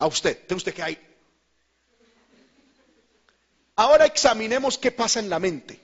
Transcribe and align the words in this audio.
A 0.00 0.06
usted, 0.06 0.46
¿Tiene 0.46 0.56
usted 0.56 0.74
que 0.74 0.82
hay. 0.82 0.98
Ahora 3.76 4.06
examinemos 4.06 4.78
qué 4.78 4.90
pasa 4.90 5.20
en 5.20 5.28
la 5.28 5.38
mente. 5.38 5.78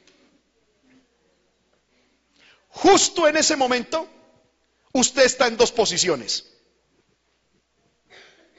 Justo 2.70 3.28
en 3.28 3.36
ese 3.36 3.56
momento, 3.56 4.08
usted 4.92 5.22
está 5.24 5.46
en 5.46 5.56
dos 5.56 5.70
posiciones. 5.70 6.50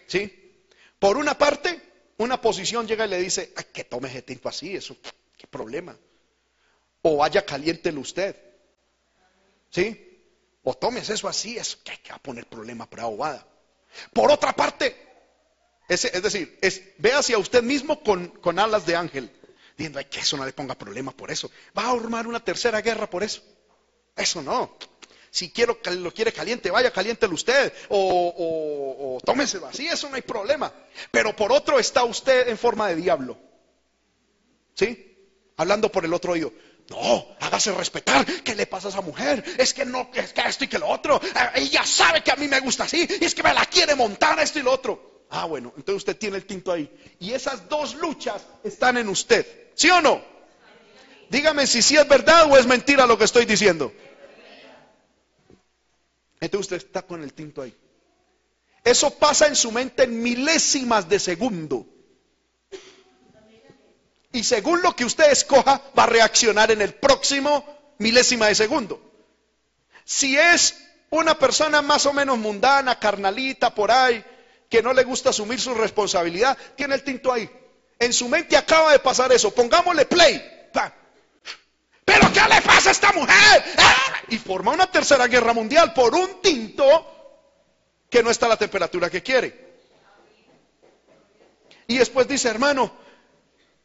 ¿Sí? 0.08 0.64
Por 1.00 1.18
una 1.18 1.38
parte, 1.38 1.82
una 2.18 2.40
posición 2.40 2.88
llega 2.88 3.06
y 3.06 3.10
le 3.10 3.20
dice, 3.20 3.52
Ay, 3.56 3.66
que 3.74 3.84
tome 3.84 4.10
ese 4.10 4.22
tiempo 4.22 4.50
así, 4.50 4.76
eso, 4.76 4.96
qué 5.38 5.48
problema. 5.48 5.98
O 7.02 7.18
vaya 7.18 7.46
caliéntelo 7.46 8.02
usted. 8.02 8.36
¿Sí? 9.72 10.04
O 10.64 10.76
tomes 10.76 11.10
eso 11.10 11.28
así, 11.28 11.58
eso 11.58 11.80
que 11.84 11.92
hay 11.92 11.98
que 11.98 12.14
poner 12.22 12.46
problema 12.46 12.88
para 12.88 13.06
bobada. 13.06 13.46
Por 14.14 14.32
otra 14.32 14.56
parte, 14.56 15.07
es, 15.88 16.22
decir, 16.22 16.58
es, 16.62 16.82
ve 16.98 17.14
hacia 17.14 17.38
usted 17.38 17.64
mismo 17.64 18.02
con, 18.02 18.60
alas 18.60 18.86
de 18.86 18.96
ángel, 18.96 19.32
diciendo, 19.78 20.00
que 20.10 20.20
eso 20.20 20.36
no 20.36 20.46
le 20.46 20.54
ponga 20.54 20.76
problema 20.76 21.12
por 21.12 21.32
eso. 21.32 21.50
Va 21.78 21.84
a 21.84 21.92
armar 21.92 22.28
una 22.28 22.44
tercera 22.44 22.82
guerra 22.82 23.10
por 23.10 23.24
eso. 23.24 23.42
Eso 24.16 24.42
no. 24.42 24.78
Si 25.30 25.52
quiero, 25.52 25.80
lo 25.92 26.14
quiere 26.14 26.34
caliente, 26.34 26.72
vaya, 26.72 26.92
caliéntelo 26.92 27.34
usted. 27.36 27.72
O, 27.90 29.18
o, 29.18 29.26
tómeselo 29.26 29.68
así, 29.68 29.88
eso 29.88 30.10
no 30.10 30.16
hay 30.16 30.24
problema. 30.24 30.74
Pero 31.12 31.36
por 31.36 31.52
otro 31.52 31.80
está 31.80 32.04
usted 32.04 32.50
en 32.50 32.58
forma 32.58 32.90
de 32.90 32.96
diablo. 32.96 33.38
¿Sí? 34.74 35.16
Hablando 35.56 35.92
por 35.92 36.04
el 36.04 36.14
otro 36.14 36.34
oído. 36.34 36.52
No, 36.90 37.36
hágase 37.40 37.72
respetar. 37.74 38.26
¿Qué 38.44 38.56
le 38.56 38.66
pasa 38.66 38.88
a 38.88 38.92
esa 38.92 39.02
mujer? 39.02 39.44
Es 39.58 39.74
que 39.74 39.86
no, 39.86 40.10
es 40.14 40.34
que 40.34 40.42
esto 40.42 40.64
y 40.64 40.68
que 40.68 40.80
lo 40.80 40.88
otro. 40.88 41.20
Eh, 41.22 41.50
ella 41.56 41.86
sabe 41.86 42.24
que 42.24 42.32
a 42.32 42.36
mí 42.36 42.48
me 42.48 42.60
gusta 42.60 42.86
así. 42.86 43.08
Y 43.20 43.26
es 43.26 43.36
que 43.36 43.44
me 43.44 43.54
la 43.54 43.66
quiere 43.66 43.96
montar 43.96 44.40
esto 44.40 44.60
y 44.60 44.64
lo 44.64 44.72
otro. 44.72 45.07
Ah, 45.30 45.46
bueno, 45.46 45.74
entonces 45.76 45.98
usted 45.98 46.18
tiene 46.18 46.38
el 46.38 46.46
tinto 46.46 46.72
ahí. 46.72 46.90
Y 47.20 47.34
esas 47.34 47.68
dos 47.68 47.96
luchas 47.96 48.42
están 48.64 48.98
en 48.98 49.10
usted. 49.10 49.46
¿Sí 49.76 49.90
o 49.90 50.02
no? 50.02 50.22
Dígame 51.30 51.68
si 51.68 51.82
sí 51.82 51.98
es 51.98 52.08
verdad 52.08 52.50
o 52.50 52.58
es 52.58 52.66
mentira 52.66 53.06
lo 53.06 53.18
que 53.18 53.26
estoy 53.26 53.46
diciendo. 53.46 53.92
Entonces 56.40 56.72
usted 56.72 56.88
está 56.88 57.02
con 57.02 57.24
el 57.24 57.34
tinto 57.34 57.62
ahí. 57.62 57.76
Eso 58.84 59.12
pasa 59.12 59.48
en 59.48 59.56
su 59.56 59.72
mente 59.72 60.04
en 60.04 60.22
milésimas 60.22 61.10
de 61.10 61.20
segundo. 61.20 61.86
Y 64.32 64.44
según 64.44 64.82
lo 64.82 64.96
que 64.96 65.04
usted 65.04 65.32
escoja, 65.32 65.82
va 65.98 66.04
a 66.04 66.08
reaccionar 66.08 66.72
en 66.72 66.82
el 66.82 66.94
próximo 66.94 67.66
milésima 67.98 68.48
de 68.48 68.56
segundo. 68.56 69.02
Si 70.06 70.38
es 70.38 70.78
una 71.10 71.38
persona 71.38 71.82
más 71.82 72.06
o 72.06 72.14
menos 72.14 72.38
mundana, 72.38 73.00
carnalita, 73.00 73.74
por 73.74 73.92
ahí, 73.92 74.24
que 74.70 74.82
no 74.82 74.94
le 74.94 75.04
gusta 75.04 75.30
asumir 75.30 75.60
su 75.60 75.74
responsabilidad, 75.74 76.58
tiene 76.76 76.96
el 76.96 77.04
tinto 77.04 77.32
ahí. 77.32 77.50
En 78.00 78.14
su 78.14 78.28
mente 78.28 78.58
acaba 78.58 78.92
de 78.92 79.00
pasar 79.00 79.32
eso. 79.32 79.52
Pongámosle 79.52 80.06
play. 80.06 80.70
¿Pero 82.06 82.32
qué 82.32 82.42
le 82.42 82.62
pasa 82.62 82.90
a 82.90 82.92
esta 82.92 83.12
mujer? 83.12 83.64
¡Ah! 83.78 84.14
Y 84.30 84.38
forma 84.38 84.72
una 84.72 84.90
tercera 84.90 85.28
guerra 85.28 85.54
mundial 85.54 85.94
por 85.94 86.16
un 86.16 86.42
tinto 86.42 86.86
que 88.10 88.24
no 88.24 88.30
está 88.30 88.46
a 88.46 88.50
la 88.50 88.58
temperatura 88.58 89.10
que 89.10 89.22
quiere. 89.22 89.68
Y 91.88 91.98
después 91.98 92.28
dice, 92.28 92.48
hermano, 92.50 92.94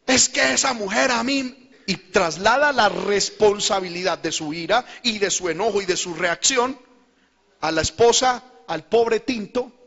es 0.07 0.29
que 0.29 0.53
esa 0.53 0.73
mujer 0.73 1.11
a 1.11 1.23
mí 1.25 1.71
y 1.87 1.97
traslada 1.97 2.73
la 2.73 2.89
responsabilidad 2.89 4.19
de 4.19 4.31
su 4.31 4.53
ira 4.53 4.85
y 5.03 5.19
de 5.19 5.31
su 5.31 5.49
enojo 5.49 5.83
y 5.83 5.87
de 5.87 5.97
su 5.97 6.15
reacción 6.15 6.79
a 7.61 7.73
la 7.73 7.81
esposa, 7.81 8.45
al 8.69 8.85
pobre 8.85 9.21
tinto 9.21 9.82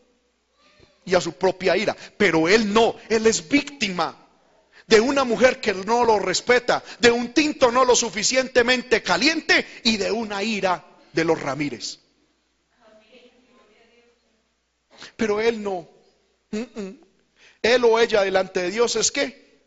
y 1.06 1.16
a 1.16 1.22
su 1.22 1.34
propia 1.34 1.78
ira. 1.78 1.96
Pero 2.18 2.48
él 2.48 2.74
no, 2.74 2.96
él 3.10 3.28
es 3.28 3.48
víctima 3.48 4.26
de 4.88 5.00
una 5.00 5.24
mujer 5.24 5.60
que 5.60 5.74
no 5.74 6.06
lo 6.06 6.20
respeta, 6.20 6.84
de 7.00 7.12
un 7.12 7.34
tinto 7.34 7.72
no 7.72 7.86
lo 7.86 7.96
suficientemente 7.96 9.02
caliente 9.02 9.66
y 9.84 9.98
de 9.98 10.12
una 10.12 10.44
ira 10.44 10.86
de 11.14 11.24
los 11.24 11.42
Ramírez. 11.42 12.00
Pero 15.16 15.42
él 15.42 15.62
no. 15.62 15.88
Él 17.62 17.84
o 17.84 18.00
ella 18.00 18.22
delante 18.22 18.62
de 18.62 18.72
Dios 18.72 18.96
es 18.96 19.12
que, 19.12 19.62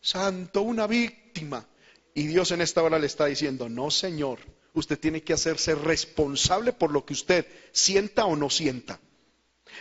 santo, 0.00 0.62
una 0.62 0.86
víctima. 0.86 1.66
Y 2.14 2.26
Dios 2.26 2.50
en 2.50 2.62
esta 2.62 2.82
hora 2.82 2.98
le 2.98 3.06
está 3.06 3.26
diciendo, 3.26 3.68
no 3.68 3.90
Señor, 3.90 4.38
usted 4.74 4.98
tiene 4.98 5.22
que 5.22 5.32
hacerse 5.32 5.74
responsable 5.74 6.72
por 6.72 6.90
lo 6.90 7.04
que 7.04 7.12
usted 7.12 7.46
sienta 7.72 8.24
o 8.26 8.36
no 8.36 8.48
sienta. 8.50 9.00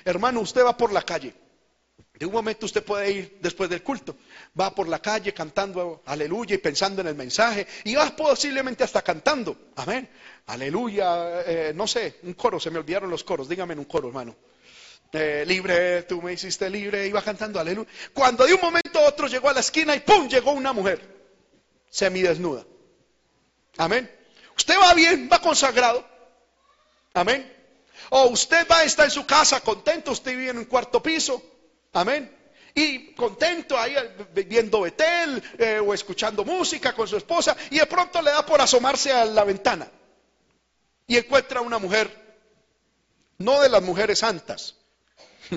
Hermano, 0.03 0.41
usted 0.41 0.63
va 0.63 0.75
por 0.75 0.91
la 0.91 1.01
calle 1.01 1.33
de 2.17 2.25
un 2.25 2.31
momento 2.31 2.65
usted 2.65 2.83
puede 2.83 3.11
ir 3.11 3.37
después 3.41 3.69
del 3.69 3.83
culto, 3.83 4.15
va 4.59 4.73
por 4.73 4.87
la 4.87 4.99
calle 4.99 5.33
cantando 5.33 6.01
aleluya 6.05 6.55
y 6.55 6.59
pensando 6.59 7.01
en 7.01 7.07
el 7.07 7.15
mensaje, 7.15 7.67
y 7.83 7.95
va 7.95 8.15
posiblemente 8.15 8.83
hasta 8.83 9.01
cantando, 9.01 9.71
amén, 9.75 10.09
aleluya, 10.47 11.41
eh, 11.41 11.73
no 11.75 11.87
sé, 11.87 12.19
un 12.23 12.33
coro, 12.33 12.59
se 12.59 12.71
me 12.71 12.79
olvidaron 12.79 13.09
los 13.09 13.23
coros, 13.23 13.49
dígame 13.49 13.73
en 13.73 13.79
un 13.79 13.85
coro, 13.85 14.07
hermano. 14.07 14.35
Eh, 15.11 15.43
libre, 15.45 16.03
tú 16.03 16.21
me 16.21 16.33
hiciste 16.33 16.69
libre, 16.69 17.07
iba 17.07 17.21
cantando 17.21 17.59
aleluya. 17.59 17.89
Cuando 18.13 18.45
de 18.45 18.53
un 18.53 18.61
momento 18.61 18.99
a 18.99 19.07
otro 19.07 19.27
llegó 19.27 19.49
a 19.49 19.53
la 19.53 19.59
esquina 19.59 19.95
y 19.95 19.99
¡pum! 19.99 20.27
llegó 20.27 20.51
una 20.51 20.73
mujer, 20.73 20.99
semidesnuda. 21.89 22.65
Amén. 23.77 24.09
Usted 24.57 24.75
va 24.77 24.93
bien, 24.93 25.29
va 25.31 25.39
consagrado. 25.39 26.05
Amén. 27.13 27.54
O 28.09 28.27
usted 28.27 28.67
va, 28.69 28.83
está 28.83 29.05
en 29.05 29.11
su 29.11 29.25
casa 29.25 29.61
contento, 29.61 30.11
usted 30.11 30.31
vive 30.31 30.51
en 30.51 30.57
un 30.57 30.65
cuarto 30.65 31.01
piso 31.01 31.41
Amén. 31.95 32.29
Y 32.73 33.13
contento 33.13 33.79
ahí 33.79 33.95
viendo 34.33 34.81
Betel 34.81 35.41
eh, 35.57 35.79
o 35.79 35.93
escuchando 35.93 36.43
música 36.43 36.93
con 36.93 37.07
su 37.07 37.15
esposa 37.15 37.55
y 37.69 37.79
de 37.79 37.85
pronto 37.85 38.21
le 38.21 38.31
da 38.31 38.45
por 38.45 38.59
asomarse 38.59 39.13
a 39.13 39.23
la 39.23 39.45
ventana 39.45 39.89
y 41.07 41.15
encuentra 41.15 41.61
una 41.61 41.79
mujer, 41.79 42.11
no 43.37 43.61
de 43.61 43.69
las 43.69 43.81
mujeres 43.81 44.19
santas, 44.19 44.75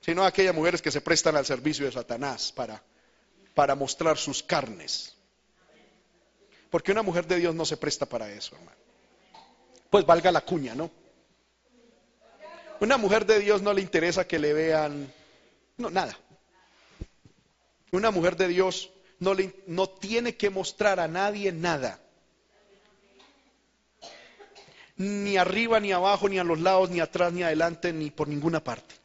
sino 0.00 0.24
aquellas 0.24 0.54
mujeres 0.54 0.80
que 0.80 0.92
se 0.92 1.00
prestan 1.00 1.34
al 1.34 1.44
servicio 1.44 1.86
de 1.86 1.92
Satanás 1.92 2.52
para, 2.52 2.80
para 3.52 3.74
mostrar 3.74 4.16
sus 4.16 4.44
carnes. 4.44 5.14
Porque 6.70 6.92
una 6.92 7.02
mujer 7.02 7.26
de 7.26 7.38
Dios 7.38 7.52
no 7.52 7.64
se 7.64 7.76
presta 7.76 8.06
para 8.06 8.30
eso, 8.30 8.54
hermano. 8.54 8.78
Pues 9.90 10.06
valga 10.06 10.30
la 10.30 10.42
cuña, 10.42 10.76
¿no? 10.76 10.88
Una 12.82 12.96
mujer 12.96 13.26
de 13.26 13.38
Dios 13.38 13.62
no 13.62 13.72
le 13.72 13.80
interesa 13.80 14.26
que 14.26 14.40
le 14.40 14.52
vean 14.52 15.08
no, 15.76 15.88
nada. 15.88 16.18
Una 17.92 18.10
mujer 18.10 18.36
de 18.36 18.48
Dios 18.48 18.90
no, 19.20 19.34
le, 19.34 19.54
no 19.68 19.88
tiene 19.88 20.34
que 20.34 20.50
mostrar 20.50 20.98
a 20.98 21.06
nadie 21.06 21.52
nada. 21.52 22.00
Ni 24.96 25.36
arriba, 25.36 25.78
ni 25.78 25.92
abajo, 25.92 26.28
ni 26.28 26.40
a 26.40 26.44
los 26.44 26.58
lados, 26.58 26.90
ni 26.90 26.98
atrás, 26.98 27.32
ni 27.32 27.44
adelante, 27.44 27.92
ni 27.92 28.10
por 28.10 28.26
ninguna 28.26 28.64
parte. 28.64 28.96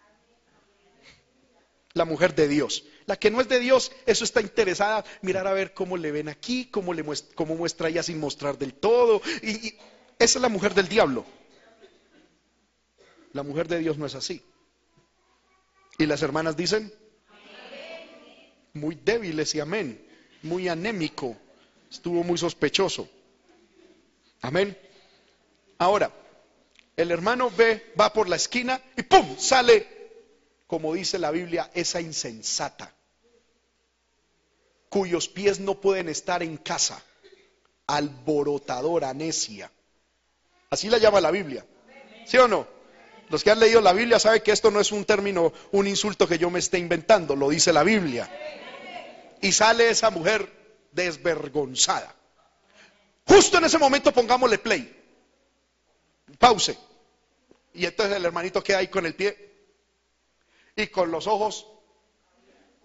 La 1.94 2.06
mujer 2.06 2.34
de 2.34 2.48
Dios. 2.48 2.84
La 3.06 3.16
que 3.18 3.30
no 3.30 3.42
es 3.42 3.48
de 3.48 3.60
Dios, 3.60 3.92
eso 4.08 4.24
está 4.24 4.42
interesada, 4.42 5.06
mirar 5.22 5.46
a 5.46 5.54
ver 5.54 5.76
cómo 5.76 5.98
le 5.98 6.12
ven 6.12 6.30
aquí, 6.30 6.66
cómo, 6.66 6.96
le 6.96 7.04
muestra, 7.04 7.36
cómo 7.36 7.56
muestra 7.56 7.90
ella 7.90 8.02
sin 8.02 8.20
mostrar 8.20 8.58
del 8.58 8.74
todo. 8.74 9.22
y 9.44 9.76
esa 10.18 10.40
es 10.40 10.42
la 10.42 10.50
mujer 10.50 10.74
del 10.74 10.88
diablo. 10.88 11.26
La 13.38 13.44
mujer 13.44 13.68
de 13.68 13.78
Dios 13.78 14.00
no 14.00 14.08
es 14.08 14.16
así. 14.16 14.44
Y 16.00 16.08
las 16.08 16.24
hermanas 16.24 16.58
dicen, 16.58 16.92
muy 18.74 18.96
débiles 18.96 19.54
y 19.54 19.60
amén, 19.60 20.04
muy 20.42 20.68
anémico, 20.68 21.38
estuvo 21.88 22.24
muy 22.24 22.40
sospechoso. 22.40 23.08
Amén. 24.42 24.76
Ahora, 25.78 26.12
el 26.96 27.12
hermano 27.12 27.52
ve, 27.52 27.94
va 28.00 28.12
por 28.12 28.28
la 28.28 28.38
esquina 28.38 28.82
y 28.96 29.04
¡pum! 29.04 29.38
sale, 29.38 29.86
como 30.66 30.96
dice 30.96 31.20
la 31.20 31.30
Biblia, 31.30 31.70
esa 31.76 32.02
insensata, 32.02 32.92
cuyos 34.90 35.28
pies 35.28 35.60
no 35.60 35.80
pueden 35.80 36.10
estar 36.10 36.42
en 36.42 36.58
casa, 36.58 37.04
alborotadora, 37.86 39.14
necia. 39.14 39.72
Así 40.72 40.90
la 40.90 40.98
llama 40.98 41.22
la 41.22 41.30
Biblia. 41.30 41.64
¿Sí 42.26 42.36
o 42.40 42.48
no? 42.48 42.77
Los 43.30 43.44
que 43.44 43.52
han 43.52 43.60
leído 43.60 43.82
la 43.82 43.94
Biblia 43.94 44.20
saben 44.20 44.42
que 44.42 44.52
esto 44.52 44.72
no 44.72 44.80
es 44.80 44.92
un 44.92 45.04
término, 45.04 45.52
un 45.72 45.88
insulto 45.88 46.28
que 46.28 46.38
yo 46.38 46.50
me 46.50 46.60
esté 46.60 46.78
inventando, 46.78 47.36
lo 47.36 47.50
dice 47.50 47.74
la 47.74 47.84
Biblia. 47.84 48.30
Y 49.42 49.52
sale 49.52 49.90
esa 49.90 50.10
mujer 50.10 50.50
desvergonzada. 50.92 52.16
Justo 53.26 53.58
en 53.58 53.66
ese 53.66 53.78
momento 53.78 54.14
pongámosle 54.14 54.58
play. 54.60 54.94
Pause. 56.40 56.78
Y 57.74 57.86
entonces 57.86 58.16
el 58.16 58.26
hermanito 58.26 58.64
queda 58.64 58.80
ahí 58.80 58.88
con 58.88 59.06
el 59.06 59.14
pie 59.14 59.48
y 60.76 60.88
con 60.88 61.12
los 61.12 61.28
ojos 61.28 61.68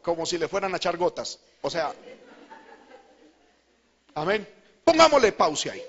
como 0.03 0.27
si 0.27 0.37
le 0.39 0.49
fueran 0.49 0.75
a 0.75 0.79
echar 0.79 0.97
gotas. 0.97 1.39
O 1.61 1.71
sea, 1.71 1.95
amén. 4.15 4.49
Pongámosle 4.85 5.33
pause 5.33 5.71
ahí. 5.71 5.83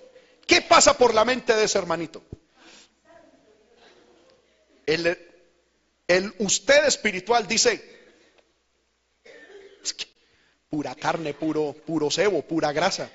¿Qué 0.46 0.62
pasa 0.62 0.96
por 0.96 1.14
la 1.14 1.26
mente 1.26 1.56
de 1.56 1.64
ese 1.64 1.80
hermanito? 1.80 2.22
El 4.86 6.34
usted 6.40 6.86
espiritual 6.86 7.48
dice, 7.48 7.82
pura 10.70 10.96
carne, 10.96 11.34
puro, 11.34 11.74
puro 11.86 12.10
cebo, 12.10 12.42
pura 12.42 12.72
grasa. 12.72 13.12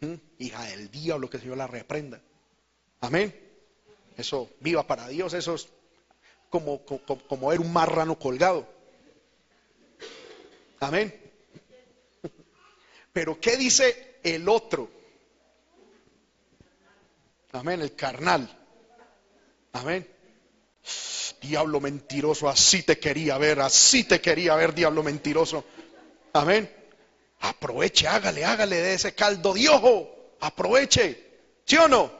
¿Mm? 0.00 0.14
Hija 0.38 0.64
del 0.64 0.90
diablo, 0.90 1.30
que 1.30 1.36
el 1.36 1.42
Señor 1.42 1.58
la 1.58 1.66
reprenda. 1.66 2.20
Amén. 3.00 3.34
Eso, 4.16 4.50
viva 4.60 4.86
para 4.86 5.08
Dios, 5.08 5.32
eso 5.34 5.54
es 5.54 5.68
como, 6.50 6.84
como, 6.84 7.18
como 7.26 7.48
ver 7.48 7.60
un 7.60 7.72
marrano 7.72 8.18
colgado. 8.18 8.68
Amén. 10.80 11.14
Pero 13.12 13.40
¿qué 13.40 13.56
dice 13.56 14.18
el 14.24 14.48
otro? 14.48 14.90
Amén, 17.52 17.80
el 17.80 17.94
carnal. 17.94 18.63
Amén. 19.74 20.08
Diablo 21.40 21.80
mentiroso, 21.80 22.48
así 22.48 22.84
te 22.84 22.98
quería 22.98 23.36
ver, 23.38 23.60
así 23.60 24.04
te 24.04 24.20
quería 24.20 24.54
ver, 24.54 24.72
diablo 24.72 25.02
mentiroso. 25.02 25.64
Amén. 26.32 26.72
Aproveche, 27.40 28.06
hágale, 28.06 28.44
hágale 28.44 28.76
de 28.76 28.94
ese 28.94 29.14
caldo 29.14 29.52
de 29.52 29.68
ojo. 29.68 30.36
Aproveche. 30.40 31.22
¿Sí 31.66 31.76
o 31.76 31.88
no? 31.88 32.10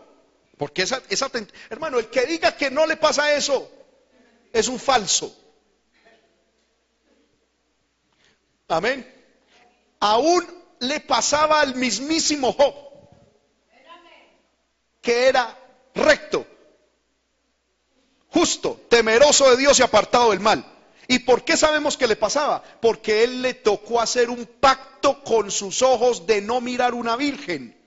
Porque 0.58 0.82
esa, 0.82 1.00
esa, 1.08 1.30
hermano, 1.70 1.98
el 1.98 2.08
que 2.08 2.26
diga 2.26 2.56
que 2.56 2.70
no 2.70 2.86
le 2.86 2.96
pasa 2.96 3.34
eso 3.34 3.70
es 4.52 4.68
un 4.68 4.78
falso. 4.78 5.34
Amén. 8.68 9.10
Aún 10.00 10.44
le 10.80 11.00
pasaba 11.00 11.60
al 11.60 11.76
mismísimo 11.76 12.52
Job, 12.52 12.74
que 15.00 15.28
era 15.28 15.56
recto, 15.94 16.46
justo, 18.34 18.80
temeroso 18.88 19.48
de 19.50 19.56
Dios 19.56 19.78
y 19.78 19.82
apartado 19.82 20.30
del 20.32 20.40
mal. 20.40 20.64
¿Y 21.06 21.20
por 21.20 21.44
qué 21.44 21.56
sabemos 21.56 21.96
que 21.96 22.08
le 22.08 22.16
pasaba? 22.16 22.64
Porque 22.80 23.22
él 23.22 23.42
le 23.42 23.54
tocó 23.54 24.00
hacer 24.00 24.28
un 24.28 24.44
pacto 24.44 25.22
con 25.22 25.52
sus 25.52 25.82
ojos 25.82 26.26
de 26.26 26.40
no 26.40 26.60
mirar 26.60 26.94
una 26.94 27.14
virgen. 27.16 27.78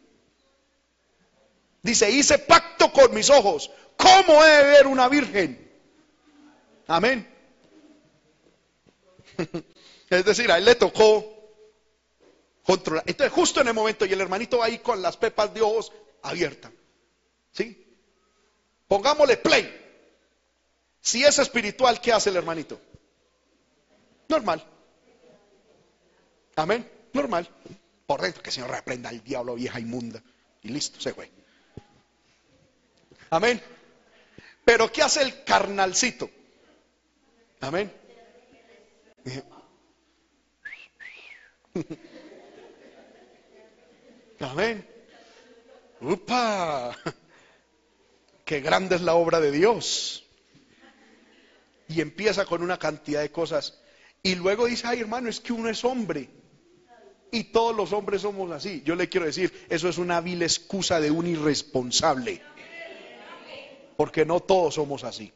Dice, 1.81 2.09
hice 2.09 2.39
pacto 2.39 2.93
con 2.93 3.13
mis 3.13 3.29
ojos. 3.29 3.69
¿Cómo 3.97 4.43
he 4.43 4.47
de 4.47 4.63
ver 4.63 4.87
una 4.87 5.09
virgen? 5.09 5.69
Amén. 6.87 7.27
Es 10.09 10.23
decir, 10.23 10.49
a 10.49 10.57
él 10.57 10.63
le 10.63 10.75
tocó 10.75 11.25
controlar. 12.63 13.03
Entonces, 13.05 13.33
justo 13.33 13.59
en 13.59 13.67
el 13.67 13.73
momento, 13.73 14.05
y 14.05 14.13
el 14.13 14.21
hermanito 14.21 14.63
ahí 14.63 14.77
con 14.77 15.01
las 15.01 15.17
pepas 15.17 15.53
de 15.53 15.61
ojos 15.61 15.91
abiertas. 16.21 16.71
¿Sí? 17.51 17.85
Pongámosle 18.87 19.35
play. 19.35 19.86
Si 21.07 21.23
es 21.23 21.39
espiritual, 21.39 22.01
¿qué 22.01 22.11
hace 22.11 22.29
el 22.31 22.35
hermanito? 22.35 22.81
Normal. 24.27 24.61
Amén. 26.57 26.91
Normal. 27.13 27.49
Por 28.05 28.19
dentro, 28.19 28.43
que 28.43 28.49
el 28.49 28.53
Señor 28.53 28.71
reprenda 28.71 29.07
al 29.07 29.23
diablo 29.23 29.55
vieja 29.55 29.79
inmunda. 29.79 30.21
Y 30.63 30.67
listo, 30.67 30.99
se 30.99 31.13
fue. 31.13 31.31
Amén. 33.29 33.61
Pero 34.65 34.91
¿qué 34.91 35.01
hace 35.01 35.21
el 35.21 35.45
carnalcito? 35.45 36.29
Amén. 37.61 37.89
Amén. 44.41 44.85
¡Upa! 46.01 46.93
Qué 48.43 48.59
grande 48.59 48.97
es 48.97 49.01
la 49.01 49.15
obra 49.15 49.39
de 49.39 49.51
Dios 49.51 50.26
y 51.87 52.01
empieza 52.01 52.45
con 52.45 52.61
una 52.63 52.77
cantidad 52.77 53.21
de 53.21 53.31
cosas. 53.31 53.79
Y 54.23 54.35
luego 54.35 54.65
dice, 54.65 54.87
ay 54.87 54.99
hermano, 54.99 55.29
es 55.29 55.39
que 55.39 55.53
uno 55.53 55.69
es 55.69 55.83
hombre. 55.85 56.29
Y 57.31 57.45
todos 57.45 57.75
los 57.75 57.91
hombres 57.93 58.21
somos 58.21 58.51
así. 58.51 58.81
Yo 58.85 58.95
le 58.95 59.09
quiero 59.09 59.25
decir, 59.25 59.65
eso 59.69 59.89
es 59.89 59.97
una 59.97 60.21
vil 60.21 60.41
excusa 60.41 60.99
de 60.99 61.11
un 61.11 61.27
irresponsable. 61.27 62.41
Porque 63.97 64.25
no 64.25 64.39
todos 64.39 64.75
somos 64.75 65.03
así. 65.03 65.33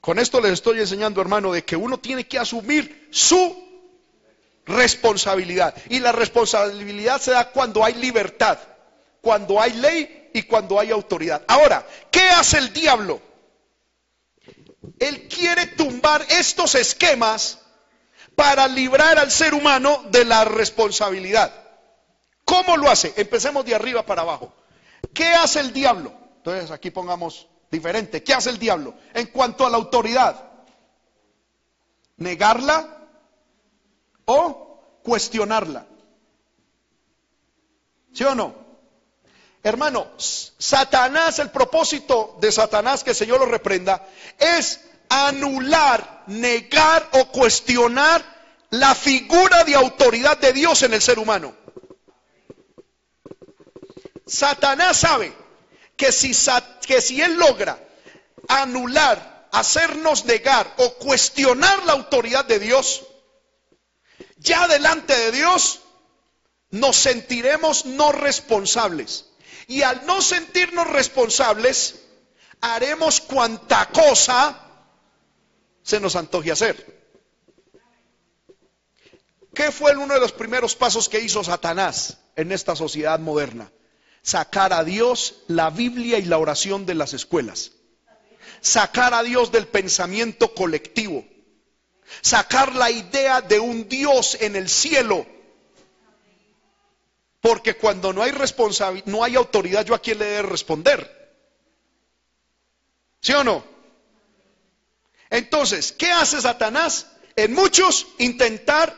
Con 0.00 0.18
esto 0.18 0.40
les 0.40 0.52
estoy 0.52 0.80
enseñando, 0.80 1.20
hermano, 1.20 1.52
de 1.52 1.64
que 1.64 1.76
uno 1.76 1.98
tiene 1.98 2.26
que 2.26 2.38
asumir 2.38 3.08
su 3.10 3.68
responsabilidad. 4.66 5.74
Y 5.88 6.00
la 6.00 6.12
responsabilidad 6.12 7.20
se 7.20 7.32
da 7.32 7.50
cuando 7.50 7.84
hay 7.84 7.94
libertad, 7.94 8.58
cuando 9.20 9.60
hay 9.60 9.72
ley 9.74 10.30
y 10.32 10.42
cuando 10.42 10.78
hay 10.78 10.90
autoridad. 10.90 11.42
Ahora, 11.46 11.86
¿qué 12.10 12.20
hace 12.20 12.58
el 12.58 12.72
diablo? 12.72 13.20
Él 14.98 15.28
quiere 15.28 15.66
tumbar 15.66 16.24
estos 16.28 16.74
esquemas 16.74 17.58
para 18.34 18.68
librar 18.68 19.18
al 19.18 19.30
ser 19.30 19.54
humano 19.54 20.04
de 20.10 20.24
la 20.24 20.44
responsabilidad. 20.44 21.52
¿Cómo 22.44 22.76
lo 22.76 22.88
hace? 22.90 23.12
Empecemos 23.16 23.64
de 23.64 23.74
arriba 23.74 24.06
para 24.06 24.22
abajo. 24.22 24.52
¿Qué 25.12 25.26
hace 25.26 25.60
el 25.60 25.72
diablo? 25.72 26.12
Entonces 26.36 26.70
aquí 26.70 26.90
pongamos 26.90 27.48
diferente. 27.70 28.22
¿Qué 28.22 28.32
hace 28.32 28.50
el 28.50 28.58
diablo? 28.58 28.94
En 29.12 29.26
cuanto 29.26 29.66
a 29.66 29.70
la 29.70 29.76
autoridad, 29.76 30.50
negarla 32.16 33.06
o 34.24 35.00
cuestionarla. 35.02 35.86
¿Sí 38.12 38.24
o 38.24 38.34
no? 38.34 38.67
Hermano, 39.62 40.08
Satanás, 40.16 41.38
el 41.40 41.50
propósito 41.50 42.36
de 42.40 42.52
Satanás, 42.52 43.02
que 43.02 43.10
el 43.10 43.16
Señor 43.16 43.40
lo 43.40 43.46
reprenda, 43.46 44.06
es 44.38 44.80
anular, 45.08 46.24
negar 46.26 47.08
o 47.12 47.26
cuestionar 47.28 48.24
la 48.70 48.94
figura 48.94 49.64
de 49.64 49.74
autoridad 49.74 50.38
de 50.38 50.52
Dios 50.52 50.82
en 50.82 50.94
el 50.94 51.02
ser 51.02 51.18
humano. 51.18 51.54
Satanás 54.26 54.98
sabe 54.98 55.32
que 55.96 56.12
si, 56.12 56.32
que 56.86 57.00
si 57.00 57.20
él 57.20 57.34
logra 57.36 57.78
anular, 58.46 59.48
hacernos 59.52 60.24
negar 60.26 60.72
o 60.76 60.94
cuestionar 60.94 61.84
la 61.84 61.94
autoridad 61.94 62.44
de 62.44 62.58
Dios, 62.58 63.04
ya 64.36 64.68
delante 64.68 65.16
de 65.16 65.32
Dios 65.32 65.80
nos 66.70 66.96
sentiremos 66.96 67.86
no 67.86 68.12
responsables. 68.12 69.27
Y 69.68 69.82
al 69.82 70.06
no 70.06 70.20
sentirnos 70.22 70.88
responsables, 70.88 72.00
haremos 72.60 73.20
cuanta 73.20 73.90
cosa 73.90 74.64
se 75.82 76.00
nos 76.00 76.16
antoje 76.16 76.50
hacer. 76.50 76.98
¿Qué 79.54 79.70
fue 79.70 79.94
uno 79.96 80.14
de 80.14 80.20
los 80.20 80.32
primeros 80.32 80.74
pasos 80.74 81.08
que 81.08 81.20
hizo 81.20 81.44
Satanás 81.44 82.18
en 82.34 82.50
esta 82.50 82.76
sociedad 82.76 83.20
moderna? 83.20 83.70
Sacar 84.22 84.72
a 84.72 84.84
Dios, 84.84 85.42
la 85.48 85.68
Biblia 85.68 86.18
y 86.18 86.24
la 86.24 86.38
oración 86.38 86.86
de 86.86 86.94
las 86.94 87.12
escuelas. 87.12 87.72
Sacar 88.62 89.12
a 89.12 89.22
Dios 89.22 89.52
del 89.52 89.66
pensamiento 89.66 90.54
colectivo. 90.54 91.26
Sacar 92.22 92.74
la 92.74 92.90
idea 92.90 93.42
de 93.42 93.60
un 93.60 93.86
Dios 93.86 94.38
en 94.40 94.56
el 94.56 94.70
cielo. 94.70 95.26
Porque 97.40 97.74
cuando 97.74 98.12
no 98.12 98.22
hay 98.22 98.32
responsabilidad, 98.32 99.06
no 99.06 99.22
hay 99.22 99.36
autoridad, 99.36 99.84
yo 99.84 99.94
a 99.94 100.00
quién 100.00 100.18
le 100.18 100.24
debo 100.24 100.48
responder. 100.48 101.18
¿Sí 103.20 103.32
o 103.32 103.44
no? 103.44 103.64
Entonces, 105.30 105.92
¿qué 105.92 106.10
hace 106.10 106.40
Satanás? 106.40 107.06
En 107.36 107.54
muchos 107.54 108.06
intentar 108.18 108.94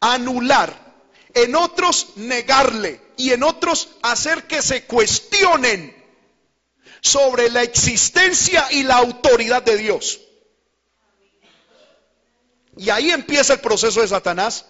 anular, 0.00 0.94
en 1.34 1.54
otros 1.56 2.16
negarle 2.16 3.00
y 3.16 3.32
en 3.32 3.42
otros 3.42 3.88
hacer 4.02 4.44
que 4.44 4.62
se 4.62 4.84
cuestionen 4.84 5.94
sobre 7.00 7.50
la 7.50 7.62
existencia 7.62 8.68
y 8.70 8.82
la 8.82 8.96
autoridad 8.96 9.62
de 9.62 9.76
Dios. 9.76 10.20
Y 12.76 12.90
ahí 12.90 13.10
empieza 13.10 13.52
el 13.54 13.60
proceso 13.60 14.00
de 14.00 14.08
Satanás 14.08 14.64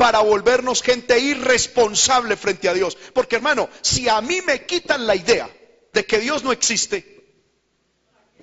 para 0.00 0.20
volvernos 0.20 0.82
gente 0.82 1.18
irresponsable 1.18 2.34
frente 2.38 2.70
a 2.70 2.72
Dios. 2.72 2.96
Porque 3.12 3.36
hermano, 3.36 3.68
si 3.82 4.08
a 4.08 4.22
mí 4.22 4.40
me 4.40 4.64
quitan 4.64 5.06
la 5.06 5.14
idea 5.14 5.46
de 5.92 6.06
que 6.06 6.18
Dios 6.18 6.42
no 6.42 6.52
existe, 6.52 7.22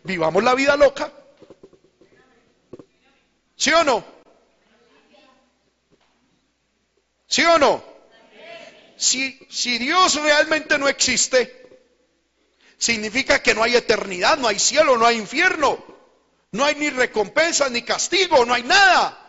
vivamos 0.03 0.43
la 0.43 0.53
vida 0.53 0.77
loca. 0.77 1.11
¿Sí 3.55 3.71
o 3.71 3.83
no? 3.83 4.05
¿Sí 7.25 7.43
o 7.43 7.57
no? 7.57 7.83
Si, 8.95 9.39
si 9.49 9.79
Dios 9.79 10.13
realmente 10.13 10.77
no 10.77 10.87
existe, 10.87 11.79
significa 12.77 13.41
que 13.41 13.55
no 13.55 13.63
hay 13.63 13.75
eternidad, 13.75 14.37
no 14.37 14.47
hay 14.47 14.59
cielo, 14.59 14.95
no 14.95 15.07
hay 15.07 15.17
infierno, 15.17 15.83
no 16.51 16.65
hay 16.65 16.75
ni 16.75 16.91
recompensa, 16.91 17.67
ni 17.69 17.81
castigo, 17.81 18.45
no 18.45 18.53
hay 18.53 18.61
nada. 18.61 19.26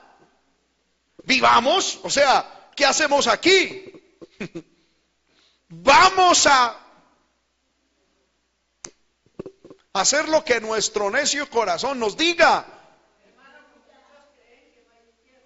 Vivamos, 1.29 2.01
o 2.03 2.09
sea, 2.09 2.71
¿qué 2.75 2.87
hacemos 2.87 3.27
aquí? 3.27 3.93
Vamos 5.69 6.47
a 6.47 6.89
Hacer 9.93 10.29
lo 10.29 10.45
que 10.45 10.61
nuestro 10.61 11.11
necio 11.11 11.51
corazón 11.51 11.99
nos 11.99 12.17
diga. 12.17 12.65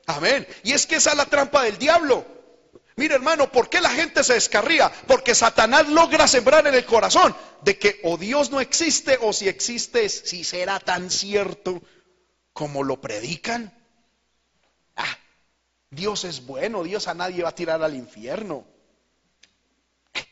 Amén. 0.06 0.46
Y 0.62 0.72
es 0.72 0.86
que 0.86 0.96
esa 0.96 1.12
es 1.12 1.16
la 1.16 1.24
trampa 1.24 1.62
del 1.62 1.78
diablo. 1.78 2.26
Mira 2.96 3.14
hermano, 3.14 3.50
¿por 3.50 3.70
qué 3.70 3.80
la 3.80 3.88
gente 3.88 4.22
se 4.22 4.34
descarría? 4.34 4.92
Porque 5.06 5.34
Satanás 5.34 5.88
logra 5.88 6.28
sembrar 6.28 6.66
en 6.66 6.74
el 6.74 6.84
corazón 6.84 7.34
de 7.62 7.78
que 7.78 8.00
o 8.04 8.18
Dios 8.18 8.50
no 8.50 8.60
existe 8.60 9.16
o 9.22 9.32
si 9.32 9.48
existe, 9.48 10.10
si 10.10 10.44
será 10.44 10.78
tan 10.78 11.10
cierto 11.10 11.82
como 12.52 12.82
lo 12.82 13.00
predican. 13.00 13.72
Dios 15.92 16.24
es 16.24 16.46
bueno, 16.46 16.82
Dios 16.82 17.06
a 17.06 17.12
nadie 17.12 17.42
va 17.42 17.50
a 17.50 17.54
tirar 17.54 17.82
al 17.82 17.94
infierno. 17.94 18.64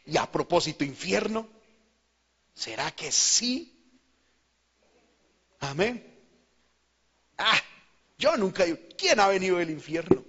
Y 0.06 0.16
a 0.16 0.24
propósito, 0.24 0.84
infierno, 0.84 1.46
¿será 2.54 2.90
que 2.92 3.12
sí? 3.12 3.78
Amén. 5.60 6.18
Ah, 7.36 7.60
yo 8.16 8.38
nunca 8.38 8.64
digo, 8.64 8.78
¿quién 8.96 9.20
ha 9.20 9.28
venido 9.28 9.58
del 9.58 9.68
infierno? 9.68 10.24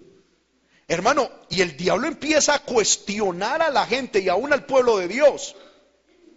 Hermano, 0.86 1.32
y 1.50 1.62
el 1.62 1.78
diablo 1.78 2.10
empieza 2.10 2.56
a 2.56 2.64
cuestionar 2.64 3.62
a 3.62 3.70
la 3.70 3.86
gente 3.86 4.20
y 4.20 4.28
aún 4.28 4.52
al 4.52 4.66
pueblo 4.66 4.98
de 4.98 5.08
Dios. 5.08 5.56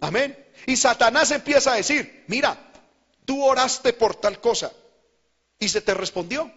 Amén. 0.01 0.39
Y 0.67 0.77
Satanás 0.77 1.33
empieza 1.33 1.73
a 1.73 1.77
decir, 1.77 2.25
mira, 2.29 2.73
tú 3.25 3.45
oraste 3.45 3.93
por 3.93 4.15
tal 4.15 4.41
cosa 4.41 4.73
y 5.59 5.69
se 5.69 5.81
te 5.81 5.95
respondió. 5.95 6.53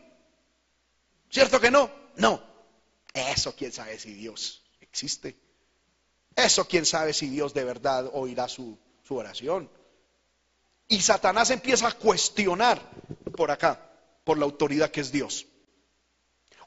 ¿Cierto 1.31 1.59
que 1.59 1.71
no? 1.71 2.06
No. 2.17 2.41
Eso 3.13 3.55
quién 3.55 3.71
sabe 3.71 3.97
si 3.97 4.13
Dios 4.13 4.61
existe. 4.81 5.35
Eso 6.35 6.67
quién 6.67 6.85
sabe 6.85 7.13
si 7.13 7.29
Dios 7.29 7.53
de 7.53 7.63
verdad 7.63 8.09
oirá 8.13 8.47
su, 8.47 8.77
su 9.03 9.15
oración. 9.15 9.69
Y 10.87 11.01
Satanás 11.01 11.49
empieza 11.49 11.87
a 11.87 11.93
cuestionar 11.93 12.81
por 13.35 13.51
acá, 13.51 13.91
por 14.23 14.37
la 14.37 14.45
autoridad 14.45 14.91
que 14.91 15.01
es 15.01 15.11
Dios. 15.11 15.47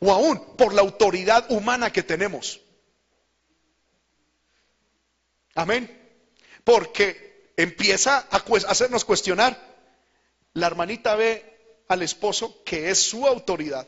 O 0.01 0.13
aún 0.13 0.57
por 0.57 0.75
la 0.75 0.81
autoridad 0.81 1.51
humana 1.51 1.93
que 1.93 2.03
tenemos. 2.03 2.61
Amén. 5.55 5.97
Porque 6.65 7.53
empieza 7.57 8.27
a 8.31 8.43
hacernos 8.69 9.05
cuestionar. 9.05 9.69
La 10.55 10.67
hermanita 10.67 11.15
ve 11.15 11.85
al 11.89 12.03
esposo 12.03 12.63
que 12.65 12.91
es 12.91 12.99
su 12.99 13.27
autoridad. 13.27 13.87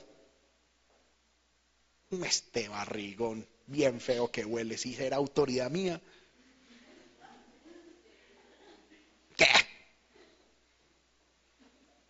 Este 2.21 2.69
barrigón 2.69 3.47
bien 3.67 3.99
feo 3.99 4.31
que 4.31 4.45
huele, 4.45 4.77
si 4.77 4.95
será 4.95 5.17
autoridad 5.17 5.71
mía. 5.71 5.99
¿Qué? 9.35 9.47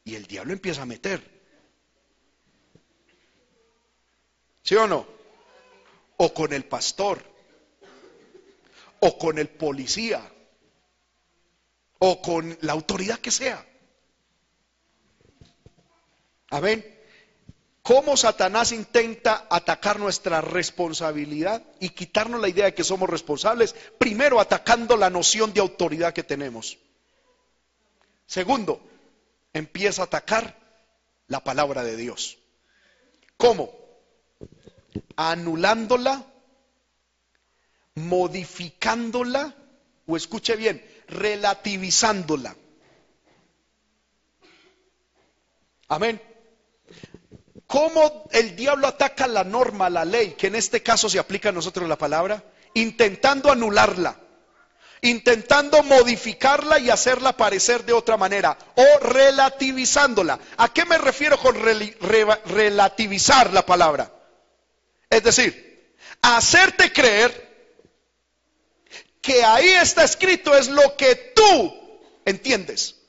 Y 0.05 0.17
el 0.17 0.27
diablo 0.27 0.53
empieza 0.53 0.83
a 0.83 0.87
meter. 0.87 1.23
¿Sí 4.65 4.75
o 4.75 4.89
no? 4.89 5.07
O 6.17 6.35
con 6.35 6.53
el 6.53 6.65
pastor, 6.65 7.25
o 9.01 9.19
con 9.19 9.39
el 9.39 9.49
policía, 9.49 10.29
o 12.01 12.21
con 12.21 12.59
la 12.63 12.73
autoridad 12.73 13.21
que 13.21 13.31
sea. 13.31 13.65
Amén. 16.51 17.02
¿Cómo 17.83 18.17
Satanás 18.17 18.71
intenta 18.71 19.49
atacar 19.51 19.99
nuestra 19.99 20.41
responsabilidad 20.41 21.65
y 21.81 21.89
quitarnos 21.89 22.41
la 22.41 22.49
idea 22.49 22.67
de 22.67 22.75
que 22.75 22.85
somos 22.85 23.11
responsables? 23.11 23.75
Primero, 23.99 24.39
atacando 24.39 24.97
la 24.97 25.11
noción 25.11 25.53
de 25.53 25.61
autoridad 25.61 26.13
que 26.13 26.23
tenemos. 26.23 26.79
Segundo, 28.27 28.81
empieza 29.53 30.03
a 30.03 30.05
atacar 30.05 30.57
la 31.27 31.43
palabra 31.43 31.83
de 31.83 31.97
Dios. 31.97 32.39
¿Cómo? 33.37 33.73
Anulándola, 35.17 36.25
modificándola, 37.97 39.57
o 40.07 40.17
escuche 40.17 40.55
bien, 40.55 40.89
relativizándola. 41.09 42.55
Amén. 45.89 46.32
¿Cómo 47.73 48.29
el 48.33 48.55
diablo 48.55 48.87
ataca 48.87 49.27
la 49.27 49.45
norma, 49.45 49.89
la 49.89 50.05
ley, 50.05 50.33
que 50.33 50.49
en 50.49 50.57
este 50.57 50.83
caso 50.83 51.09
se 51.09 51.19
aplica 51.19 51.49
a 51.49 51.53
nosotros 51.53 51.89
la 51.89 51.97
palabra? 51.97 52.45
Intentando 52.75 53.51
anularla 53.51 54.15
intentando 55.05 55.83
modificarla 55.83 56.79
y 56.79 56.91
hacerla 56.91 57.35
parecer 57.35 57.85
de 57.85 57.95
otra 57.95 58.19
manera 58.19 58.59
o 58.77 58.99
relativizándola. 59.01 60.39
¿A 60.59 60.73
qué 60.73 60.85
me 60.85 60.99
refiero 60.99 61.39
con 61.39 61.57
relativizar 61.57 63.53
la 63.55 63.65
palabra? 63.65 64.13
Es 65.09 65.25
decir, 65.25 65.97
hacerte 66.21 66.93
creer 66.93 67.53
que 69.23 69.43
ahí 69.43 69.71
está 69.71 70.05
escrito 70.05 70.55
es 70.55 70.69
lo 70.69 70.95
que 70.97 71.17
tú 71.35 71.75
entiendes. 72.27 73.02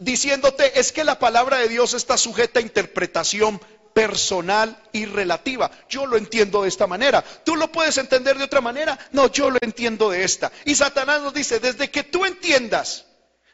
Diciéndote 0.00 0.80
es 0.80 0.92
que 0.92 1.04
la 1.04 1.18
palabra 1.18 1.58
de 1.58 1.68
Dios 1.68 1.92
está 1.92 2.16
sujeta 2.16 2.58
a 2.58 2.62
interpretación 2.62 3.60
personal 3.92 4.82
y 4.92 5.04
relativa. 5.04 5.70
Yo 5.90 6.06
lo 6.06 6.16
entiendo 6.16 6.62
de 6.62 6.70
esta 6.70 6.86
manera. 6.86 7.22
¿Tú 7.44 7.54
lo 7.54 7.70
puedes 7.70 7.98
entender 7.98 8.38
de 8.38 8.44
otra 8.44 8.62
manera? 8.62 8.98
No, 9.12 9.30
yo 9.30 9.50
lo 9.50 9.58
entiendo 9.60 10.08
de 10.08 10.24
esta. 10.24 10.50
Y 10.64 10.74
Satanás 10.74 11.20
nos 11.20 11.34
dice, 11.34 11.60
desde 11.60 11.90
que 11.90 12.02
tú 12.02 12.24
entiendas, 12.24 13.04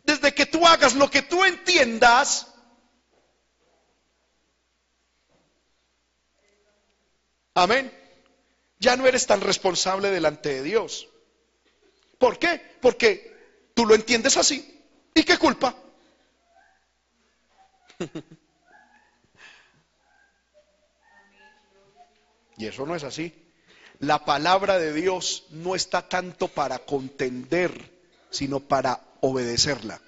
desde 0.04 0.32
que 0.34 0.46
tú 0.46 0.64
hagas 0.64 0.94
lo 0.94 1.10
que 1.10 1.22
tú 1.22 1.44
entiendas, 1.44 2.46
amén, 7.54 7.92
ya 8.78 8.94
no 8.94 9.08
eres 9.08 9.26
tan 9.26 9.40
responsable 9.40 10.12
delante 10.12 10.50
de 10.50 10.62
Dios. 10.62 11.08
¿Por 12.18 12.38
qué? 12.38 12.62
Porque 12.80 13.34
tú 13.74 13.84
lo 13.84 13.96
entiendes 13.96 14.36
así. 14.36 14.80
¿Y 15.12 15.24
qué 15.24 15.38
culpa? 15.38 15.74
Y 22.58 22.66
eso 22.66 22.86
no 22.86 22.94
es 22.96 23.04
así. 23.04 23.34
La 23.98 24.24
palabra 24.24 24.78
de 24.78 24.92
Dios 24.92 25.44
no 25.50 25.74
está 25.74 26.08
tanto 26.08 26.48
para 26.48 26.78
contender, 26.80 27.90
sino 28.30 28.60
para 28.60 29.00
obedecerla. 29.20 30.00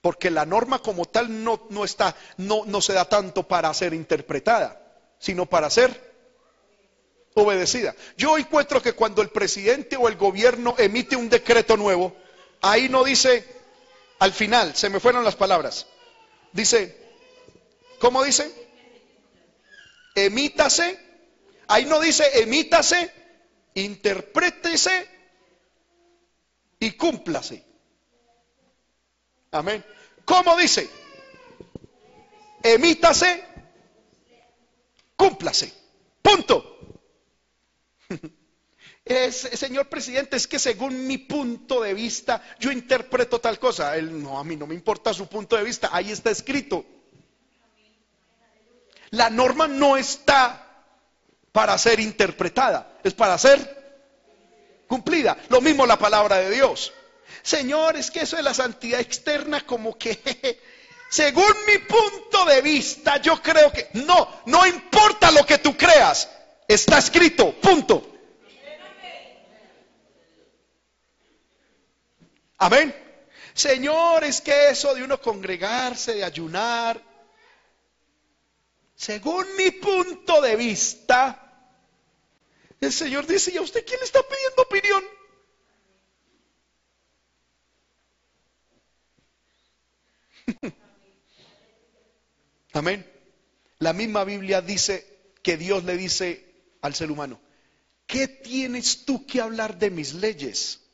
Porque 0.00 0.30
la 0.30 0.46
norma 0.46 0.78
como 0.78 1.06
tal 1.06 1.44
no, 1.44 1.66
no 1.70 1.84
está, 1.84 2.14
no, 2.36 2.64
no 2.66 2.80
se 2.80 2.92
da 2.92 3.06
tanto 3.06 3.46
para 3.48 3.72
ser 3.74 3.94
interpretada, 3.94 4.80
sino 5.18 5.46
para 5.46 5.68
ser 5.70 6.08
obedecida. 7.34 7.94
Yo 8.16 8.38
encuentro 8.38 8.80
que 8.80 8.92
cuando 8.92 9.22
el 9.22 9.30
presidente 9.30 9.96
o 9.96 10.08
el 10.08 10.16
gobierno 10.16 10.74
emite 10.78 11.16
un 11.16 11.28
decreto 11.28 11.76
nuevo, 11.76 12.16
ahí 12.60 12.88
no 12.88 13.04
dice, 13.04 13.44
al 14.18 14.32
final, 14.32 14.74
se 14.74 14.90
me 14.90 15.00
fueron 15.00 15.24
las 15.24 15.36
palabras, 15.36 15.86
dice, 16.52 16.96
¿cómo 17.98 18.24
dice? 18.24 18.68
emítase, 20.26 20.98
ahí 21.68 21.84
no 21.84 22.00
dice 22.00 22.24
emítase, 22.42 23.12
interprétese 23.74 25.08
y 26.80 26.92
cúmplase. 26.92 27.64
Amén. 29.50 29.84
¿Cómo 30.24 30.56
dice? 30.56 30.88
Emítase, 32.62 33.44
cúmplase. 35.16 35.72
Punto. 36.22 36.78
Es, 39.08 39.36
señor 39.36 39.88
presidente, 39.88 40.36
es 40.36 40.46
que 40.46 40.58
según 40.58 41.06
mi 41.06 41.16
punto 41.16 41.80
de 41.80 41.94
vista 41.94 42.42
yo 42.60 42.70
interpreto 42.70 43.40
tal 43.40 43.58
cosa. 43.58 43.96
Él, 43.96 44.22
no, 44.22 44.38
a 44.38 44.44
mí 44.44 44.54
no 44.54 44.66
me 44.66 44.74
importa 44.74 45.14
su 45.14 45.26
punto 45.28 45.56
de 45.56 45.64
vista, 45.64 45.88
ahí 45.92 46.12
está 46.12 46.30
escrito. 46.30 46.84
La 49.10 49.30
norma 49.30 49.66
no 49.66 49.96
está 49.96 50.84
para 51.52 51.78
ser 51.78 52.00
interpretada, 52.00 52.98
es 53.02 53.14
para 53.14 53.38
ser 53.38 53.78
cumplida. 54.86 55.38
Lo 55.48 55.62
mismo 55.62 55.86
la 55.86 55.98
palabra 55.98 56.36
de 56.36 56.50
Dios. 56.50 56.92
Señor, 57.42 57.96
es 57.96 58.10
que 58.10 58.20
eso 58.20 58.36
de 58.36 58.42
la 58.42 58.52
santidad 58.52 59.00
externa 59.00 59.64
como 59.64 59.96
que, 59.96 60.60
según 61.10 61.54
mi 61.66 61.78
punto 61.78 62.44
de 62.44 62.60
vista, 62.60 63.16
yo 63.22 63.40
creo 63.40 63.72
que 63.72 63.88
no, 63.94 64.42
no 64.44 64.66
importa 64.66 65.30
lo 65.30 65.46
que 65.46 65.56
tú 65.56 65.74
creas, 65.78 66.28
está 66.66 66.98
escrito, 66.98 67.58
punto. 67.58 68.17
Amén. 72.58 72.94
Señor, 73.54 74.24
es 74.24 74.40
que 74.40 74.70
eso 74.70 74.94
de 74.94 75.02
uno 75.02 75.20
congregarse, 75.20 76.14
de 76.14 76.24
ayunar, 76.24 77.02
según 78.98 79.46
mi 79.56 79.70
punto 79.70 80.40
de 80.42 80.56
vista, 80.56 81.44
el 82.80 82.92
Señor 82.92 83.26
dice, 83.26 83.52
¿y 83.52 83.56
a 83.56 83.62
usted 83.62 83.84
quién 83.86 84.00
le 84.00 84.04
está 84.04 84.20
pidiendo 84.22 84.62
opinión? 84.62 85.04
Amén. 92.72 93.08
La 93.78 93.92
misma 93.92 94.24
Biblia 94.24 94.60
dice 94.62 95.32
que 95.42 95.56
Dios 95.56 95.84
le 95.84 95.96
dice 95.96 96.44
al 96.82 96.94
ser 96.94 97.12
humano, 97.12 97.40
¿qué 98.06 98.26
tienes 98.26 99.04
tú 99.04 99.26
que 99.26 99.40
hablar 99.40 99.78
de 99.78 99.90
mis 99.90 100.14
leyes? 100.14 100.87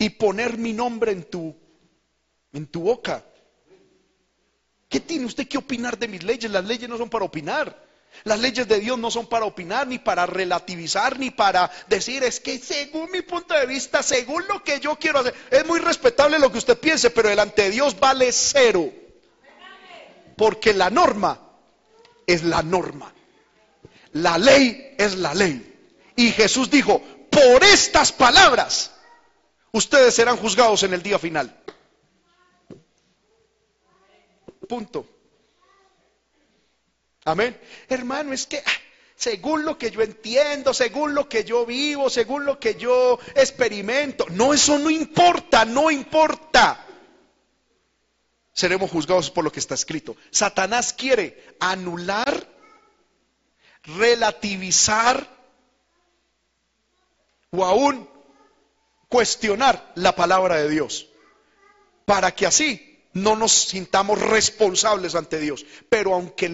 Y 0.00 0.08
poner 0.08 0.56
mi 0.56 0.72
nombre 0.72 1.12
en 1.12 1.24
tu, 1.24 1.54
boca. 2.80 3.22
¿Qué 4.88 4.98
tiene 4.98 5.26
usted 5.26 5.46
que 5.46 5.58
opinar 5.58 5.98
de 5.98 6.08
mis 6.08 6.22
leyes? 6.22 6.50
Las 6.50 6.64
leyes 6.64 6.88
no 6.88 6.96
son 6.96 7.10
para 7.10 7.26
opinar. 7.26 7.84
Las 8.24 8.40
leyes 8.40 8.66
de 8.66 8.80
Dios 8.80 8.98
no 8.98 9.10
son 9.10 9.26
para 9.26 9.44
opinar, 9.44 9.86
ni 9.86 9.98
para 9.98 10.24
relativizar, 10.24 11.18
ni 11.18 11.30
para 11.30 11.70
decir, 11.86 12.24
es 12.24 12.40
que 12.40 12.58
según 12.58 13.10
mi 13.10 13.20
punto 13.20 13.52
de 13.52 13.66
vista, 13.66 14.02
según 14.02 14.42
lo 14.48 14.64
que 14.64 14.80
yo 14.80 14.96
quiero 14.96 15.18
hacer, 15.18 15.34
es 15.50 15.66
muy 15.66 15.80
respetable 15.80 16.38
lo 16.38 16.50
que 16.50 16.58
usted 16.58 16.78
piense, 16.78 17.10
pero 17.10 17.28
delante 17.28 17.64
de 17.64 17.70
Dios 17.70 18.00
vale 18.00 18.32
cero. 18.32 18.90
Porque 20.34 20.72
la 20.72 20.88
norma 20.88 21.38
es 22.26 22.42
la 22.42 22.62
norma. 22.62 23.12
La 24.14 24.38
ley 24.38 24.94
es 24.96 25.18
la 25.18 25.34
ley. 25.34 25.92
Y 26.16 26.32
Jesús 26.32 26.70
dijo, 26.70 27.02
por 27.30 27.62
estas 27.64 28.12
palabras, 28.12 28.92
ustedes 29.72 30.14
serán 30.14 30.36
juzgados 30.36 30.82
en 30.82 30.94
el 30.94 31.02
día 31.02 31.18
final. 31.18 31.56
Punto. 34.68 35.06
Amén. 37.24 37.60
Hermano, 37.88 38.32
es 38.32 38.46
que 38.46 38.58
ah, 38.58 38.80
según 39.16 39.64
lo 39.64 39.76
que 39.76 39.90
yo 39.90 40.00
entiendo, 40.00 40.72
según 40.72 41.14
lo 41.14 41.28
que 41.28 41.44
yo 41.44 41.66
vivo, 41.66 42.08
según 42.08 42.44
lo 42.44 42.58
que 42.58 42.76
yo 42.76 43.18
experimento, 43.34 44.26
no, 44.30 44.54
eso 44.54 44.78
no 44.78 44.88
importa, 44.88 45.64
no 45.64 45.90
importa. 45.90 46.86
Seremos 48.52 48.90
juzgados 48.90 49.30
por 49.30 49.44
lo 49.44 49.52
que 49.52 49.60
está 49.60 49.74
escrito. 49.74 50.16
Satanás 50.30 50.92
quiere 50.92 51.56
anular, 51.60 52.48
relativizar 53.82 55.28
o 57.50 57.64
aún 57.64 58.08
cuestionar 59.10 59.92
la 59.96 60.16
palabra 60.16 60.56
de 60.56 60.70
Dios. 60.70 61.08
Para 62.06 62.30
que 62.34 62.46
así 62.46 62.90
no 63.12 63.36
nos 63.36 63.52
sintamos 63.52 64.18
responsables 64.20 65.14
ante 65.14 65.38
Dios. 65.38 65.66
Pero 65.90 66.14
aunque 66.14 66.50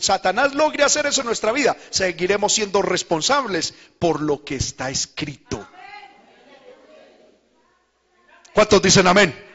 Satanás 0.00 0.54
logre 0.54 0.84
hacer 0.84 1.06
eso 1.06 1.22
en 1.22 1.28
nuestra 1.28 1.52
vida, 1.52 1.74
seguiremos 1.88 2.52
siendo 2.52 2.82
responsables 2.82 3.72
por 3.98 4.20
lo 4.20 4.44
que 4.44 4.56
está 4.56 4.90
escrito. 4.90 5.66
¿Cuántos 8.52 8.82
dicen 8.82 9.06
amén? 9.06 9.46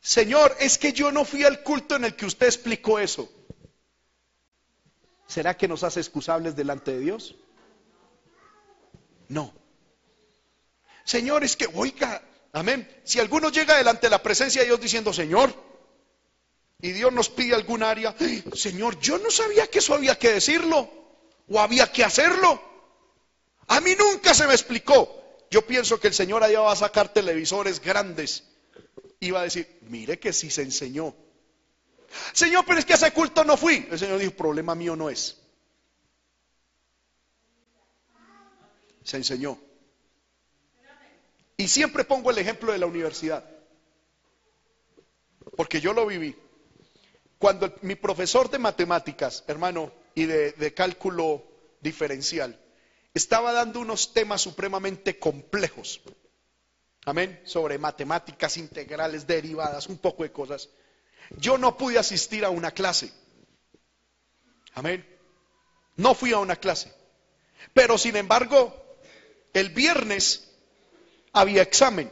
Señor, 0.00 0.54
es 0.60 0.76
que 0.76 0.92
yo 0.92 1.10
no 1.12 1.24
fui 1.24 1.44
al 1.44 1.62
culto 1.62 1.96
en 1.96 2.04
el 2.04 2.14
que 2.14 2.26
usted 2.26 2.46
explicó 2.46 2.98
eso. 2.98 3.32
¿Será 5.26 5.56
que 5.56 5.68
nos 5.68 5.82
hace 5.84 6.00
excusables 6.00 6.54
delante 6.54 6.92
de 6.92 6.98
Dios? 6.98 7.36
No. 9.28 9.63
Señor, 11.04 11.44
es 11.44 11.56
que, 11.56 11.68
oiga, 11.74 12.22
Amén. 12.54 12.88
Si 13.02 13.18
alguno 13.18 13.50
llega 13.50 13.76
delante 13.76 14.06
de 14.06 14.10
la 14.10 14.22
presencia 14.22 14.62
de 14.62 14.68
Dios 14.68 14.80
diciendo, 14.80 15.12
Señor, 15.12 15.52
y 16.80 16.92
Dios 16.92 17.12
nos 17.12 17.28
pide 17.28 17.52
algún 17.52 17.82
área, 17.82 18.14
Señor, 18.54 19.00
yo 19.00 19.18
no 19.18 19.28
sabía 19.28 19.66
que 19.66 19.80
eso 19.80 19.92
había 19.92 20.16
que 20.16 20.34
decirlo 20.34 20.88
o 21.48 21.58
había 21.58 21.90
que 21.90 22.04
hacerlo. 22.04 22.62
A 23.66 23.80
mí 23.80 23.96
nunca 23.98 24.34
se 24.34 24.46
me 24.46 24.52
explicó. 24.52 25.20
Yo 25.50 25.66
pienso 25.66 25.98
que 25.98 26.06
el 26.06 26.14
Señor 26.14 26.44
allá 26.44 26.60
va 26.60 26.72
a 26.72 26.76
sacar 26.76 27.12
televisores 27.12 27.80
grandes 27.80 28.44
y 29.18 29.32
va 29.32 29.40
a 29.40 29.44
decir, 29.44 29.80
mire 29.88 30.20
que 30.20 30.32
sí 30.32 30.48
se 30.48 30.62
enseñó. 30.62 31.12
Señor, 32.32 32.64
pero 32.64 32.78
es 32.78 32.84
que 32.84 32.92
a 32.92 32.96
ese 32.96 33.10
culto 33.10 33.42
no 33.42 33.56
fui. 33.56 33.88
El 33.90 33.98
Señor 33.98 34.20
dijo, 34.20 34.30
problema 34.30 34.76
mío 34.76 34.94
no 34.94 35.10
es. 35.10 35.38
Se 39.02 39.16
enseñó. 39.16 39.58
Y 41.56 41.68
siempre 41.68 42.04
pongo 42.04 42.30
el 42.30 42.38
ejemplo 42.38 42.72
de 42.72 42.78
la 42.78 42.86
universidad, 42.86 43.44
porque 45.56 45.80
yo 45.80 45.92
lo 45.92 46.06
viví. 46.06 46.36
Cuando 47.38 47.72
mi 47.82 47.94
profesor 47.94 48.50
de 48.50 48.58
matemáticas, 48.58 49.44
hermano, 49.46 49.92
y 50.14 50.26
de, 50.26 50.74
cálculo 50.74 51.44
diferencial, 51.80 52.58
estaba 53.12 53.52
dando 53.52 53.80
unos 53.80 54.12
temas 54.12 54.40
supremamente 54.40 55.18
complejos, 55.18 56.00
amén, 57.04 57.40
sobre 57.44 57.78
matemáticas 57.78 58.56
integrales, 58.56 59.26
derivadas, 59.26 59.88
un 59.88 59.98
poco 59.98 60.22
de 60.22 60.32
cosas, 60.32 60.68
yo 61.36 61.58
no 61.58 61.76
pude 61.76 61.98
asistir 61.98 62.44
a 62.44 62.50
una 62.50 62.70
clase, 62.70 63.12
amén, 64.74 65.06
no 65.96 66.14
fui 66.14 66.32
a 66.32 66.38
una 66.38 66.56
clase, 66.56 66.92
pero 67.72 67.98
sin 67.98 68.16
embargo, 68.16 68.74
el 69.52 69.70
viernes 69.70 70.43
había 71.34 71.62
examen. 71.62 72.10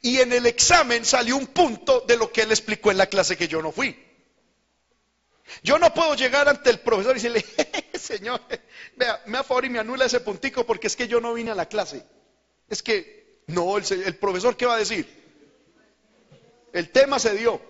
Y 0.00 0.18
en 0.18 0.32
el 0.32 0.46
examen 0.46 1.04
salió 1.04 1.36
un 1.36 1.46
punto 1.46 2.00
de 2.00 2.16
lo 2.16 2.32
que 2.32 2.42
él 2.42 2.50
explicó 2.50 2.90
en 2.90 2.98
la 2.98 3.06
clase 3.06 3.36
que 3.36 3.48
yo 3.48 3.62
no 3.62 3.70
fui. 3.70 3.96
Yo 5.62 5.78
no 5.78 5.92
puedo 5.92 6.14
llegar 6.14 6.48
ante 6.48 6.70
el 6.70 6.80
profesor 6.80 7.12
y 7.12 7.20
decirle, 7.20 7.44
señor, 7.94 8.40
vea, 8.96 9.22
me 9.26 9.38
a 9.38 9.44
favor 9.44 9.64
y 9.64 9.70
me 9.70 9.78
anula 9.78 10.06
ese 10.06 10.20
puntico 10.20 10.64
porque 10.66 10.86
es 10.86 10.96
que 10.96 11.08
yo 11.08 11.20
no 11.20 11.34
vine 11.34 11.50
a 11.50 11.54
la 11.54 11.66
clase. 11.66 12.04
Es 12.68 12.82
que, 12.82 13.42
no, 13.48 13.76
el, 13.76 14.16
profesor, 14.16 14.56
¿qué 14.56 14.66
va 14.66 14.74
a 14.74 14.78
decir? 14.78 15.06
El 16.72 16.90
tema 16.90 17.18
se 17.18 17.34
dio. 17.34 17.60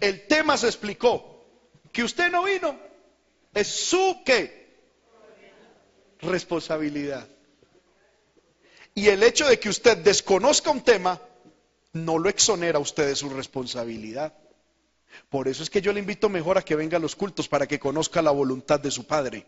El 0.00 0.26
tema 0.26 0.56
se 0.56 0.66
explicó. 0.66 1.32
Que 1.92 2.02
usted 2.02 2.30
no 2.30 2.44
vino 2.44 2.78
es 3.54 3.68
su 3.68 4.22
qué? 4.24 4.66
Responsabilidad. 6.20 7.26
Y 8.96 9.08
el 9.08 9.22
hecho 9.22 9.46
de 9.46 9.60
que 9.60 9.68
usted 9.68 9.98
desconozca 9.98 10.70
un 10.70 10.80
tema 10.80 11.20
no 11.92 12.18
lo 12.18 12.30
exonera 12.30 12.78
a 12.78 12.80
usted 12.80 13.06
de 13.06 13.14
su 13.14 13.28
responsabilidad. 13.28 14.32
Por 15.28 15.48
eso 15.48 15.62
es 15.62 15.68
que 15.68 15.82
yo 15.82 15.92
le 15.92 16.00
invito 16.00 16.30
mejor 16.30 16.56
a 16.56 16.62
que 16.62 16.76
venga 16.76 16.96
a 16.96 17.00
los 17.00 17.14
cultos 17.14 17.46
para 17.46 17.66
que 17.66 17.78
conozca 17.78 18.22
la 18.22 18.30
voluntad 18.30 18.80
de 18.80 18.90
su 18.90 19.06
Padre. 19.06 19.44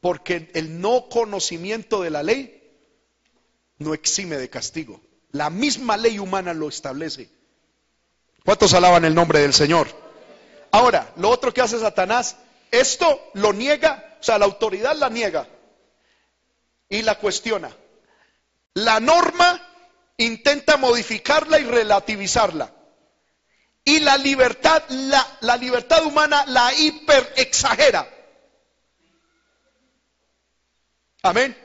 Porque 0.00 0.50
el 0.54 0.80
no 0.80 1.10
conocimiento 1.10 2.00
de 2.00 2.10
la 2.10 2.22
ley 2.22 2.72
no 3.76 3.92
exime 3.92 4.38
de 4.38 4.48
castigo. 4.48 5.02
La 5.32 5.50
misma 5.50 5.98
ley 5.98 6.18
humana 6.18 6.54
lo 6.54 6.70
establece. 6.70 7.28
¿Cuántos 8.42 8.72
alaban 8.72 9.04
el 9.04 9.14
nombre 9.14 9.40
del 9.40 9.52
Señor? 9.52 9.88
Ahora, 10.70 11.12
lo 11.16 11.28
otro 11.28 11.52
que 11.52 11.60
hace 11.60 11.78
Satanás, 11.78 12.38
esto 12.70 13.20
lo 13.34 13.52
niega, 13.52 14.16
o 14.18 14.22
sea, 14.22 14.38
la 14.38 14.46
autoridad 14.46 14.96
la 14.96 15.10
niega, 15.10 15.46
y 16.88 17.02
la 17.02 17.16
cuestiona. 17.16 17.74
La 18.74 19.00
norma 19.00 19.60
intenta 20.16 20.76
modificarla 20.76 21.58
y 21.58 21.64
relativizarla. 21.64 22.72
Y 23.84 24.00
la 24.00 24.16
libertad, 24.18 24.82
la, 24.88 25.26
la 25.40 25.56
libertad 25.56 26.04
humana 26.04 26.44
la 26.46 26.72
hiperexagera. 26.74 28.08
Amén. 31.22 31.56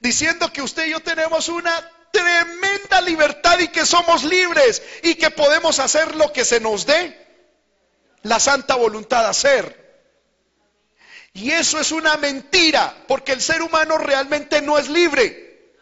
Diciendo 0.00 0.52
que 0.52 0.62
usted 0.62 0.86
y 0.86 0.90
yo 0.90 1.00
tenemos 1.00 1.48
una 1.48 1.90
tremenda 2.12 3.00
libertad 3.00 3.58
y 3.58 3.68
que 3.68 3.84
somos 3.84 4.24
libres 4.24 4.82
y 5.02 5.16
que 5.16 5.30
podemos 5.30 5.78
hacer 5.78 6.14
lo 6.14 6.32
que 6.32 6.44
se 6.44 6.60
nos 6.60 6.86
dé 6.86 7.24
la 8.24 8.40
santa 8.40 8.74
voluntad 8.74 9.22
de 9.22 9.28
hacer. 9.28 9.83
Y 11.34 11.50
eso 11.50 11.80
es 11.80 11.90
una 11.90 12.16
mentira, 12.16 12.96
porque 13.08 13.32
el 13.32 13.40
ser 13.40 13.60
humano 13.60 13.98
realmente 13.98 14.62
no 14.62 14.78
es 14.78 14.88
libre. 14.88 15.72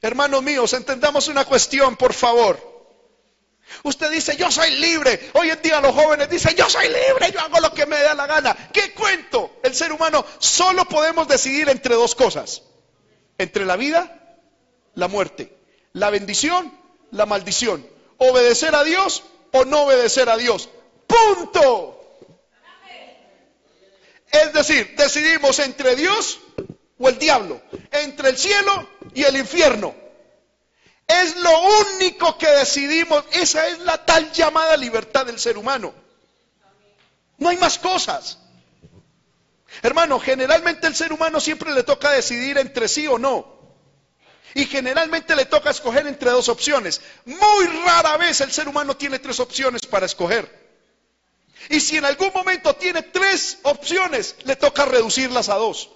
Hermanos 0.00 0.42
míos, 0.42 0.72
entendamos 0.72 1.28
una 1.28 1.44
cuestión, 1.44 1.96
por 1.96 2.14
favor. 2.14 2.70
Usted 3.82 4.10
dice, 4.10 4.38
yo 4.38 4.50
soy 4.50 4.70
libre. 4.72 5.30
Hoy 5.34 5.50
en 5.50 5.60
día 5.60 5.82
los 5.82 5.94
jóvenes 5.94 6.30
dicen, 6.30 6.56
yo 6.56 6.68
soy 6.70 6.86
libre, 6.88 7.30
yo 7.30 7.40
hago 7.40 7.60
lo 7.60 7.74
que 7.74 7.84
me 7.84 8.00
da 8.00 8.14
la 8.14 8.26
gana. 8.26 8.56
¿Qué 8.72 8.94
cuento? 8.94 9.60
El 9.62 9.74
ser 9.74 9.92
humano 9.92 10.24
solo 10.38 10.86
podemos 10.86 11.28
decidir 11.28 11.68
entre 11.68 11.94
dos 11.94 12.14
cosas. 12.14 12.62
Entre 13.36 13.66
la 13.66 13.76
vida, 13.76 14.38
la 14.94 15.08
muerte. 15.08 15.54
La 15.92 16.08
bendición, 16.08 16.72
la 17.10 17.26
maldición. 17.26 17.86
Obedecer 18.16 18.74
a 18.74 18.82
Dios 18.82 19.24
o 19.52 19.66
no 19.66 19.82
obedecer 19.82 20.30
a 20.30 20.38
Dios. 20.38 20.70
Punto. 21.06 21.99
Es 24.30 24.52
decir, 24.52 24.94
decidimos 24.96 25.58
entre 25.58 25.96
Dios 25.96 26.40
o 26.98 27.08
el 27.08 27.18
diablo, 27.18 27.60
entre 27.90 28.30
el 28.30 28.38
cielo 28.38 28.88
y 29.14 29.24
el 29.24 29.36
infierno. 29.36 29.94
Es 31.06 31.36
lo 31.36 31.50
único 31.96 32.38
que 32.38 32.48
decidimos. 32.48 33.24
Esa 33.32 33.66
es 33.66 33.80
la 33.80 34.04
tal 34.04 34.30
llamada 34.32 34.76
libertad 34.76 35.26
del 35.26 35.40
ser 35.40 35.58
humano. 35.58 35.92
No 37.38 37.48
hay 37.48 37.56
más 37.56 37.78
cosas. 37.78 38.38
Hermano, 39.82 40.20
generalmente 40.20 40.86
el 40.86 40.94
ser 40.94 41.12
humano 41.12 41.40
siempre 41.40 41.72
le 41.72 41.82
toca 41.82 42.12
decidir 42.12 42.58
entre 42.58 42.86
sí 42.86 43.06
o 43.08 43.18
no. 43.18 43.58
Y 44.54 44.66
generalmente 44.66 45.34
le 45.34 45.46
toca 45.46 45.70
escoger 45.70 46.06
entre 46.06 46.30
dos 46.30 46.48
opciones. 46.48 47.00
Muy 47.24 47.66
rara 47.84 48.16
vez 48.16 48.40
el 48.40 48.52
ser 48.52 48.68
humano 48.68 48.96
tiene 48.96 49.18
tres 49.18 49.40
opciones 49.40 49.82
para 49.88 50.06
escoger. 50.06 50.59
Y 51.68 51.80
si 51.80 51.98
en 51.98 52.04
algún 52.04 52.32
momento 52.34 52.74
tiene 52.74 53.02
tres 53.02 53.58
opciones, 53.62 54.36
le 54.44 54.56
toca 54.56 54.84
reducirlas 54.84 55.48
a 55.48 55.56
dos. 55.56 55.90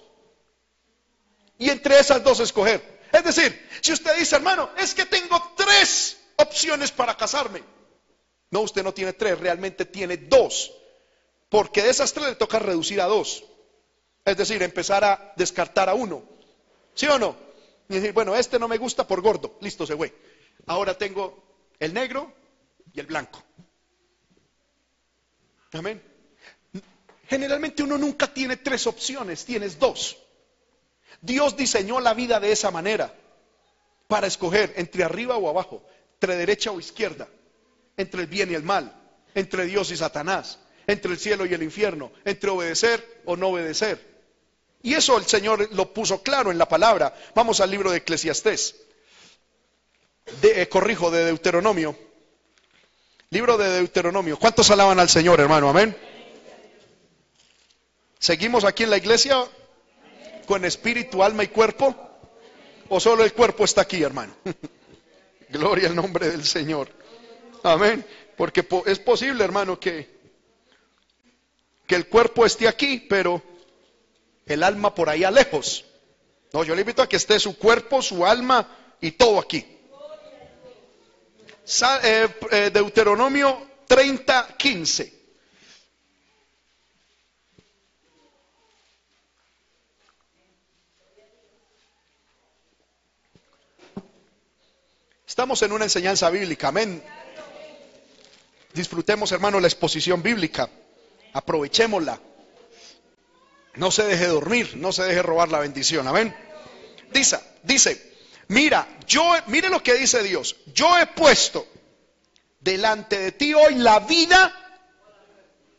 Y 1.57 1.69
entre 1.69 1.99
esas 1.99 2.23
dos 2.23 2.39
escoger. 2.39 2.99
Es 3.11 3.23
decir, 3.23 3.69
si 3.81 3.93
usted 3.93 4.17
dice, 4.17 4.35
hermano, 4.35 4.69
es 4.77 4.93
que 4.93 5.05
tengo 5.05 5.41
tres 5.55 6.17
opciones 6.35 6.91
para 6.91 7.15
casarme. 7.15 7.63
No, 8.51 8.61
usted 8.61 8.83
no 8.83 8.93
tiene 8.93 9.13
tres, 9.13 9.39
realmente 9.39 9.85
tiene 9.85 10.17
dos. 10.17 10.71
Porque 11.49 11.81
de 11.81 11.89
esas 11.89 12.13
tres 12.13 12.27
le 12.27 12.35
toca 12.35 12.59
reducir 12.59 13.01
a 13.01 13.05
dos. 13.05 13.43
Es 14.23 14.37
decir, 14.37 14.61
empezar 14.63 15.03
a 15.03 15.33
descartar 15.35 15.89
a 15.89 15.93
uno. 15.93 16.23
¿Sí 16.93 17.07
o 17.07 17.19
no? 17.19 17.35
Y 17.89 17.95
decir, 17.95 18.13
bueno, 18.13 18.35
este 18.35 18.59
no 18.59 18.67
me 18.67 18.77
gusta 18.77 19.07
por 19.07 19.21
gordo. 19.21 19.57
Listo, 19.61 19.85
se 19.85 19.95
fue. 19.95 20.13
Ahora 20.65 20.97
tengo 20.97 21.43
el 21.79 21.93
negro 21.93 22.33
y 22.93 22.99
el 22.99 23.05
blanco. 23.05 23.43
Amén. 25.75 26.01
Generalmente 27.27 27.83
uno 27.83 27.97
nunca 27.97 28.33
tiene 28.33 28.57
tres 28.57 28.87
opciones, 28.87 29.45
tienes 29.45 29.79
dos. 29.79 30.17
Dios 31.21 31.57
diseñó 31.57 31.99
la 31.99 32.13
vida 32.13 32.39
de 32.39 32.51
esa 32.51 32.71
manera, 32.71 33.13
para 34.07 34.27
escoger 34.27 34.73
entre 34.77 35.03
arriba 35.03 35.37
o 35.37 35.49
abajo, 35.49 35.83
entre 36.13 36.35
derecha 36.35 36.71
o 36.71 36.79
izquierda, 36.79 37.27
entre 37.97 38.21
el 38.21 38.27
bien 38.27 38.51
y 38.51 38.53
el 38.53 38.63
mal, 38.63 38.93
entre 39.33 39.65
Dios 39.65 39.91
y 39.91 39.97
Satanás, 39.97 40.59
entre 40.85 41.11
el 41.11 41.17
cielo 41.17 41.45
y 41.45 41.53
el 41.53 41.63
infierno, 41.63 42.11
entre 42.23 42.51
obedecer 42.51 43.21
o 43.25 43.35
no 43.35 43.47
obedecer. 43.47 44.15
Y 44.83 44.93
eso 44.93 45.17
el 45.17 45.25
Señor 45.25 45.67
lo 45.73 45.91
puso 45.93 46.21
claro 46.21 46.51
en 46.51 46.59
la 46.59 46.69
palabra. 46.69 47.15
Vamos 47.33 47.59
al 47.59 47.71
libro 47.71 47.89
de 47.89 47.97
Eclesiastés. 47.97 48.75
De, 50.41 50.61
eh, 50.61 50.69
corrijo, 50.69 51.09
de 51.09 51.25
Deuteronomio. 51.25 51.97
Libro 53.35 53.57
de 53.57 53.69
Deuteronomio. 53.69 54.39
¿Cuántos 54.39 54.71
alaban 54.71 54.97
al 54.97 55.09
Señor, 55.09 55.41
hermano? 55.41 55.67
Amén. 55.67 55.93
¿Seguimos 58.17 58.63
aquí 58.63 58.83
en 58.83 58.89
la 58.89 58.95
iglesia 58.95 59.43
con 60.45 60.63
espíritu, 60.63 61.21
alma 61.21 61.43
y 61.43 61.49
cuerpo? 61.49 61.93
¿O 62.87 62.97
solo 63.01 63.25
el 63.25 63.33
cuerpo 63.33 63.65
está 63.65 63.81
aquí, 63.81 64.01
hermano? 64.01 64.33
Gloria 65.49 65.89
al 65.89 65.97
nombre 65.97 66.29
del 66.29 66.45
Señor. 66.45 66.87
Amén. 67.63 68.05
Porque 68.37 68.65
es 68.85 68.99
posible, 68.99 69.43
hermano, 69.43 69.81
que, 69.81 70.17
que 71.85 71.95
el 71.95 72.07
cuerpo 72.07 72.45
esté 72.45 72.69
aquí, 72.69 73.05
pero 73.09 73.43
el 74.45 74.63
alma 74.63 74.95
por 74.95 75.09
allá 75.09 75.29
lejos. 75.29 75.83
No, 76.53 76.63
yo 76.63 76.73
le 76.73 76.83
invito 76.83 77.01
a 77.01 77.09
que 77.09 77.17
esté 77.17 77.37
su 77.41 77.57
cuerpo, 77.57 78.01
su 78.01 78.25
alma 78.25 78.95
y 79.01 79.11
todo 79.11 79.39
aquí. 79.41 79.74
Eh, 81.67 82.29
eh, 82.51 82.69
Deuteronomio 82.71 83.69
30, 83.87 84.55
15. 84.55 85.13
Estamos 95.25 95.61
en 95.63 95.71
una 95.71 95.85
enseñanza 95.85 96.29
bíblica, 96.29 96.67
amén. 96.67 97.03
Disfrutemos, 98.73 99.31
hermano, 99.31 99.59
la 99.59 99.67
exposición 99.67 100.21
bíblica. 100.21 100.69
Aprovechémosla. 101.33 102.21
No 103.73 103.89
se 103.89 104.03
deje 104.03 104.27
dormir, 104.27 104.77
no 104.77 104.93
se 104.93 105.03
deje 105.03 105.23
robar 105.23 105.49
la 105.49 105.59
bendición. 105.59 106.07
Amén. 106.07 106.33
Dice, 107.11 107.39
dice, 107.63 108.14
mira, 108.47 108.87
yo, 109.07 109.33
mire 109.47 109.69
lo 109.69 109.81
que 109.81 109.93
dice 109.93 110.23
Dios. 110.23 110.55
Yo 110.73 110.97
he 110.97 111.05
puesto 111.07 111.67
delante 112.59 113.17
de 113.17 113.31
ti 113.31 113.53
hoy 113.53 113.75
la 113.75 113.99
vida 113.99 114.53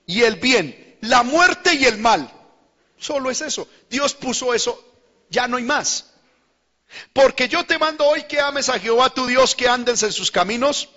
y 0.06 0.22
el 0.22 0.36
bien, 0.36 0.98
la 1.00 1.22
muerte 1.22 1.74
y 1.74 1.84
el 1.84 1.98
mal. 1.98 2.30
Solo 2.98 3.30
es 3.30 3.40
eso. 3.40 3.68
Dios 3.90 4.14
puso 4.14 4.54
eso, 4.54 4.82
ya 5.28 5.48
no 5.48 5.56
hay 5.56 5.64
más. 5.64 6.12
Porque 7.12 7.48
yo 7.48 7.66
te 7.66 7.78
mando 7.78 8.06
hoy 8.06 8.22
que 8.24 8.40
ames 8.40 8.68
a 8.68 8.78
Jehová 8.78 9.10
tu 9.10 9.26
Dios, 9.26 9.54
que 9.54 9.68
andes 9.68 10.02
en 10.02 10.12
sus 10.12 10.30
caminos 10.30 10.88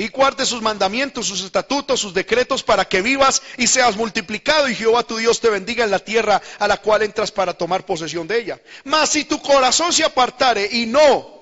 y 0.00 0.08
guarde 0.08 0.46
sus 0.46 0.62
mandamientos, 0.62 1.26
sus 1.26 1.44
estatutos, 1.44 2.00
sus 2.00 2.14
decretos 2.14 2.62
para 2.62 2.86
que 2.86 3.02
vivas 3.02 3.42
y 3.58 3.66
seas 3.66 3.96
multiplicado 3.96 4.68
y 4.68 4.74
Jehová 4.74 5.02
tu 5.02 5.18
Dios 5.18 5.40
te 5.40 5.50
bendiga 5.50 5.84
en 5.84 5.90
la 5.90 5.98
tierra 5.98 6.40
a 6.58 6.66
la 6.66 6.78
cual 6.78 7.02
entras 7.02 7.30
para 7.30 7.52
tomar 7.52 7.84
posesión 7.84 8.26
de 8.26 8.38
ella. 8.38 8.60
Mas 8.84 9.10
si 9.10 9.24
tu 9.24 9.42
corazón 9.42 9.92
se 9.92 10.04
apartare 10.04 10.68
y 10.72 10.86
no 10.86 11.40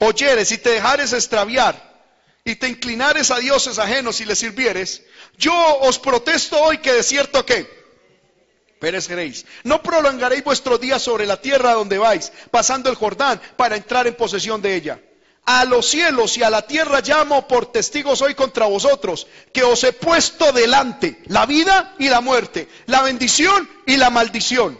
oyeres 0.00 0.50
y 0.50 0.58
te 0.58 0.70
dejares 0.70 1.12
extraviar 1.12 1.92
y 2.44 2.56
te 2.56 2.68
inclinares 2.68 3.30
a 3.30 3.38
dioses 3.38 3.78
ajenos 3.78 4.20
y 4.20 4.24
les 4.24 4.40
sirvieres, 4.40 5.02
yo 5.38 5.54
os 5.82 6.00
protesto 6.00 6.60
hoy 6.60 6.78
que 6.78 6.92
de 6.92 7.04
cierto 7.04 7.46
que 7.46 7.82
pereceréis. 8.80 9.46
No 9.62 9.80
prolongaréis 9.80 10.42
vuestros 10.42 10.80
días 10.80 11.00
sobre 11.00 11.26
la 11.26 11.40
tierra 11.40 11.74
donde 11.74 11.98
vais, 11.98 12.32
pasando 12.50 12.90
el 12.90 12.96
Jordán 12.96 13.40
para 13.56 13.76
entrar 13.76 14.08
en 14.08 14.16
posesión 14.16 14.60
de 14.60 14.74
ella 14.74 15.00
a 15.44 15.64
los 15.64 15.86
cielos 15.86 16.36
y 16.36 16.42
a 16.42 16.50
la 16.50 16.62
tierra 16.62 17.00
llamo 17.00 17.48
por 17.48 17.72
testigos 17.72 18.22
hoy 18.22 18.34
contra 18.34 18.66
vosotros, 18.66 19.26
que 19.52 19.64
os 19.64 19.82
he 19.84 19.92
puesto 19.92 20.52
delante 20.52 21.20
la 21.26 21.46
vida 21.46 21.94
y 21.98 22.08
la 22.08 22.20
muerte, 22.20 22.68
la 22.86 23.02
bendición 23.02 23.68
y 23.86 23.96
la 23.96 24.10
maldición. 24.10 24.78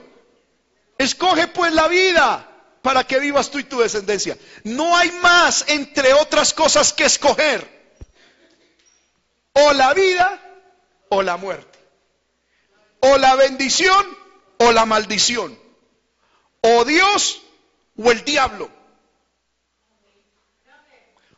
Escoge 0.98 1.48
pues 1.48 1.72
la 1.72 1.88
vida 1.88 2.48
para 2.80 3.04
que 3.04 3.18
vivas 3.18 3.50
tú 3.50 3.58
y 3.58 3.64
tu 3.64 3.80
descendencia. 3.80 4.36
No 4.62 4.96
hay 4.96 5.10
más, 5.22 5.64
entre 5.68 6.12
otras 6.14 6.52
cosas, 6.54 6.92
que 6.92 7.04
escoger. 7.04 7.82
O 9.54 9.72
la 9.72 9.92
vida 9.94 10.40
o 11.08 11.22
la 11.22 11.36
muerte. 11.36 11.78
O 13.00 13.18
la 13.18 13.34
bendición 13.34 14.06
o 14.58 14.70
la 14.70 14.86
maldición. 14.86 15.58
O 16.60 16.84
Dios 16.84 17.42
o 17.96 18.12
el 18.12 18.24
diablo 18.24 18.81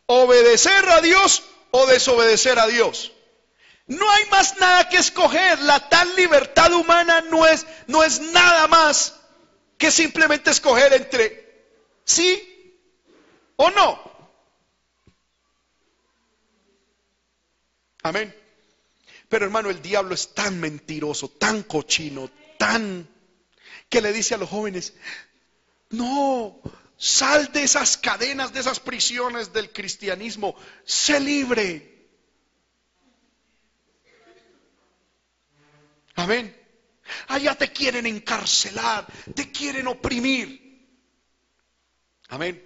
obedecer 0.07 0.89
a 0.89 1.01
Dios 1.01 1.43
o 1.71 1.87
desobedecer 1.87 2.59
a 2.59 2.67
Dios. 2.67 3.13
No 3.87 4.11
hay 4.11 4.25
más 4.27 4.59
nada 4.59 4.89
que 4.89 4.97
escoger. 4.97 5.59
La 5.61 5.89
tal 5.89 6.15
libertad 6.17 6.73
humana 6.73 7.21
no 7.23 7.47
es, 7.47 7.67
no 7.87 8.03
es 8.03 8.21
nada 8.21 8.67
más 8.67 9.21
que 9.77 9.91
simplemente 9.91 10.51
escoger 10.51 10.93
entre 10.95 11.67
sí 12.05 12.79
o 13.57 13.71
no. 13.71 14.15
Amén. 18.03 18.35
Pero 19.29 19.47
hermano, 19.47 19.71
el 19.71 19.83
diablo 19.83 20.15
es 20.15 20.35
tan 20.35 20.61
mentiroso, 20.61 21.29
tan 21.29 21.63
cochino, 21.63 22.31
tan 22.59 23.09
que 23.89 24.01
le 24.01 24.13
dice 24.13 24.35
a 24.35 24.39
los 24.39 24.49
jóvenes, 24.49 24.95
no, 25.91 26.61
Sal 27.05 27.53
de 27.53 27.65
esas 27.65 27.99
cadenas, 27.99 28.55
de 28.55 28.61
esas 28.61 28.81
prisiones 28.81 29.53
del 29.53 29.71
cristianismo. 29.71 30.57
Sé 30.87 31.21
libre. 31.21 32.09
Amén. 36.15 36.59
Allá 37.29 37.55
te 37.57 37.71
quieren 37.71 38.07
encarcelar, 38.07 39.07
te 39.35 39.53
quieren 39.53 39.87
oprimir. 39.87 40.89
Amén. 42.29 42.65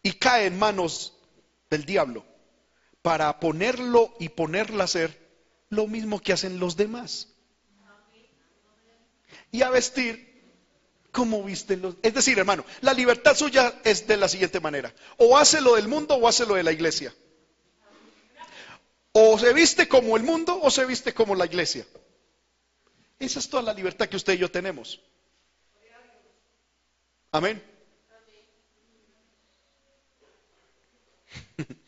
Y 0.00 0.12
cae 0.12 0.46
en 0.46 0.56
manos 0.56 1.18
del 1.70 1.84
diablo 1.84 2.24
para 3.02 3.40
ponerlo 3.40 4.14
y 4.20 4.28
ponerla 4.28 4.82
a 4.82 4.84
hacer 4.84 5.34
lo 5.68 5.88
mismo 5.88 6.20
que 6.20 6.32
hacen 6.32 6.60
los 6.60 6.76
demás. 6.76 7.34
Y 9.50 9.62
a 9.62 9.70
vestir 9.70 10.33
¿Cómo 11.14 11.42
viste 11.44 11.76
los.? 11.76 11.94
Es 12.02 12.12
decir, 12.12 12.36
hermano, 12.40 12.64
la 12.80 12.92
libertad 12.92 13.36
suya 13.36 13.80
es 13.84 14.04
de 14.08 14.16
la 14.16 14.26
siguiente 14.28 14.58
manera: 14.58 14.92
o 15.16 15.38
hace 15.38 15.60
lo 15.60 15.76
del 15.76 15.86
mundo 15.86 16.16
o 16.16 16.26
hace 16.26 16.44
lo 16.44 16.56
de 16.56 16.64
la 16.64 16.72
iglesia. 16.72 17.14
O 19.12 19.38
se 19.38 19.52
viste 19.52 19.86
como 19.86 20.16
el 20.16 20.24
mundo 20.24 20.58
o 20.60 20.72
se 20.72 20.84
viste 20.84 21.14
como 21.14 21.36
la 21.36 21.46
iglesia. 21.46 21.86
Esa 23.20 23.38
es 23.38 23.48
toda 23.48 23.62
la 23.62 23.72
libertad 23.72 24.08
que 24.08 24.16
usted 24.16 24.32
y 24.32 24.38
yo 24.38 24.50
tenemos. 24.50 25.00
Amén. 27.30 27.62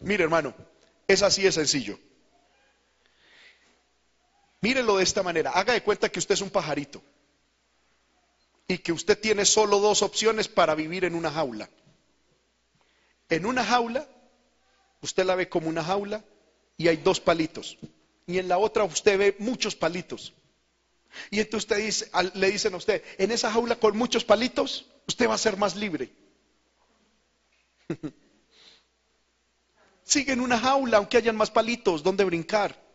Mire, 0.00 0.24
hermano, 0.24 0.54
es 1.08 1.22
así 1.22 1.40
de 1.40 1.52
sencillo. 1.52 1.98
Mírelo 4.66 4.96
de 4.96 5.04
esta 5.04 5.22
manera. 5.22 5.52
Haga 5.52 5.74
de 5.74 5.82
cuenta 5.84 6.08
que 6.08 6.18
usted 6.18 6.34
es 6.34 6.40
un 6.40 6.50
pajarito 6.50 7.00
y 8.66 8.78
que 8.78 8.90
usted 8.90 9.16
tiene 9.16 9.44
solo 9.44 9.78
dos 9.78 10.02
opciones 10.02 10.48
para 10.48 10.74
vivir 10.74 11.04
en 11.04 11.14
una 11.14 11.30
jaula. 11.30 11.70
En 13.28 13.46
una 13.46 13.64
jaula, 13.64 14.08
usted 15.02 15.24
la 15.24 15.36
ve 15.36 15.48
como 15.48 15.68
una 15.68 15.84
jaula 15.84 16.24
y 16.76 16.88
hay 16.88 16.96
dos 16.96 17.20
palitos. 17.20 17.78
y 18.26 18.38
en 18.38 18.48
la 18.48 18.58
otra 18.58 18.82
usted 18.82 19.16
ve 19.16 19.36
muchos 19.38 19.76
palitos. 19.76 20.34
Y 21.30 21.38
entonces 21.38 21.70
usted 21.70 21.84
dice, 21.84 22.10
le 22.34 22.50
dicen 22.50 22.74
a 22.74 22.78
usted, 22.78 23.04
en 23.18 23.30
esa 23.30 23.52
jaula 23.52 23.76
con 23.76 23.96
muchos 23.96 24.24
palitos, 24.24 24.90
usted 25.06 25.28
va 25.28 25.34
a 25.34 25.38
ser 25.38 25.56
más 25.56 25.76
libre. 25.76 26.12
Sigue 30.02 30.32
en 30.32 30.40
una 30.40 30.58
jaula, 30.58 30.96
aunque 30.96 31.18
hayan 31.18 31.36
más 31.36 31.52
palitos 31.52 32.02
donde 32.02 32.24
brincar. 32.24 32.85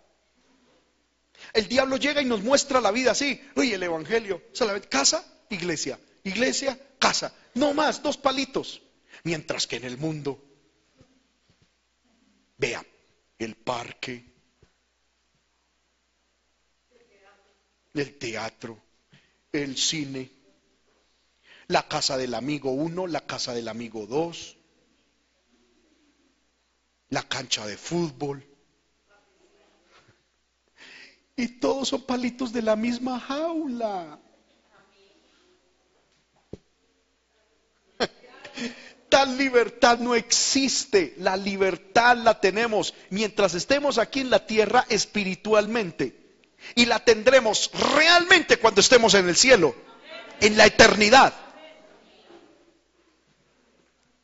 El 1.53 1.67
diablo 1.67 1.97
llega 1.97 2.21
y 2.21 2.25
nos 2.25 2.41
muestra 2.43 2.79
la 2.81 2.91
vida 2.91 3.11
así. 3.11 3.41
Uy, 3.55 3.73
el 3.73 3.83
evangelio. 3.83 4.41
Casa, 4.89 5.25
iglesia. 5.49 5.99
Iglesia, 6.23 6.79
casa. 6.99 7.33
No 7.55 7.73
más, 7.73 8.01
dos 8.01 8.17
palitos. 8.17 8.81
Mientras 9.23 9.67
que 9.67 9.75
en 9.75 9.85
el 9.85 9.97
mundo, 9.97 10.41
vea, 12.57 12.85
el 13.37 13.55
parque, 13.55 14.31
el 17.93 18.17
teatro, 18.17 18.81
el 19.51 19.77
cine, 19.77 20.31
la 21.67 21.87
casa 21.87 22.17
del 22.17 22.33
amigo 22.33 22.71
uno, 22.71 23.07
la 23.07 23.25
casa 23.25 23.53
del 23.53 23.67
amigo 23.67 24.07
dos, 24.07 24.57
la 27.09 27.23
cancha 27.23 27.65
de 27.65 27.77
fútbol. 27.77 28.50
Y 31.41 31.47
todos 31.47 31.89
son 31.89 32.03
palitos 32.03 32.53
de 32.53 32.61
la 32.61 32.75
misma 32.75 33.19
jaula. 33.19 34.19
Tal 39.09 39.35
libertad 39.39 39.97
no 39.97 40.13
existe. 40.13 41.15
La 41.17 41.35
libertad 41.35 42.15
la 42.17 42.39
tenemos 42.39 42.93
mientras 43.09 43.55
estemos 43.55 43.97
aquí 43.97 44.19
en 44.19 44.29
la 44.29 44.45
tierra 44.45 44.85
espiritualmente. 44.87 46.45
Y 46.75 46.85
la 46.85 46.99
tendremos 46.99 47.71
realmente 47.95 48.57
cuando 48.57 48.81
estemos 48.81 49.15
en 49.15 49.27
el 49.27 49.35
cielo, 49.35 49.73
en 50.41 50.55
la 50.57 50.67
eternidad. 50.67 51.33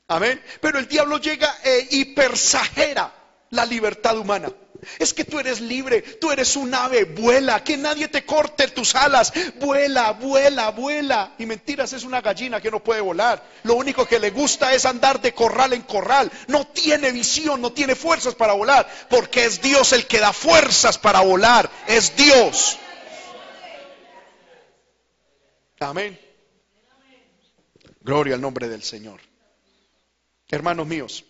Amén. 0.08 0.40
Pero 0.62 0.78
el 0.78 0.88
diablo 0.88 1.18
llega 1.18 1.52
e 1.64 1.88
hipersajera 1.90 3.12
la 3.50 3.66
libertad 3.66 4.20
humana. 4.20 4.52
Es 5.00 5.14
que 5.14 5.24
tú 5.24 5.40
eres 5.40 5.62
libre, 5.62 6.02
tú 6.02 6.32
eres 6.32 6.56
un 6.56 6.74
ave, 6.74 7.06
vuela, 7.06 7.64
que 7.64 7.78
nadie 7.78 8.08
te 8.08 8.26
corte 8.26 8.68
tus 8.70 8.96
alas, 8.96 9.34
vuela, 9.60 10.12
vuela, 10.12 10.70
vuela. 10.72 11.34
Y 11.38 11.46
mentiras, 11.46 11.94
es 11.94 12.04
una 12.04 12.22
gallina 12.22 12.62
que 12.62 12.72
no 12.72 12.84
puede 12.84 13.02
volar. 13.02 13.44
Lo 13.64 13.76
único 13.76 14.06
que 14.06 14.20
le 14.20 14.32
gusta 14.32 14.74
es 14.74 14.86
andar 14.86 15.22
de 15.22 15.34
corral 15.34 15.74
en 15.74 15.82
corral. 15.84 16.32
No 16.48 16.68
tiene 16.68 17.12
visión, 17.12 17.62
no 17.62 17.72
tiene 17.72 17.96
fuerzas 17.96 18.36
para 18.36 18.54
volar, 18.54 18.88
porque 19.10 19.46
es 19.46 19.62
Dios 19.62 19.94
el 19.94 20.08
que 20.08 20.20
da 20.20 20.34
fuerzas 20.34 20.98
para 20.98 21.22
volar, 21.22 21.70
es 21.88 22.16
Dios. 22.16 22.78
Amén. 25.80 26.20
Gloria 28.02 28.36
al 28.36 28.42
nombre 28.42 28.68
del 28.68 28.84
Señor. 28.84 29.20
Hermanos 30.50 30.88
míos, 30.88 31.26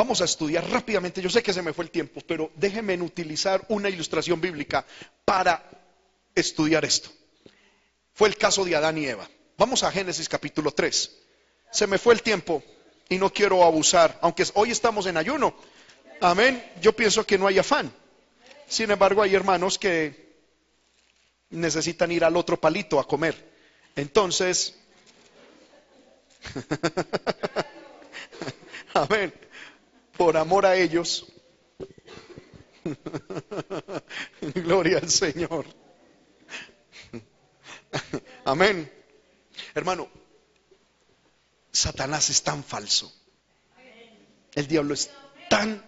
vamos 0.00 0.22
a 0.22 0.24
estudiar 0.24 0.66
rápidamente, 0.70 1.20
yo 1.20 1.28
sé 1.28 1.42
que 1.42 1.52
se 1.52 1.60
me 1.60 1.74
fue 1.74 1.84
el 1.84 1.90
tiempo, 1.90 2.22
pero 2.26 2.50
déjenme 2.56 2.98
utilizar 3.02 3.62
una 3.68 3.90
ilustración 3.90 4.40
bíblica 4.40 4.86
para 5.26 5.62
estudiar 6.34 6.86
esto. 6.86 7.10
Fue 8.14 8.28
el 8.28 8.38
caso 8.38 8.64
de 8.64 8.74
Adán 8.74 8.96
y 8.96 9.04
Eva. 9.04 9.28
Vamos 9.58 9.82
a 9.82 9.92
Génesis 9.92 10.26
capítulo 10.26 10.70
3. 10.70 11.18
Se 11.70 11.86
me 11.86 11.98
fue 11.98 12.14
el 12.14 12.22
tiempo 12.22 12.62
y 13.10 13.18
no 13.18 13.30
quiero 13.30 13.62
abusar, 13.62 14.18
aunque 14.22 14.46
hoy 14.54 14.70
estamos 14.70 15.04
en 15.04 15.18
ayuno. 15.18 15.54
Amén. 16.22 16.64
Yo 16.80 16.94
pienso 16.94 17.26
que 17.26 17.36
no 17.36 17.46
hay 17.46 17.58
afán. 17.58 17.92
Sin 18.68 18.90
embargo, 18.90 19.20
hay 19.20 19.34
hermanos 19.34 19.78
que 19.78 20.32
necesitan 21.50 22.10
ir 22.10 22.24
al 22.24 22.38
otro 22.38 22.58
palito 22.58 22.98
a 22.98 23.06
comer. 23.06 23.36
Entonces, 23.96 24.76
Amén. 28.94 29.49
Por 30.20 30.36
amor 30.36 30.66
a 30.66 30.76
ellos. 30.76 31.32
Gloria 34.54 34.98
al 34.98 35.08
Señor. 35.08 35.64
Amén. 38.44 38.92
Hermano, 39.74 40.10
Satanás 41.72 42.28
es 42.28 42.42
tan 42.42 42.62
falso. 42.62 43.10
El 44.54 44.66
diablo 44.66 44.92
es 44.92 45.10
tan, 45.48 45.82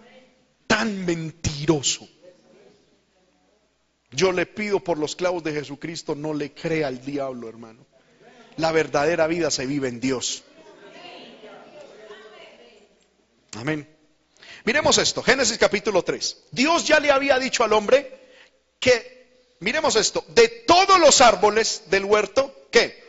tan 0.66 1.04
mentiroso. 1.04 2.08
Yo 4.12 4.32
le 4.32 4.46
pido 4.46 4.80
por 4.80 4.96
los 4.96 5.14
clavos 5.14 5.44
de 5.44 5.52
Jesucristo, 5.52 6.14
no 6.14 6.32
le 6.32 6.54
crea 6.54 6.88
al 6.88 7.04
diablo, 7.04 7.50
hermano. 7.50 7.84
La 8.56 8.72
verdadera 8.72 9.26
vida 9.26 9.50
se 9.50 9.66
vive 9.66 9.88
en 9.88 10.00
Dios. 10.00 10.42
Amén. 13.58 14.00
Miremos 14.64 14.98
esto, 14.98 15.22
Génesis 15.22 15.58
capítulo 15.58 16.02
3. 16.02 16.44
Dios 16.52 16.86
ya 16.86 17.00
le 17.00 17.10
había 17.10 17.38
dicho 17.38 17.64
al 17.64 17.72
hombre 17.72 18.20
que, 18.78 19.54
miremos 19.60 19.96
esto, 19.96 20.24
de 20.28 20.48
todos 20.48 21.00
los 21.00 21.20
árboles 21.20 21.84
del 21.86 22.04
huerto, 22.04 22.54
¿qué? 22.70 23.02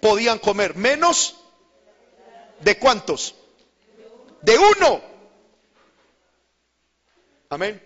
Podían 0.00 0.38
comer, 0.38 0.76
menos 0.76 1.36
de 2.60 2.78
cuántos? 2.78 3.34
De 4.42 4.56
uno. 4.56 5.02
Amén. 7.48 7.84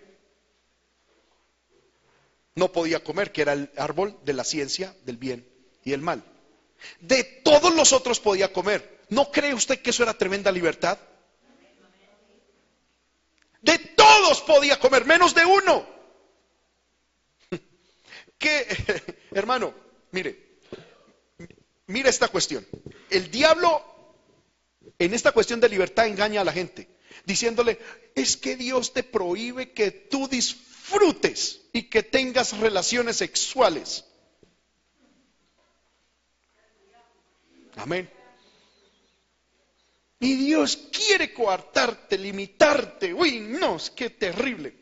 No 2.54 2.70
podía 2.70 3.02
comer, 3.02 3.32
que 3.32 3.42
era 3.42 3.54
el 3.54 3.70
árbol 3.76 4.18
de 4.22 4.34
la 4.34 4.44
ciencia 4.44 4.94
del 5.04 5.16
bien 5.16 5.48
y 5.82 5.92
el 5.92 6.02
mal. 6.02 6.22
De 7.00 7.24
todos 7.24 7.74
los 7.74 7.92
otros 7.92 8.20
podía 8.20 8.52
comer. 8.52 9.00
¿No 9.08 9.32
cree 9.32 9.54
usted 9.54 9.80
que 9.80 9.90
eso 9.90 10.02
era 10.02 10.14
tremenda 10.14 10.52
libertad? 10.52 10.98
De 13.64 13.78
todos 13.78 14.42
podía 14.42 14.78
comer, 14.78 15.06
menos 15.06 15.34
de 15.34 15.44
uno. 15.44 15.86
Que, 18.38 18.66
hermano, 19.30 19.72
mire, 20.10 20.58
mire 21.86 22.10
esta 22.10 22.28
cuestión. 22.28 22.66
El 23.08 23.30
diablo 23.30 23.82
en 24.98 25.14
esta 25.14 25.32
cuestión 25.32 25.60
de 25.60 25.70
libertad 25.70 26.06
engaña 26.06 26.42
a 26.42 26.44
la 26.44 26.52
gente, 26.52 26.88
diciéndole, 27.24 27.78
es 28.14 28.36
que 28.36 28.56
Dios 28.56 28.92
te 28.92 29.02
prohíbe 29.02 29.72
que 29.72 29.90
tú 29.90 30.28
disfrutes 30.28 31.62
y 31.72 31.84
que 31.84 32.02
tengas 32.02 32.58
relaciones 32.58 33.16
sexuales. 33.16 34.04
Amén. 37.76 38.10
Y 40.24 40.36
Dios 40.36 40.88
quiere 40.90 41.34
coartarte, 41.34 42.16
limitarte. 42.16 43.12
Uy, 43.12 43.40
no, 43.40 43.76
es 43.76 43.92
terrible. 44.18 44.74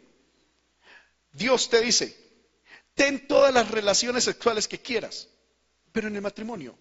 Dios 1.33 1.69
te 1.69 1.81
dice, 1.81 2.17
ten 2.95 3.27
todas 3.27 3.53
las 3.53 3.69
relaciones 3.69 4.23
sexuales 4.23 4.69
que 4.69 4.79
quieras, 4.79 5.29
pero 5.91 6.07
en 6.07 6.15
el 6.15 6.23
matrimonio. 6.23 6.79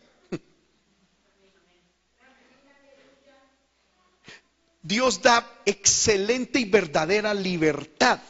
Dios 4.83 5.23
da 5.23 5.63
excelente 5.65 6.59
y 6.59 6.65
verdadera 6.65 7.33
libertad. 7.33 8.21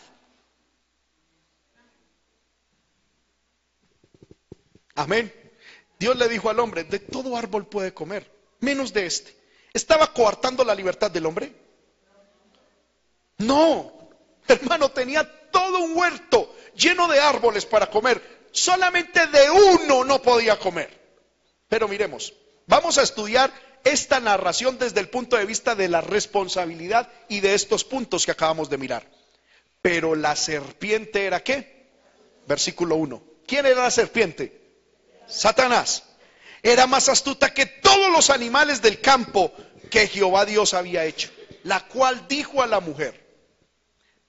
Amén. 4.95 5.33
Dios 5.99 6.15
le 6.15 6.29
dijo 6.29 6.49
al 6.49 6.59
hombre, 6.59 6.85
de 6.85 6.99
todo 6.99 7.35
árbol 7.35 7.67
puede 7.67 7.93
comer, 7.93 8.31
menos 8.61 8.93
de 8.93 9.07
este. 9.07 9.40
¿Estaba 9.73 10.13
coartando 10.13 10.63
la 10.63 10.75
libertad 10.75 11.09
del 11.09 11.25
hombre? 11.25 11.53
No, 13.37 14.09
hermano, 14.47 14.91
tenía 14.91 15.49
todo 15.49 15.79
un 15.79 15.97
huerto 15.97 16.53
lleno 16.75 17.07
de 17.07 17.19
árboles 17.19 17.65
para 17.65 17.89
comer. 17.89 18.21
Solamente 18.51 19.27
de 19.27 19.49
uno 19.49 20.03
no 20.03 20.21
podía 20.21 20.59
comer. 20.59 20.99
Pero 21.69 21.87
miremos, 21.87 22.33
vamos 22.67 22.97
a 22.97 23.03
estudiar 23.03 23.51
esta 23.83 24.19
narración 24.19 24.77
desde 24.77 24.99
el 24.99 25.09
punto 25.09 25.37
de 25.37 25.45
vista 25.45 25.73
de 25.73 25.87
la 25.87 26.01
responsabilidad 26.01 27.09
y 27.29 27.39
de 27.39 27.53
estos 27.53 27.83
puntos 27.83 28.25
que 28.25 28.31
acabamos 28.31 28.69
de 28.69 28.77
mirar. 28.77 29.07
Pero 29.81 30.15
la 30.15 30.35
serpiente 30.35 31.25
era 31.25 31.43
qué? 31.43 31.89
Versículo 32.45 32.97
1. 32.97 33.23
¿Quién 33.47 33.65
era 33.65 33.83
la 33.83 33.91
serpiente? 33.91 34.61
Satanás 35.27 36.03
era 36.63 36.87
más 36.87 37.09
astuta 37.09 37.53
que 37.53 37.65
todos 37.65 38.11
los 38.11 38.29
animales 38.29 38.81
del 38.81 39.01
campo 39.01 39.51
que 39.89 40.07
Jehová 40.07 40.45
Dios 40.45 40.73
había 40.73 41.05
hecho, 41.05 41.29
la 41.63 41.87
cual 41.87 42.27
dijo 42.27 42.61
a 42.61 42.67
la 42.67 42.79
mujer, 42.79 43.19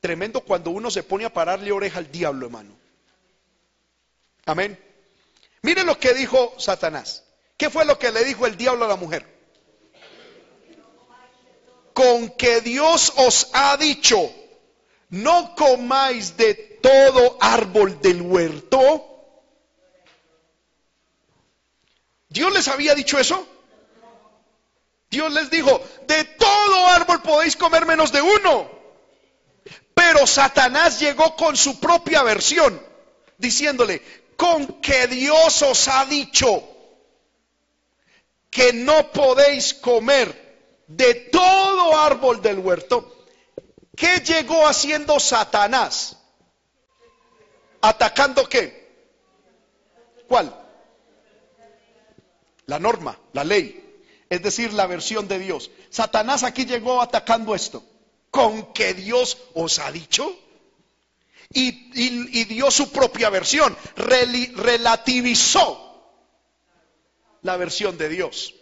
tremendo 0.00 0.40
cuando 0.40 0.70
uno 0.70 0.90
se 0.90 1.02
pone 1.02 1.24
a 1.24 1.32
pararle 1.32 1.72
oreja 1.72 1.98
al 1.98 2.10
diablo, 2.10 2.46
hermano. 2.46 2.76
Amén. 4.46 4.78
Miren 5.62 5.86
lo 5.86 5.98
que 5.98 6.14
dijo 6.14 6.54
Satanás. 6.58 7.24
¿Qué 7.56 7.70
fue 7.70 7.84
lo 7.84 7.98
que 7.98 8.10
le 8.10 8.24
dijo 8.24 8.46
el 8.46 8.56
diablo 8.56 8.84
a 8.84 8.88
la 8.88 8.96
mujer? 8.96 9.24
Con 11.92 12.30
que 12.30 12.60
Dios 12.60 13.12
os 13.16 13.50
ha 13.52 13.76
dicho, 13.76 14.32
no 15.10 15.54
comáis 15.54 16.36
de 16.36 16.54
todo 16.54 17.36
árbol 17.40 18.00
del 18.00 18.22
huerto. 18.22 19.11
¿Dios 22.32 22.50
les 22.52 22.66
había 22.68 22.94
dicho 22.94 23.18
eso? 23.18 23.46
Dios 25.10 25.30
les 25.32 25.50
dijo, 25.50 25.82
de 26.06 26.24
todo 26.24 26.86
árbol 26.86 27.20
podéis 27.20 27.56
comer 27.56 27.84
menos 27.84 28.10
de 28.10 28.22
uno. 28.22 28.70
Pero 29.94 30.26
Satanás 30.26 30.98
llegó 30.98 31.36
con 31.36 31.54
su 31.56 31.78
propia 31.78 32.22
versión, 32.22 32.80
diciéndole, 33.36 34.00
con 34.36 34.80
que 34.80 35.06
Dios 35.08 35.60
os 35.60 35.88
ha 35.88 36.06
dicho 36.06 36.66
que 38.50 38.72
no 38.72 39.12
podéis 39.12 39.74
comer 39.74 40.84
de 40.86 41.14
todo 41.14 41.98
árbol 41.98 42.40
del 42.40 42.58
huerto. 42.58 43.26
¿Qué 43.94 44.20
llegó 44.20 44.66
haciendo 44.66 45.20
Satanás? 45.20 46.16
¿Atacando 47.82 48.48
qué? 48.48 48.80
¿Cuál? 50.26 50.61
La 52.66 52.78
norma, 52.78 53.18
la 53.32 53.44
ley 53.44 53.82
es 54.32 54.42
decir, 54.42 54.72
la 54.72 54.86
versión 54.86 55.28
de 55.28 55.38
Dios. 55.38 55.70
Satanás 55.90 56.42
aquí 56.42 56.64
llegó 56.64 57.02
atacando 57.02 57.54
esto. 57.54 57.84
¿Con 58.30 58.72
que 58.72 58.94
Dios 58.94 59.36
os 59.52 59.78
ha 59.78 59.92
dicho? 59.92 60.34
Y, 61.52 62.44
dio 62.46 62.70
su 62.70 62.90
propia 62.90 63.28
versión, 63.28 63.76
relativizó 63.94 65.78
la 67.42 67.58
versión 67.58 67.98
de 67.98 68.08
Dios. 68.08 68.54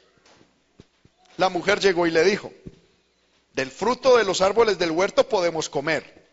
La 1.36 1.50
mujer 1.50 1.78
llegó 1.78 2.08
y 2.08 2.10
le 2.10 2.24
dijo, 2.24 2.52
del 3.52 3.70
fruto 3.70 4.16
de 4.16 4.24
los 4.24 4.40
árboles 4.40 4.76
del 4.76 4.90
huerto 4.90 5.28
podemos 5.28 5.68
comer, 5.68 6.28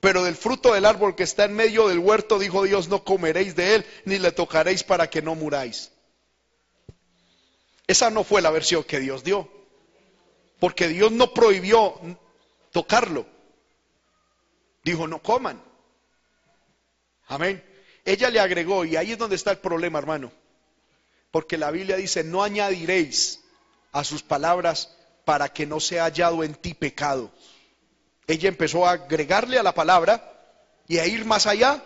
pero 0.00 0.24
del 0.24 0.34
fruto 0.34 0.74
del 0.74 0.84
árbol 0.84 1.14
que 1.14 1.22
está 1.22 1.44
en 1.44 1.54
medio 1.54 1.86
del 1.86 2.00
huerto, 2.00 2.40
dijo 2.40 2.64
Dios, 2.64 2.88
no 2.88 3.04
comeréis 3.04 3.54
de 3.54 3.76
él, 3.76 3.86
ni 4.04 4.18
le 4.18 4.32
tocaréis 4.32 4.82
para 4.82 5.08
que 5.08 5.22
no 5.22 5.36
muráis. 5.36 5.92
Esa 7.88 8.10
no 8.10 8.22
fue 8.22 8.42
la 8.42 8.50
versión 8.50 8.84
que 8.84 9.00
Dios 9.00 9.24
dio. 9.24 9.50
Porque 10.60 10.88
Dios 10.88 11.10
no 11.10 11.32
prohibió 11.32 11.94
tocarlo. 12.70 13.26
Dijo, 14.84 15.08
no 15.08 15.20
coman. 15.22 15.60
Amén. 17.26 17.64
Ella 18.04 18.30
le 18.30 18.40
agregó, 18.40 18.84
y 18.84 18.96
ahí 18.96 19.12
es 19.12 19.18
donde 19.18 19.36
está 19.36 19.50
el 19.50 19.58
problema, 19.58 19.98
hermano. 19.98 20.30
Porque 21.30 21.56
la 21.56 21.70
Biblia 21.70 21.96
dice, 21.96 22.24
no 22.24 22.42
añadiréis 22.42 23.40
a 23.92 24.04
sus 24.04 24.22
palabras 24.22 24.94
para 25.24 25.52
que 25.52 25.66
no 25.66 25.80
sea 25.80 26.04
hallado 26.04 26.44
en 26.44 26.54
ti 26.54 26.74
pecado. 26.74 27.30
Ella 28.26 28.48
empezó 28.48 28.86
a 28.86 28.92
agregarle 28.92 29.58
a 29.58 29.62
la 29.62 29.74
palabra 29.74 30.34
y 30.86 30.98
a 30.98 31.06
ir 31.06 31.24
más 31.24 31.46
allá. 31.46 31.82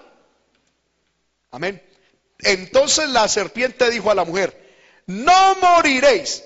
Amén. 1.52 1.82
Entonces 2.40 3.08
la 3.08 3.28
serpiente 3.28 3.90
dijo 3.90 4.10
a 4.10 4.14
la 4.14 4.24
mujer, 4.24 4.62
no 5.06 5.54
moriréis. 5.56 6.44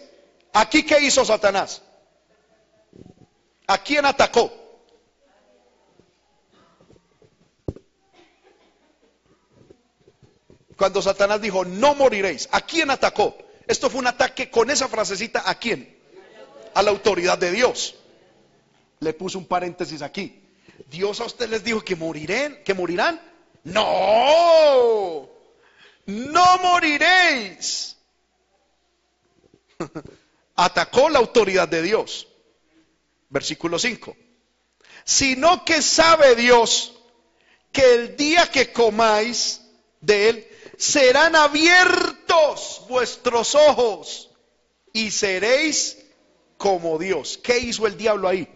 ¿Aquí 0.53 0.85
qué 0.85 1.01
hizo 1.01 1.25
Satanás? 1.25 1.83
¿A 3.67 3.79
quién 3.79 4.05
atacó? 4.07 4.53
Cuando 10.77 11.01
Satanás 11.01 11.41
dijo, 11.41 11.65
no 11.65 11.95
moriréis, 11.95 12.49
¿a 12.53 12.61
quién 12.61 12.91
atacó? 12.91 13.37
Esto 13.67 13.91
fue 13.91 14.01
un 14.01 14.07
ataque 14.07 14.51
con 14.51 14.71
esa 14.71 14.89
frasecita, 14.89 15.43
¿a 15.49 15.59
quién? 15.59 15.99
A 16.75 16.83
la 16.83 16.91
autoridad 16.91 17.39
de 17.39 17.51
Dios. 17.51 17.97
Le 19.01 19.15
puse 19.15 19.39
un 19.39 19.47
paréntesis 19.47 20.03
aquí. 20.03 20.43
Dios 20.91 21.21
a 21.21 21.25
ustedes 21.25 21.51
les 21.51 21.65
dijo 21.65 21.83
que 21.83 21.97
morirán, 21.97 22.63
que 22.63 22.75
morirán. 22.75 23.21
No, 23.65 25.29
no 26.07 26.59
moriréis. 26.59 27.96
atacó 30.57 31.09
la 31.09 31.19
autoridad 31.19 31.69
de 31.69 31.83
Dios. 31.83 32.29
Versículo 33.29 33.79
5. 33.79 34.17
Sino 35.05 35.65
que 35.65 35.83
sabe 35.83 36.35
Dios 36.35 36.95
que 37.73 37.95
el 37.95 38.17
día 38.17 38.51
que 38.51 38.73
comáis 38.73 39.61
de 40.01 40.29
él, 40.29 40.49
serán 40.79 41.37
abiertos 41.37 42.83
vuestros 42.89 43.55
ojos 43.55 44.31
y 44.93 45.11
seréis 45.11 45.99
como 46.57 46.99
Dios. 46.99 47.39
¿Qué 47.43 47.59
hizo 47.59 47.87
el 47.87 47.97
diablo 47.97 48.29
ahí? 48.29 48.49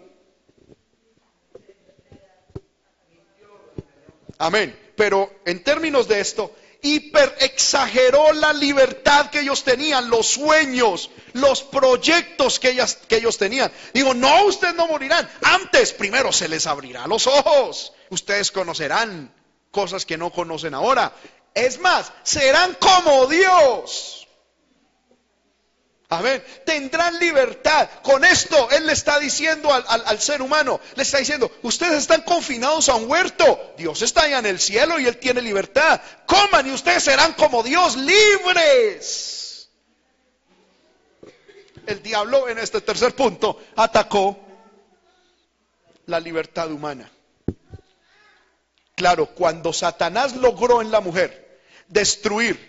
Amén. 4.38 4.78
Pero 4.96 5.30
en 5.44 5.62
términos 5.62 6.09
de 6.09 6.20
esto, 6.20 6.54
hiper 6.83 7.37
exageró 7.40 8.33
la 8.33 8.53
libertad 8.53 9.31
que 9.31 9.40
ellos 9.40 9.64
tenían, 9.64 10.11
los 10.11 10.27
sueños, 10.29 11.11
los 11.33 11.62
proyectos 11.62 12.59
que, 12.59 12.71
ellas, 12.71 12.99
que 13.09 13.16
ellos 13.16 13.38
tenían. 13.38 13.71
Digo, 13.93 14.14
no, 14.14 14.45
ustedes 14.45 14.75
no 14.75 14.87
morirán. 14.87 15.29
Antes, 15.43 15.93
primero 15.93 16.33
se 16.33 16.49
les 16.49 16.66
abrirá 16.66 17.07
los 17.07 17.27
ojos. 17.27 17.93
Ustedes 18.11 18.51
conocerán 18.51 19.33
cosas 19.71 20.05
que 20.07 20.16
no 20.16 20.31
conocen 20.31 20.75
ahora. 20.75 21.12
Es 21.55 21.79
más, 21.81 22.12
serán 22.23 22.77
como 22.81 23.27
Dios. 23.27 24.29
Amén. 26.11 26.42
Tendrán 26.66 27.20
libertad. 27.20 27.88
Con 28.03 28.25
esto 28.25 28.68
Él 28.73 28.85
le 28.87 28.92
está 28.92 29.20
diciendo 29.20 29.73
al, 29.73 30.20
ser 30.20 30.42
humano, 30.42 30.81
le 30.96 31.05
está 31.05 31.18
diciendo, 31.18 31.51
ustedes 31.62 31.99
están 31.99 32.23
confinados 32.23 32.88
a 32.88 32.96
un 32.96 33.09
huerto. 33.09 33.75
Dios 33.79 34.03
está 34.03 34.23
allá 34.23 34.40
en 34.40 34.46
el 34.46 34.59
cielo 34.59 34.99
y 34.99 35.07
Él 35.07 35.18
tiene 35.18 35.40
libertad. 35.40 36.01
Coman 36.27 36.66
y 36.66 36.73
ustedes 36.73 37.05
serán 37.05 37.33
como 37.35 37.62
Dios, 37.62 37.96
libres. 37.96 39.70
El 41.87 42.03
diablo 42.03 42.49
en 42.49 42.59
este 42.59 42.81
tercer 42.81 43.14
punto 43.14 43.62
atacó 43.77 44.37
la 46.07 46.18
libertad 46.18 46.73
humana. 46.73 47.09
Claro, 48.96 49.27
cuando 49.27 49.73
Satanás 49.73 50.35
logró 50.35 50.83
en 50.83 50.90
la 50.90 51.01
mujer 51.01 51.61
destruir 51.87 52.68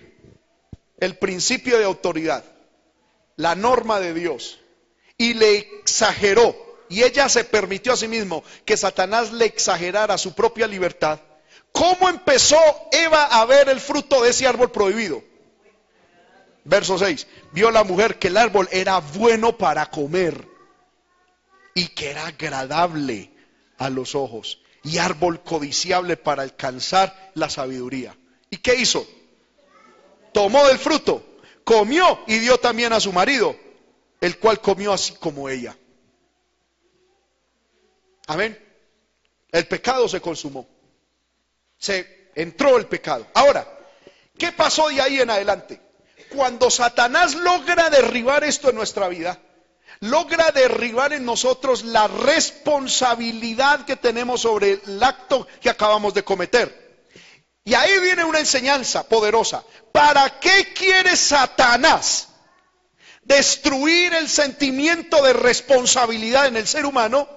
el 1.00 1.18
principio 1.18 1.80
de 1.80 1.86
autoridad, 1.86 2.44
la 3.42 3.56
norma 3.56 4.00
de 4.00 4.14
Dios 4.14 4.60
y 5.18 5.34
le 5.34 5.58
exageró, 5.58 6.56
y 6.90 7.02
ella 7.04 7.28
se 7.28 7.44
permitió 7.44 7.94
a 7.94 7.98
sí 7.98 8.08
mismo 8.08 8.44
que 8.66 8.78
Satanás 8.78 9.32
le 9.32 9.46
exagerara 9.46 10.18
su 10.20 10.34
propia 10.36 10.68
libertad, 10.68 11.20
¿cómo 11.72 12.08
empezó 12.08 12.60
Eva 12.92 13.26
a 13.26 13.44
ver 13.46 13.70
el 13.70 13.80
fruto 13.80 14.22
de 14.22 14.30
ese 14.30 14.46
árbol 14.46 14.72
prohibido? 14.72 15.24
Verso 16.66 17.00
6, 17.00 17.26
vio 17.52 17.72
la 17.72 17.84
mujer 17.84 18.20
que 18.20 18.28
el 18.28 18.38
árbol 18.38 18.70
era 18.72 19.00
bueno 19.00 19.58
para 19.58 19.88
comer 19.88 20.48
y 21.74 21.88
que 21.88 22.12
era 22.12 22.28
agradable 22.28 23.32
a 23.80 23.90
los 23.90 24.14
ojos 24.14 24.62
y 24.84 25.00
árbol 25.00 25.42
codiciable 25.42 26.16
para 26.16 26.44
alcanzar 26.44 27.32
la 27.34 27.50
sabiduría. 27.50 28.16
¿Y 28.52 28.58
qué 28.58 28.76
hizo? 28.76 29.08
Tomó 30.32 30.68
del 30.68 30.78
fruto 30.78 31.31
comió 31.64 32.20
y 32.28 32.40
dio 32.40 32.58
también 32.60 32.94
a 32.94 33.00
su 33.00 33.12
marido, 33.12 33.56
el 34.20 34.38
cual 34.38 34.60
comió 34.62 34.94
así 34.94 35.14
como 35.14 35.50
ella. 35.50 35.76
Amén. 38.28 38.58
El 39.52 39.68
pecado 39.68 40.08
se 40.08 40.22
consumó. 40.22 40.68
Se 41.78 42.30
entró 42.36 42.78
el 42.78 42.86
pecado. 42.86 43.28
Ahora, 43.34 43.68
¿qué 44.38 44.52
pasó 44.52 44.88
de 44.90 45.02
ahí 45.02 45.20
en 45.20 45.30
adelante? 45.30 45.82
Cuando 46.34 46.70
Satanás 46.70 47.36
logra 47.36 47.90
derribar 47.90 48.44
esto 48.44 48.70
en 48.70 48.76
nuestra 48.76 49.10
vida, 49.10 49.40
logra 50.00 50.52
derribar 50.52 51.14
en 51.14 51.26
nosotros 51.26 51.84
la 51.84 52.08
responsabilidad 52.08 53.86
que 53.86 53.98
tenemos 53.98 54.42
sobre 54.42 54.80
el 54.86 55.04
acto 55.04 55.48
que 55.60 55.70
acabamos 55.70 56.14
de 56.14 56.24
cometer. 56.24 56.91
Y 57.64 57.74
ahí 57.74 58.00
viene 58.00 58.24
una 58.24 58.40
enseñanza 58.40 59.08
poderosa. 59.08 59.64
¿Para 59.92 60.40
qué 60.40 60.74
quiere 60.74 61.16
Satanás 61.16 62.30
destruir 63.24 64.14
el 64.14 64.28
sentimiento 64.28 65.22
de 65.22 65.34
responsabilidad 65.34 66.48
en 66.48 66.58
el 66.58 66.68
ser 66.68 66.86
humano? 66.86 67.30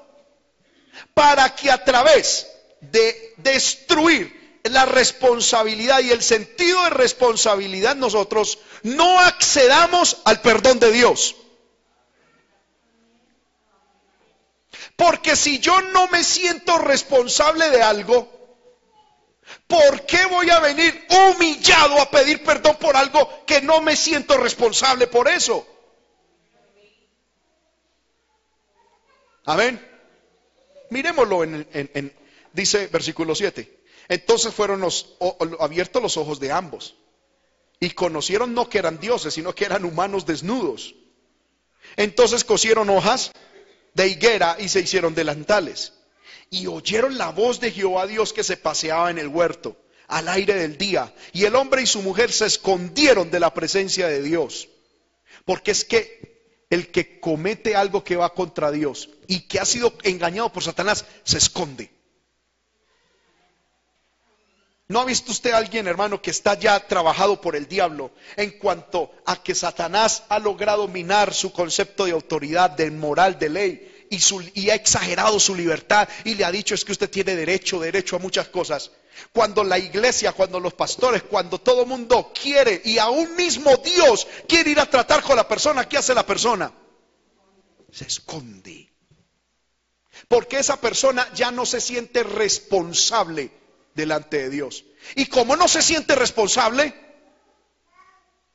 Para 1.13 1.55
que 1.55 1.71
a 1.71 1.85
través 1.85 2.47
de 2.81 3.35
destruir 3.39 4.61
la 4.65 4.87
responsabilidad 4.87 6.01
y 6.01 6.11
el 6.11 6.23
sentido 6.23 6.83
de 6.85 6.91
responsabilidad 6.91 7.97
nosotros 7.97 8.59
no 8.83 9.21
accedamos 9.21 10.19
al 10.25 10.41
perdón 10.41 10.79
de 10.79 10.91
Dios. 10.91 11.37
Porque 14.97 15.37
si 15.37 15.59
yo 15.59 15.81
no 15.83 16.09
me 16.09 16.25
siento 16.25 16.79
responsable 16.79 17.69
de 17.71 17.83
algo, 17.83 18.34
¿Por 19.67 20.05
qué 20.07 20.27
voy 20.27 20.51
a 20.51 20.61
venir 20.61 21.07
humillado 21.11 22.01
a 22.01 22.11
pedir 22.11 22.43
perdón 22.45 22.77
por 22.77 22.97
algo 22.97 23.45
que 23.47 23.63
no 23.63 23.81
me 23.81 23.97
siento 23.97 24.37
responsable 24.37 25.07
por 25.07 25.29
eso? 25.29 25.67
Amén. 29.47 29.81
Miremoslo 30.91 31.45
en, 31.45 32.15
dice 32.53 32.87
versículo 32.89 33.35
7. 33.35 33.83
Entonces 34.09 34.53
fueron 34.53 34.81
los, 34.81 35.17
abiertos 35.61 36.03
los 36.03 36.17
ojos 36.17 36.41
de 36.41 36.53
ambos 36.53 36.97
y 37.81 37.91
conocieron 37.91 38.55
no 38.55 38.69
que 38.69 38.79
eran 38.79 39.01
dioses, 39.01 39.35
sino 39.35 39.55
que 39.55 39.65
eran 39.65 39.85
humanos 39.85 40.27
desnudos. 40.27 40.95
Entonces 41.97 42.45
cosieron 42.45 42.91
hojas 42.91 43.33
de 43.95 44.09
higuera 44.09 44.57
y 44.59 44.69
se 44.69 44.81
hicieron 44.81 45.15
delantales. 45.15 45.93
Y 46.51 46.67
oyeron 46.67 47.19
la 47.19 47.31
voz 47.31 47.61
de 47.61 47.71
Jehová 47.71 48.07
Dios 48.07 48.33
que 48.33 48.45
se 48.45 48.57
paseaba 48.57 49.11
en 49.11 49.19
el 49.19 49.29
huerto 49.29 49.77
al 50.09 50.29
aire 50.29 50.55
del 50.55 50.79
día. 50.79 51.13
Y 51.33 51.45
el 51.45 51.55
hombre 51.57 51.83
y 51.83 51.87
su 51.87 52.03
mujer 52.03 52.31
se 52.33 52.47
escondieron 52.47 53.31
de 53.31 53.41
la 53.41 53.53
presencia 53.53 54.09
de 54.09 54.23
Dios. 54.23 54.69
Porque 55.45 55.71
es 55.71 55.85
que 55.85 56.67
el 56.71 56.91
que 56.91 57.21
comete 57.21 57.77
algo 57.77 58.05
que 58.05 58.17
va 58.17 58.35
contra 58.35 58.71
Dios 58.71 59.11
y 59.27 59.41
que 59.41 59.61
ha 59.61 59.65
sido 59.65 59.95
engañado 60.03 60.53
por 60.53 60.63
Satanás, 60.63 61.05
se 61.23 61.39
esconde. 61.39 61.91
¿No 64.87 65.01
ha 65.01 65.05
visto 65.05 65.33
usted 65.33 65.53
a 65.53 65.57
alguien, 65.57 65.87
hermano, 65.87 66.21
que 66.21 66.31
está 66.31 66.59
ya 66.59 66.79
trabajado 66.87 67.41
por 67.41 67.57
el 67.57 67.67
diablo 67.67 68.11
en 68.37 68.59
cuanto 68.59 69.13
a 69.25 69.43
que 69.43 69.55
Satanás 69.55 70.25
ha 70.29 70.39
logrado 70.39 70.89
minar 70.89 71.33
su 71.33 71.53
concepto 71.53 72.05
de 72.05 72.13
autoridad, 72.13 72.71
de 72.71 72.91
moral, 72.91 73.39
de 73.39 73.49
ley 73.49 73.94
y, 74.55 74.71
ha 74.71 74.75
exagerado 74.75 75.39
su 75.41 75.55
libertad 75.55 76.09
y 76.25 76.35
le 76.35 76.45
ha 76.45 76.53
dicho 76.53 76.75
es 76.75 76.85
que 76.85 76.93
usted 76.93 77.11
tiene 77.11 77.37
derecho, 77.37 77.81
derecho 77.81 78.17
a 78.17 78.19
muchas 78.19 78.49
cosas? 78.49 78.91
Cuando 79.33 79.63
la 79.63 79.79
iglesia, 79.79 80.33
cuando 80.33 80.59
los 80.61 80.75
pastores, 80.75 81.23
cuando 81.23 81.61
todo 81.61 81.87
mundo 81.87 82.33
quiere 82.35 82.83
y 82.85 82.99
aún 82.99 83.37
mismo 83.37 83.77
Dios 83.77 84.27
quiere 84.49 84.71
ir 84.71 84.81
a 84.81 84.87
tratar 84.91 85.23
con 85.23 85.37
la 85.37 85.47
persona, 85.47 85.89
¿qué 85.89 85.99
hace 85.99 86.15
la 86.15 86.27
persona? 86.27 86.73
Se 87.93 88.07
esconde. 88.07 88.91
Porque 90.29 90.59
esa 90.59 90.81
persona 90.81 91.29
ya 91.35 91.51
no 91.51 91.67
se 91.67 91.81
siente 91.81 92.23
responsable 92.23 93.51
delante 93.95 94.39
de 94.39 94.51
Dios. 94.51 94.85
Y 95.17 95.27
como 95.27 95.57
no 95.57 95.69
se 95.69 95.83
siente 95.83 96.15
responsable, 96.15 96.95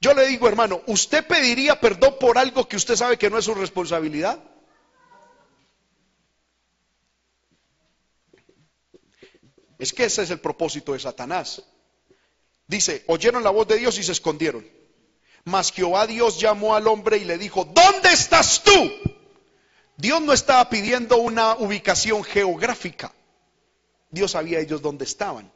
yo 0.02 0.14
le 0.14 0.28
digo, 0.28 0.48
hermano, 0.48 0.82
¿usted 0.88 1.26
pediría 1.28 1.80
perdón 1.80 2.16
por 2.20 2.38
algo 2.38 2.68
que 2.68 2.78
usted 2.78 2.96
sabe 2.96 3.18
que 3.18 3.30
no 3.30 3.38
es 3.38 3.46
su 3.46 3.54
responsabilidad? 3.54 4.40
Es 9.80 9.94
que 9.94 10.04
ese 10.04 10.24
es 10.24 10.30
el 10.30 10.40
propósito 10.40 10.94
de 10.94 11.00
Satanás. 11.00 11.64
Dice, 12.68 13.04
oyeron 13.08 13.44
la 13.44 13.50
voz 13.50 13.68
de 13.68 13.78
Dios 13.78 13.98
y 13.98 14.04
se 14.04 14.12
escondieron. 14.12 14.68
Mas 15.46 15.72
Jehová 15.72 16.06
Dios 16.06 16.40
llamó 16.40 16.76
al 16.76 16.88
hombre 16.88 17.18
y 17.18 17.24
le 17.26 17.38
dijo, 17.38 17.64
¿dónde 17.64 18.10
estás 18.12 18.62
tú? 18.62 18.92
Dios 19.96 20.22
no 20.22 20.34
estaba 20.34 20.70
pidiendo 20.70 21.18
una 21.18 21.56
ubicación 21.56 22.24
geográfica. 22.24 23.14
Dios 24.12 24.32
sabía 24.32 24.60
ellos 24.60 24.82
dónde 24.82 25.06
estaban. 25.06 25.50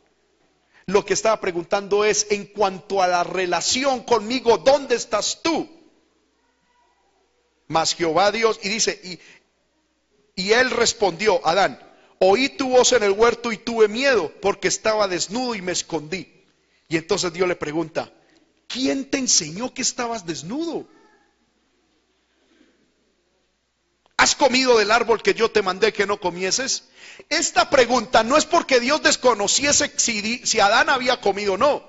Lo 0.85 1.05
que 1.05 1.13
estaba 1.13 1.39
preguntando 1.39 2.05
es, 2.05 2.27
en 2.29 2.45
cuanto 2.45 3.01
a 3.01 3.07
la 3.07 3.23
relación 3.23 4.03
conmigo, 4.03 4.57
¿dónde 4.57 4.95
estás 4.95 5.41
tú? 5.43 5.69
Mas 7.67 7.93
Jehová 7.93 8.31
Dios, 8.31 8.59
y 8.63 8.69
dice, 8.69 8.99
y, 9.03 10.41
y 10.41 10.53
él 10.53 10.71
respondió, 10.71 11.45
Adán, 11.45 11.79
oí 12.25 12.49
tu 12.49 12.69
voz 12.69 12.93
en 12.93 13.03
el 13.03 13.11
huerto 13.11 13.51
y 13.51 13.57
tuve 13.57 13.87
miedo 13.87 14.31
porque 14.41 14.69
estaba 14.69 15.07
desnudo 15.07 15.55
y 15.55 15.61
me 15.61 15.73
escondí. 15.73 16.45
Y 16.87 16.95
entonces 16.95 17.33
Dios 17.33 17.47
le 17.47 17.55
pregunta, 17.55 18.11
¿quién 18.67 19.09
te 19.09 19.17
enseñó 19.17 19.73
que 19.73 19.81
estabas 19.81 20.25
desnudo? 20.25 20.87
¿Has 24.15 24.35
comido 24.35 24.77
del 24.77 24.91
árbol 24.91 25.21
que 25.21 25.33
yo 25.33 25.51
te 25.51 25.61
mandé 25.61 25.91
que 25.91 26.07
no 26.07 26.19
comieses? 26.19 26.85
Esta 27.29 27.69
pregunta 27.69 28.23
no 28.23 28.37
es 28.37 28.45
porque 28.45 28.79
Dios 28.79 29.03
desconociese 29.03 29.91
si, 29.97 30.45
si 30.45 30.59
Adán 30.61 30.89
había 30.89 31.19
comido 31.19 31.53
o 31.53 31.57
no. 31.57 31.83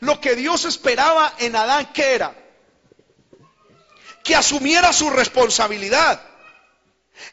Lo 0.00 0.20
que 0.20 0.36
Dios 0.36 0.66
esperaba 0.66 1.34
en 1.38 1.56
Adán, 1.56 1.90
¿qué 1.92 2.14
era? 2.14 2.36
Que 4.22 4.36
asumiera 4.36 4.92
su 4.92 5.10
responsabilidad 5.10 6.22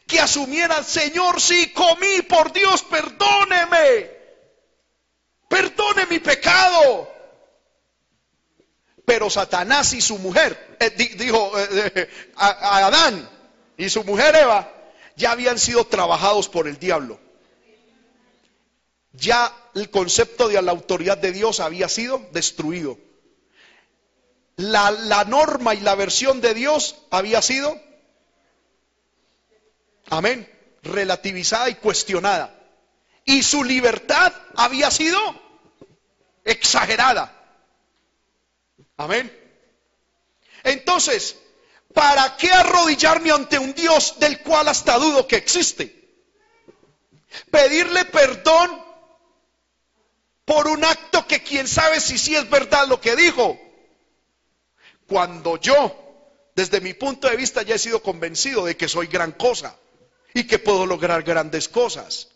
que 0.06 0.20
asumiera, 0.20 0.82
Señor, 0.82 1.40
si 1.40 1.70
comí, 1.72 2.22
por 2.22 2.52
Dios, 2.52 2.82
perdóneme, 2.84 4.10
perdone 5.48 6.06
mi 6.06 6.18
pecado. 6.18 7.12
Pero 9.04 9.30
Satanás 9.30 9.92
y 9.92 10.00
su 10.00 10.18
mujer, 10.18 10.76
eh, 10.80 10.90
dijo 10.90 11.52
eh, 11.58 11.92
eh, 11.94 12.10
Adán 12.36 13.28
y 13.76 13.88
su 13.88 14.04
mujer 14.04 14.36
Eva, 14.36 14.70
ya 15.16 15.32
habían 15.32 15.58
sido 15.58 15.86
trabajados 15.86 16.48
por 16.48 16.68
el 16.68 16.78
diablo. 16.78 17.18
Ya 19.12 19.54
el 19.74 19.90
concepto 19.90 20.48
de 20.48 20.60
la 20.62 20.72
autoridad 20.72 21.18
de 21.18 21.32
Dios 21.32 21.60
había 21.60 21.88
sido 21.88 22.26
destruido. 22.32 22.98
La, 24.56 24.90
la 24.90 25.24
norma 25.24 25.74
y 25.74 25.80
la 25.80 25.94
versión 25.94 26.40
de 26.40 26.54
Dios 26.54 26.96
había 27.10 27.42
sido 27.42 27.80
amén, 30.10 30.48
relativizada 30.82 31.68
y 31.68 31.74
cuestionada. 31.76 32.54
Y 33.24 33.42
su 33.42 33.62
libertad 33.62 34.32
había 34.56 34.90
sido 34.90 35.18
exagerada. 36.44 37.34
Amén. 38.96 39.32
Entonces, 40.64 41.36
¿para 41.92 42.36
qué 42.36 42.50
arrodillarme 42.50 43.30
ante 43.30 43.58
un 43.58 43.74
Dios 43.74 44.18
del 44.18 44.40
cual 44.42 44.68
hasta 44.68 44.98
dudo 44.98 45.26
que 45.26 45.36
existe? 45.36 45.94
Pedirle 47.50 48.06
perdón 48.06 48.82
por 50.44 50.66
un 50.66 50.82
acto 50.84 51.26
que 51.26 51.42
quién 51.42 51.68
sabe 51.68 52.00
si 52.00 52.16
sí 52.16 52.34
es 52.34 52.48
verdad 52.48 52.88
lo 52.88 53.00
que 53.00 53.14
dijo. 53.14 53.58
Cuando 55.06 55.58
yo, 55.58 55.94
desde 56.54 56.80
mi 56.80 56.94
punto 56.94 57.28
de 57.28 57.36
vista, 57.36 57.62
ya 57.62 57.74
he 57.74 57.78
sido 57.78 58.02
convencido 58.02 58.64
de 58.64 58.76
que 58.76 58.88
soy 58.88 59.06
gran 59.06 59.32
cosa 59.32 59.76
y 60.34 60.44
que 60.44 60.58
puedo 60.58 60.86
lograr 60.86 61.22
grandes 61.22 61.68
cosas. 61.68 62.28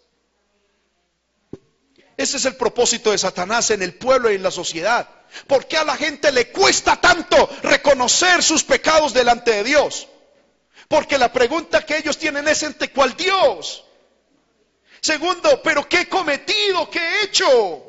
Ese 2.17 2.37
es 2.37 2.45
el 2.45 2.57
propósito 2.57 3.11
de 3.11 3.19
Satanás 3.19 3.71
en 3.71 3.83
el 3.83 3.95
pueblo 3.95 4.31
y 4.31 4.37
en 4.37 4.43
la 4.43 4.51
sociedad. 4.51 5.09
¿Por 5.47 5.67
qué 5.67 5.79
a 5.79 5.85
la 5.85 5.97
gente 5.97 6.31
le 6.31 6.53
cuesta 6.53 7.01
tanto 7.01 7.49
reconocer 7.63 8.43
sus 8.43 8.65
pecados 8.65 9.15
delante 9.15 9.51
de 9.53 9.65
Dios? 9.65 10.09
Porque 10.89 11.19
la 11.19 11.33
pregunta 11.33 11.87
que 11.87 11.97
ellos 11.97 12.19
tienen 12.19 12.47
es 12.49 12.63
entre 12.63 12.91
cuál 12.91 13.17
Dios. 13.17 13.85
Segundo, 15.01 15.63
pero 15.63 15.89
¿qué 15.89 16.03
he 16.03 16.09
cometido? 16.09 16.89
¿Qué 16.91 17.01
he 17.01 17.25
hecho? 17.25 17.83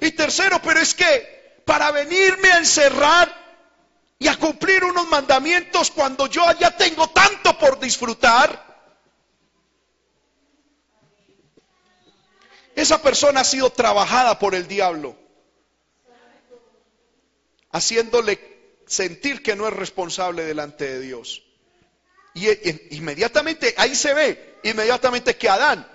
Y 0.00 0.10
tercero, 0.12 0.60
pero 0.62 0.80
es 0.80 0.94
que 0.94 1.62
para 1.64 1.90
venirme 1.90 2.50
a 2.50 2.58
encerrar 2.58 3.34
y 4.18 4.26
a 4.26 4.36
cumplir 4.36 4.84
unos 4.84 5.06
mandamientos 5.08 5.90
cuando 5.90 6.26
yo 6.26 6.44
ya 6.58 6.76
tengo 6.76 7.08
tanto 7.10 7.56
por 7.56 7.78
disfrutar, 7.78 8.67
Esa 12.78 13.02
persona 13.02 13.40
ha 13.40 13.44
sido 13.44 13.70
trabajada 13.70 14.38
por 14.38 14.54
el 14.54 14.68
diablo, 14.68 15.16
haciéndole 17.72 18.38
sentir 18.86 19.42
que 19.42 19.56
no 19.56 19.66
es 19.66 19.74
responsable 19.74 20.44
delante 20.44 20.84
de 20.88 21.00
Dios. 21.00 21.42
Y, 22.34 22.46
inmediatamente, 22.94 23.74
ahí 23.78 23.96
se 23.96 24.14
ve, 24.14 24.60
inmediatamente 24.62 25.36
que 25.36 25.48
Adán 25.48 25.90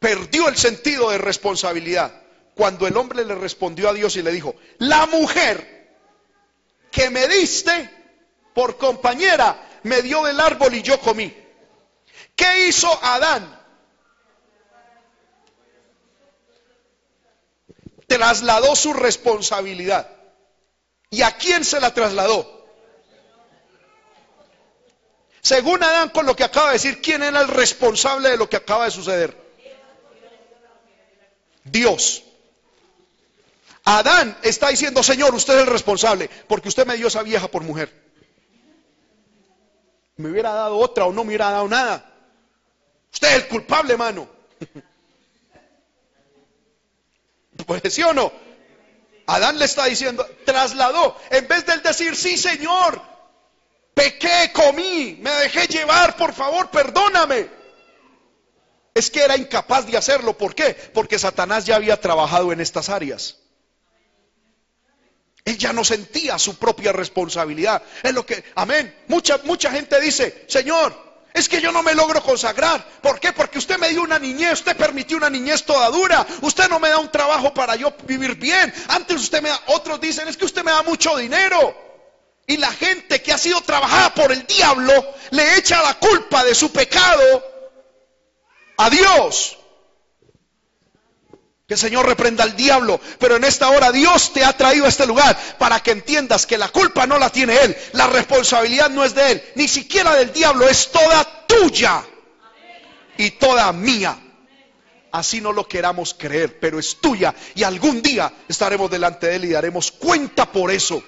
perdió 0.00 0.48
el 0.48 0.56
sentido 0.56 1.08
de 1.10 1.18
responsabilidad. 1.18 2.20
Cuando 2.56 2.88
el 2.88 2.96
hombre 2.96 3.24
le 3.24 3.36
respondió 3.36 3.88
a 3.88 3.94
Dios 3.94 4.16
y 4.16 4.22
le 4.22 4.32
dijo, 4.32 4.56
la 4.78 5.06
mujer 5.06 5.94
que 6.90 7.10
me 7.10 7.28
diste 7.28 7.90
por 8.54 8.76
compañera 8.76 9.78
me 9.84 10.02
dio 10.02 10.24
del 10.24 10.40
árbol 10.40 10.74
y 10.74 10.82
yo 10.82 10.98
comí. 10.98 11.32
¿Qué 12.34 12.66
hizo 12.66 12.88
Adán? 13.04 13.57
Trasladó 18.08 18.74
su 18.74 18.92
responsabilidad. 18.92 20.10
¿Y 21.10 21.22
a 21.22 21.36
quién 21.36 21.64
se 21.64 21.78
la 21.78 21.94
trasladó? 21.94 22.58
Según 25.40 25.82
Adán, 25.82 26.08
con 26.08 26.26
lo 26.26 26.34
que 26.34 26.44
acaba 26.44 26.68
de 26.68 26.72
decir, 26.74 27.00
¿quién 27.00 27.22
era 27.22 27.40
el 27.40 27.48
responsable 27.48 28.30
de 28.30 28.36
lo 28.36 28.48
que 28.48 28.56
acaba 28.56 28.86
de 28.86 28.90
suceder? 28.90 29.36
Dios. 31.64 32.24
Adán 33.84 34.36
está 34.42 34.68
diciendo, 34.68 35.02
Señor, 35.02 35.34
usted 35.34 35.54
es 35.54 35.60
el 35.60 35.66
responsable, 35.66 36.28
porque 36.48 36.68
usted 36.68 36.86
me 36.86 36.96
dio 36.96 37.06
esa 37.06 37.22
vieja 37.22 37.48
por 37.48 37.62
mujer. 37.62 37.92
Me 40.16 40.30
hubiera 40.30 40.52
dado 40.52 40.76
otra 40.76 41.04
o 41.06 41.12
no 41.12 41.22
me 41.24 41.28
hubiera 41.28 41.50
dado 41.50 41.68
nada. 41.68 42.12
Usted 43.12 43.28
es 43.28 43.34
el 43.36 43.48
culpable, 43.48 43.92
hermano. 43.92 44.28
Pues 47.66 47.82
sí 47.92 48.02
o 48.02 48.12
no. 48.12 48.32
Adán 49.26 49.58
le 49.58 49.66
está 49.66 49.84
diciendo, 49.84 50.26
trasladó, 50.46 51.16
en 51.30 51.46
vez 51.48 51.66
de 51.66 51.76
decir, 51.78 52.16
sí 52.16 52.38
Señor, 52.38 53.02
pequé, 53.92 54.50
comí, 54.54 55.18
me 55.20 55.30
dejé 55.32 55.66
llevar, 55.66 56.16
por 56.16 56.32
favor, 56.32 56.70
perdóname. 56.70 57.50
es 58.94 59.10
que 59.10 59.22
era 59.22 59.36
incapaz 59.36 59.86
de 59.86 59.96
hacerlo. 59.96 60.36
¿Por 60.36 60.54
qué? 60.54 60.74
Porque 60.94 61.18
Satanás 61.18 61.66
ya 61.66 61.76
había 61.76 62.00
trabajado 62.00 62.52
en 62.52 62.60
estas 62.60 62.88
áreas. 62.88 63.36
Él 65.44 65.56
ya 65.56 65.72
no 65.72 65.84
sentía 65.84 66.38
su 66.38 66.56
propia 66.58 66.92
responsabilidad. 66.92 67.82
Es 68.02 68.12
lo 68.12 68.26
que, 68.26 68.44
amén. 68.54 68.94
Mucha, 69.08 69.38
mucha 69.44 69.70
gente 69.70 70.00
dice, 70.00 70.44
Señor, 70.48 71.07
es 71.34 71.48
que 71.48 71.60
yo 71.60 71.72
no 71.72 71.82
me 71.82 71.94
logro 71.94 72.22
consagrar. 72.22 72.84
¿Por 73.02 73.20
qué? 73.20 73.32
Porque 73.32 73.58
usted 73.58 73.78
me 73.78 73.90
dio 73.90 74.02
una 74.02 74.18
niñez, 74.18 74.54
usted 74.54 74.76
permitió 74.76 75.16
una 75.16 75.30
niñez 75.30 75.64
toda 75.64 75.88
dura. 75.90 76.26
Usted 76.40 76.68
no 76.68 76.80
me 76.80 76.88
da 76.88 76.98
un 76.98 77.10
trabajo 77.10 77.52
para 77.54 77.76
yo 77.76 77.94
vivir 78.04 78.34
bien. 78.36 78.72
Antes 78.88 79.22
usted 79.22 79.42
me 79.42 79.48
da, 79.48 79.60
otros 79.66 80.00
dicen, 80.00 80.28
es 80.28 80.36
que 80.36 80.44
usted 80.44 80.64
me 80.64 80.70
da 80.70 80.82
mucho 80.82 81.16
dinero. 81.16 81.76
Y 82.46 82.56
la 82.56 82.72
gente 82.72 83.22
que 83.22 83.32
ha 83.32 83.38
sido 83.38 83.60
trabajada 83.60 84.14
por 84.14 84.32
el 84.32 84.46
diablo 84.46 84.92
le 85.30 85.56
echa 85.56 85.82
la 85.82 85.94
culpa 85.94 86.44
de 86.44 86.54
su 86.54 86.72
pecado 86.72 87.44
a 88.78 88.88
Dios. 88.88 89.58
Que 91.68 91.74
el 91.74 91.80
Señor 91.80 92.06
reprenda 92.06 92.44
al 92.44 92.56
diablo. 92.56 92.98
Pero 93.18 93.36
en 93.36 93.44
esta 93.44 93.68
hora 93.68 93.92
Dios 93.92 94.32
te 94.32 94.42
ha 94.42 94.56
traído 94.56 94.86
a 94.86 94.88
este 94.88 95.06
lugar 95.06 95.38
para 95.58 95.80
que 95.80 95.90
entiendas 95.90 96.46
que 96.46 96.56
la 96.56 96.70
culpa 96.70 97.06
no 97.06 97.18
la 97.18 97.28
tiene 97.28 97.62
Él. 97.62 97.76
La 97.92 98.06
responsabilidad 98.06 98.88
no 98.88 99.04
es 99.04 99.14
de 99.14 99.32
Él. 99.32 99.42
Ni 99.54 99.68
siquiera 99.68 100.14
del 100.14 100.32
diablo. 100.32 100.66
Es 100.66 100.90
toda 100.90 101.46
tuya. 101.46 102.02
Y 103.18 103.32
toda 103.32 103.70
mía. 103.74 104.18
Así 105.12 105.42
no 105.42 105.52
lo 105.52 105.68
queramos 105.68 106.14
creer. 106.14 106.58
Pero 106.58 106.78
es 106.78 106.96
tuya. 107.02 107.34
Y 107.54 107.64
algún 107.64 108.00
día 108.00 108.32
estaremos 108.48 108.90
delante 108.90 109.26
de 109.26 109.36
Él 109.36 109.44
y 109.44 109.50
daremos 109.50 109.92
cuenta 109.92 110.50
por 110.50 110.70
eso. 110.70 111.02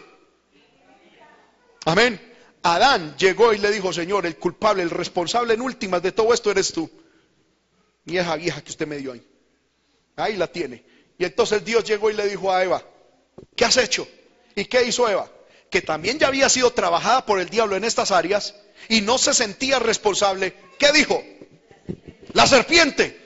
Amén. 1.87 2.21
Adán 2.63 3.17
llegó 3.17 3.55
y 3.55 3.59
le 3.59 3.71
dijo, 3.71 3.95
Señor, 3.95 4.27
el 4.27 4.37
culpable, 4.37 4.83
el 4.83 4.91
responsable 4.91 5.55
en 5.55 5.63
últimas 5.63 6.03
de 6.03 6.13
todo 6.13 6.35
esto 6.35 6.51
eres 6.51 6.71
tú. 6.71 6.91
Y 8.05 8.19
esa 8.19 8.37
vieja 8.37 8.61
que 8.61 8.73
usted 8.73 8.87
me 8.87 8.99
dio 8.99 9.13
ahí. 9.13 9.30
Ahí 10.21 10.37
la 10.37 10.47
tiene. 10.47 10.85
Y 11.19 11.25
entonces 11.25 11.65
Dios 11.65 11.85
llegó 11.85 12.11
y 12.11 12.15
le 12.15 12.29
dijo 12.29 12.53
a 12.53 12.63
Eva, 12.63 12.83
¿qué 13.57 13.65
has 13.65 13.77
hecho? 13.77 14.09
¿Y 14.55 14.65
qué 14.65 14.85
hizo 14.85 15.09
Eva? 15.09 15.31
Que 15.71 15.83
también 15.83 16.19
ya 16.19 16.29
había 16.29 16.49
sido 16.49 16.73
trabajada 16.73 17.27
por 17.27 17.41
el 17.41 17.49
diablo 17.49 17.77
en 17.77 17.85
estas 17.85 18.11
áreas 18.11 18.55
y 18.89 19.03
no 19.03 19.19
se 19.19 19.35
sentía 19.35 19.79
responsable. 19.79 20.55
¿Qué 20.79 20.93
dijo? 20.93 21.23
La 22.33 22.47
serpiente. 22.47 23.19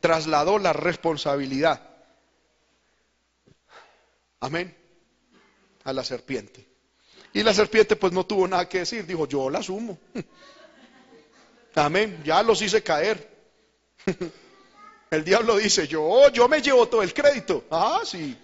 Trasladó 0.00 0.58
la 0.58 0.72
responsabilidad. 0.72 1.80
Amén. 4.40 4.76
A 5.84 5.92
la 5.92 6.04
serpiente. 6.04 6.66
Y 7.32 7.42
la 7.42 7.54
serpiente 7.54 7.96
pues 7.96 8.12
no 8.12 8.26
tuvo 8.26 8.46
nada 8.46 8.68
que 8.68 8.80
decir. 8.80 9.06
Dijo, 9.06 9.26
yo 9.26 9.48
la 9.48 9.60
asumo. 9.60 9.98
Amén. 11.74 12.22
Ya 12.24 12.42
los 12.42 12.62
hice 12.62 12.82
caer. 12.82 13.30
El 15.10 15.24
diablo 15.24 15.56
dice, 15.56 15.86
yo, 15.86 16.28
yo 16.30 16.48
me 16.48 16.60
llevo 16.60 16.88
todo 16.88 17.02
el 17.02 17.14
crédito. 17.14 17.64
Ah, 17.70 18.00
sí. 18.04 18.36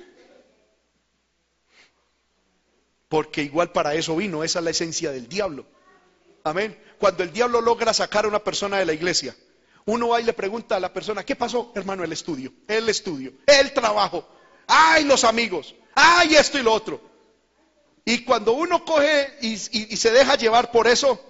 Porque 3.08 3.42
igual 3.42 3.72
para 3.72 3.94
eso 3.94 4.14
vino, 4.14 4.44
esa 4.44 4.60
es 4.60 4.64
la 4.64 4.70
esencia 4.70 5.10
del 5.10 5.28
diablo. 5.28 5.66
Amén. 6.44 6.80
Cuando 6.98 7.24
el 7.24 7.32
diablo 7.32 7.60
logra 7.60 7.92
sacar 7.92 8.24
a 8.24 8.28
una 8.28 8.38
persona 8.38 8.78
de 8.78 8.86
la 8.86 8.92
iglesia, 8.92 9.34
uno 9.86 10.08
va 10.08 10.20
y 10.20 10.24
le 10.24 10.32
pregunta 10.32 10.76
a 10.76 10.80
la 10.80 10.92
persona, 10.92 11.24
¿qué 11.24 11.34
pasó, 11.34 11.72
hermano? 11.74 12.04
El 12.04 12.12
estudio, 12.12 12.52
el 12.68 12.88
estudio, 12.88 13.32
el 13.46 13.72
trabajo, 13.72 14.28
ay, 14.68 15.04
los 15.04 15.24
amigos, 15.24 15.74
ay, 15.94 16.36
esto 16.36 16.58
y 16.58 16.62
lo 16.62 16.72
otro. 16.72 17.00
Y 18.04 18.22
cuando 18.24 18.52
uno 18.52 18.84
coge 18.84 19.38
y 19.40 19.56
se 19.56 20.10
deja 20.12 20.36
llevar 20.36 20.70
por 20.70 20.86
eso, 20.86 21.29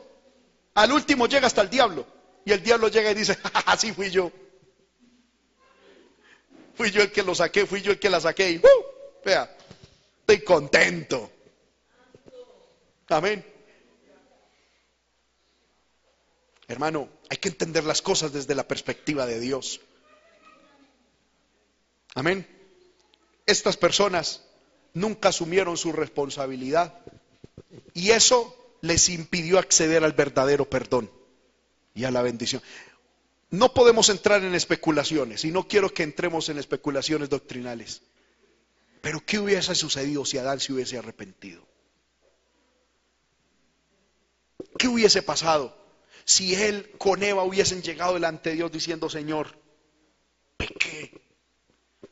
al 0.81 0.93
último 0.93 1.27
llega 1.27 1.47
hasta 1.47 1.61
el 1.63 1.71
diablo. 1.71 2.07
Y 2.45 2.53
el 2.53 2.63
diablo 2.63 2.89
llega 2.89 3.11
y 3.11 3.15
dice, 3.15 3.39
así 3.67 3.93
fui 3.93 4.11
yo. 4.11 4.33
Fui 6.75 6.91
yo 6.91 7.03
el 7.03 7.13
que 7.13 7.23
lo 7.23 7.35
saqué, 7.35 7.67
fui 7.67 7.83
yo 7.83 7.93
el 7.93 7.99
que 7.99 8.09
la 8.09 8.21
saqué. 8.21 8.53
Y, 8.53 8.57
¡uh! 8.57 9.23
vea, 9.25 9.55
estoy 10.21 10.43
contento. 10.43 11.31
Amén. 13.09 13.45
Hermano, 16.67 17.09
hay 17.29 17.37
que 17.37 17.49
entender 17.49 17.85
las 17.85 18.01
cosas 18.01 18.33
desde 18.33 18.55
la 18.55 18.67
perspectiva 18.67 19.27
de 19.27 19.41
Dios. 19.41 19.81
Amén. 22.15 22.47
Estas 23.45 23.77
personas 23.77 24.45
nunca 24.95 25.29
asumieron 25.29 25.77
su 25.77 25.93
responsabilidad. 25.93 26.99
Y 27.93 28.11
eso 28.13 28.57
les 28.83 29.09
impidió 29.09 29.59
acceder 29.59 30.05
al 30.05 30.13
verdadero 30.13 30.69
perdón 30.69 31.11
y 31.95 32.05
a 32.05 32.11
la 32.11 32.23
bendición. 32.23 32.63
No 33.51 33.75
podemos 33.75 34.09
entrar 34.09 34.45
en 34.45 34.55
especulaciones 34.55 35.45
y 35.45 35.51
no 35.51 35.67
quiero 35.67 35.93
que 35.93 36.05
entremos 36.05 36.49
en 36.49 36.59
especulaciones 36.59 37.29
doctrinales. 37.29 38.03
Pero 39.01 39.25
¿qué 39.25 39.39
hubiese 39.39 39.75
sucedido 39.75 40.25
si 40.25 40.39
Adán 40.39 40.61
se 40.61 40.73
hubiese 40.73 40.99
arrepentido? 40.99 41.67
¿Qué 44.79 44.89
hubiese 44.89 45.23
pasado 45.23 45.77
si 46.25 46.55
él 46.55 46.91
con 46.99 47.23
Eva 47.23 47.43
hubiesen 47.43 47.83
llegado 47.83 48.15
delante 48.15 48.51
de 48.51 48.57
Dios 48.57 48.71
diciendo, 48.71 49.11
Señor, 49.11 49.59
pequé, 50.57 51.21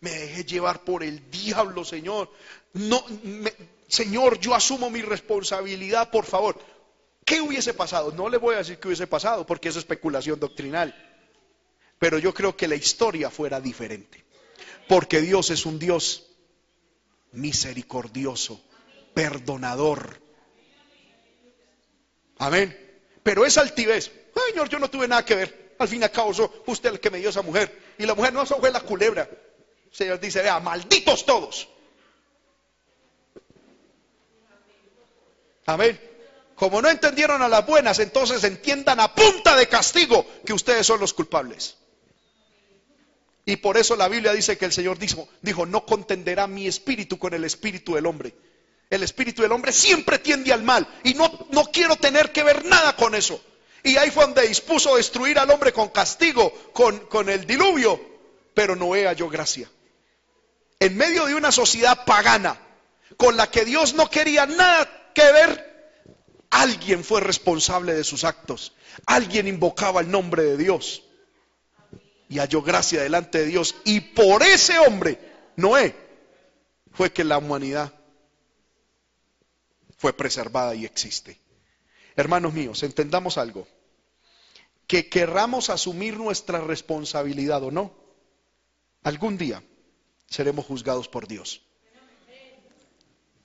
me 0.01 0.11
dejé 0.11 0.45
llevar 0.45 0.83
por 0.83 1.03
el 1.03 1.31
diablo, 1.31 1.85
Señor, 1.85 2.33
no, 2.73 3.05
me, 3.23 3.53
Señor, 3.89 4.39
yo 4.39 4.55
asumo 4.55 4.91
mi 4.91 5.01
responsabilidad, 5.01 6.11
por 6.11 6.27
favor. 6.27 6.59
¿Qué 7.25 7.41
hubiese 7.41 7.75
pasado? 7.75 8.13
No 8.13 8.29
le 8.29 8.37
voy 8.37 8.55
a 8.55 8.59
decir 8.59 8.79
qué 8.79 8.89
hubiese 8.89 9.07
pasado, 9.07 9.47
porque 9.47 9.71
es 9.71 9.77
especulación 9.77 10.39
doctrinal. 10.39 10.95
Pero 11.99 12.19
yo 12.19 12.33
creo 12.33 12.57
que 12.57 12.69
la 12.69 12.75
historia 12.75 13.31
fuera 13.31 13.61
diferente. 13.61 14.25
Porque 14.89 15.21
Dios 15.21 15.51
es 15.51 15.67
un 15.67 15.79
Dios 15.79 16.27
misericordioso, 17.33 18.61
perdonador. 19.15 20.21
Amén. 22.39 22.77
Pero 23.23 23.45
esa 23.45 23.63
altivez, 23.63 24.13
Señor, 24.49 24.69
yo 24.69 24.79
no 24.79 24.89
tuve 24.89 25.09
nada 25.09 25.25
que 25.25 25.35
ver. 25.35 25.75
Al 25.79 25.89
fin 25.89 26.01
y 26.01 26.05
al 26.05 26.11
cabo, 26.11 26.33
usted 26.67 26.91
el 26.91 27.01
que 27.01 27.11
me 27.11 27.19
dio 27.19 27.31
esa 27.31 27.43
mujer. 27.43 27.95
Y 27.99 28.07
la 28.07 28.15
mujer 28.15 28.33
no 28.33 28.45
fue 28.45 28.71
la 28.71 28.81
culebra. 28.81 29.29
Señor 29.91 30.21
dice, 30.21 30.43
vea, 30.43 30.61
malditos 30.61 31.25
todos. 31.25 31.69
Amén. 35.69 36.01
Como 36.55 36.81
no 36.81 36.89
entendieron 36.89 37.43
a 37.43 37.49
las 37.49 37.67
buenas, 37.67 37.99
entonces 37.99 38.43
entiendan 38.43 39.01
a 39.01 39.15
punta 39.15 39.55
de 39.55 39.69
castigo 39.69 40.25
que 40.47 40.55
ustedes 40.55 40.87
son 40.87 40.99
los 40.99 41.13
culpables. 41.13 41.77
Y 43.45 43.57
por 43.57 43.77
eso 43.77 43.95
la 43.95 44.09
Biblia 44.09 44.33
dice 44.33 44.57
que 44.57 44.65
el 44.65 44.73
Señor 44.73 44.99
dijo, 44.99 45.29
dijo, 45.43 45.67
no 45.67 45.85
contenderá 45.85 46.47
mi 46.47 46.67
espíritu 46.67 47.19
con 47.19 47.35
el 47.35 47.45
espíritu 47.45 47.95
del 47.95 48.07
hombre. 48.07 48.35
El 48.89 49.03
espíritu 49.03 49.43
del 49.43 49.53
hombre 49.53 49.73
siempre 49.73 50.19
tiende 50.19 50.55
al 50.55 50.63
mal 50.63 50.89
y 51.05 51.13
no, 51.13 51.47
no 51.51 51.67
quiero 51.67 51.97
tener 51.97 52.33
que 52.33 52.45
ver 52.45 52.65
nada 52.65 52.97
con 52.97 53.15
eso. 53.15 53.39
Y 53.83 53.99
ahí 53.99 54.11
fue 54.11 54.25
donde 54.25 54.49
dispuso 54.49 54.97
destruir 54.97 55.39
al 55.39 55.51
hombre 55.51 55.75
con 55.75 55.91
castigo, 55.91 56.51
con, 56.73 56.99
con 57.09 57.29
el 57.29 57.47
diluvio, 57.47 58.01
pero 58.55 58.75
Noé 58.75 59.07
halló 59.07 59.29
gracia. 59.29 59.71
En 60.81 60.97
medio 60.97 61.27
de 61.27 61.35
una 61.35 61.53
sociedad 61.53 62.07
pagana, 62.07 62.59
con 63.19 63.37
la 63.37 63.51
que 63.51 63.67
Dios 63.67 63.93
no 63.93 64.09
quería 64.09 64.47
nada 64.47 64.98
que 65.19 65.33
ver, 65.33 66.05
alguien 66.51 67.03
fue 67.03 67.21
responsable 67.21 67.95
de 67.95 68.05
sus 68.05 68.25
actos. 68.25 68.73
Alguien 69.07 69.49
invocaba 69.49 70.01
el 70.01 70.11
nombre 70.11 70.45
de 70.45 70.57
Dios. 70.57 71.03
Y 72.29 72.39
halló 72.39 72.63
gracia 72.63 73.03
delante 73.03 73.39
de 73.39 73.47
Dios. 73.47 73.75
Y 73.85 74.01
por 74.01 74.43
ese 74.43 74.79
hombre, 74.79 75.19
Noé, 75.57 75.95
fue 76.93 77.13
que 77.13 77.25
la 77.25 77.39
humanidad 77.39 77.93
fue 79.97 80.13
preservada 80.13 80.75
y 80.75 80.85
existe. 80.85 81.41
Hermanos 82.15 82.53
míos, 82.53 82.83
entendamos 82.83 83.39
algo. 83.39 83.67
Que 84.87 85.09
querramos 85.09 85.69
asumir 85.69 86.17
nuestra 86.17 86.61
responsabilidad 86.61 87.63
o 87.63 87.71
no, 87.71 87.93
algún 89.03 89.37
día 89.37 89.63
seremos 90.27 90.67
juzgados 90.67 91.09
por 91.09 91.27
Dios. 91.27 91.68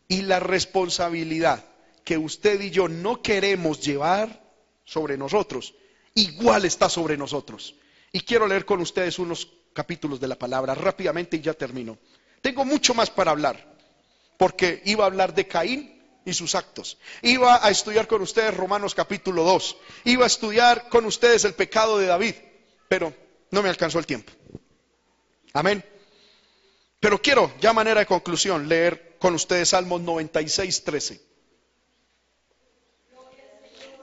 Y 0.07 0.23
la 0.23 0.39
responsabilidad 0.39 1.63
que 2.03 2.17
usted 2.17 2.59
y 2.61 2.69
yo 2.69 2.87
no 2.87 3.21
queremos 3.21 3.81
llevar 3.81 4.43
sobre 4.85 5.17
nosotros, 5.17 5.73
igual 6.13 6.65
está 6.65 6.89
sobre 6.89 7.17
nosotros. 7.17 7.75
Y 8.11 8.21
quiero 8.21 8.47
leer 8.47 8.65
con 8.65 8.81
ustedes 8.81 9.17
unos 9.19 9.47
capítulos 9.73 10.19
de 10.19 10.27
la 10.27 10.35
palabra 10.37 10.75
rápidamente 10.75 11.37
y 11.37 11.41
ya 11.41 11.53
termino. 11.53 11.97
Tengo 12.41 12.65
mucho 12.65 12.93
más 12.93 13.09
para 13.09 13.31
hablar, 13.31 13.75
porque 14.37 14.81
iba 14.85 15.03
a 15.03 15.07
hablar 15.07 15.33
de 15.33 15.47
Caín 15.47 16.01
y 16.25 16.33
sus 16.33 16.55
actos. 16.55 16.97
Iba 17.21 17.65
a 17.65 17.69
estudiar 17.69 18.07
con 18.07 18.21
ustedes 18.21 18.55
Romanos 18.55 18.95
capítulo 18.95 19.43
2. 19.43 19.77
Iba 20.05 20.25
a 20.25 20.27
estudiar 20.27 20.89
con 20.89 21.05
ustedes 21.05 21.45
el 21.45 21.53
pecado 21.53 21.97
de 21.97 22.07
David, 22.07 22.35
pero 22.87 23.13
no 23.51 23.61
me 23.61 23.69
alcanzó 23.69 23.99
el 23.99 24.05
tiempo. 24.05 24.31
Amén. 25.53 25.83
Pero 26.99 27.21
quiero, 27.21 27.51
ya 27.59 27.73
manera 27.73 27.99
de 27.99 28.05
conclusión, 28.05 28.67
leer 28.67 29.12
con 29.23 29.35
ustedes 29.35 29.69
Salmos 29.69 30.01
96, 30.01 30.83
13. 30.83 31.21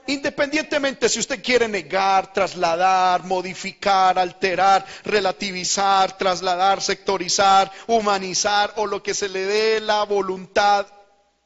Independientemente 0.07 1.07
si 1.09 1.19
usted 1.19 1.43
quiere 1.43 1.67
negar, 1.67 2.33
trasladar, 2.33 3.23
modificar, 3.25 4.17
alterar, 4.17 4.83
relativizar, 5.03 6.17
trasladar, 6.17 6.81
sectorizar, 6.81 7.71
humanizar 7.85 8.73
o 8.77 8.87
lo 8.87 9.03
que 9.03 9.13
se 9.13 9.29
le 9.29 9.45
dé 9.45 9.79
la 9.79 10.05
voluntad 10.05 10.87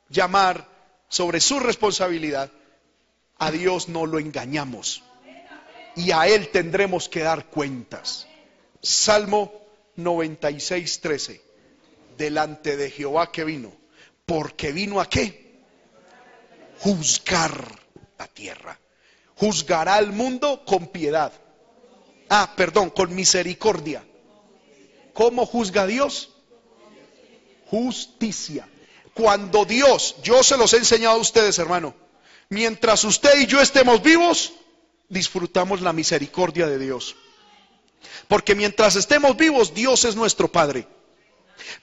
llamar 0.07 0.65
sobre 1.09 1.41
su 1.41 1.59
responsabilidad, 1.59 2.49
a 3.37 3.51
Dios 3.51 3.89
no 3.89 4.05
lo 4.05 4.19
engañamos 4.19 5.03
y 5.97 6.11
a 6.11 6.27
Él 6.27 6.47
tendremos 6.47 7.09
que 7.09 7.23
dar 7.23 7.47
cuentas. 7.47 8.25
Salmo 8.81 9.51
96, 9.97 11.01
13. 11.01 11.44
Delante 12.17 12.77
de 12.77 12.89
Jehová 12.89 13.31
que 13.31 13.43
vino. 13.43 13.71
Porque 14.25 14.71
vino 14.71 14.99
a 14.99 15.09
qué? 15.09 15.61
Juzgar 16.79 17.79
la 18.17 18.27
tierra. 18.27 18.79
Juzgará 19.35 19.95
al 19.95 20.11
mundo 20.11 20.63
con 20.65 20.87
piedad. 20.87 21.31
Ah, 22.29 22.53
perdón, 22.55 22.89
con 22.89 23.13
misericordia. 23.13 24.03
¿Cómo 25.13 25.45
juzga 25.45 25.85
Dios? 25.85 26.31
Justicia. 27.67 28.67
Cuando 29.13 29.65
Dios, 29.65 30.15
yo 30.23 30.43
se 30.43 30.57
los 30.57 30.73
he 30.73 30.77
enseñado 30.77 31.15
a 31.15 31.21
ustedes, 31.21 31.57
hermano, 31.59 31.95
mientras 32.49 33.03
usted 33.03 33.39
y 33.39 33.45
yo 33.45 33.61
estemos 33.61 34.01
vivos, 34.01 34.53
disfrutamos 35.07 35.81
la 35.81 35.93
misericordia 35.93 36.67
de 36.67 36.77
Dios. 36.77 37.15
Porque 38.27 38.55
mientras 38.55 38.95
estemos 38.95 39.37
vivos, 39.37 39.73
Dios 39.73 40.03
es 40.05 40.15
nuestro 40.15 40.51
Padre. 40.51 40.87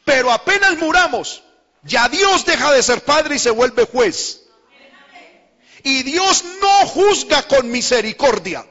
Pero 0.04 0.32
apenas 0.32 0.76
muramos, 0.78 1.42
ya 1.82 2.08
Dios 2.08 2.44
deja 2.44 2.72
de 2.72 2.82
ser 2.82 3.04
Padre 3.04 3.36
y 3.36 3.38
se 3.38 3.50
vuelve 3.50 3.86
juez. 3.86 4.42
Y 5.82 6.02
Dios 6.04 6.44
no 6.60 6.86
juzga 6.86 7.42
con 7.48 7.70
misericordia. 7.70 8.66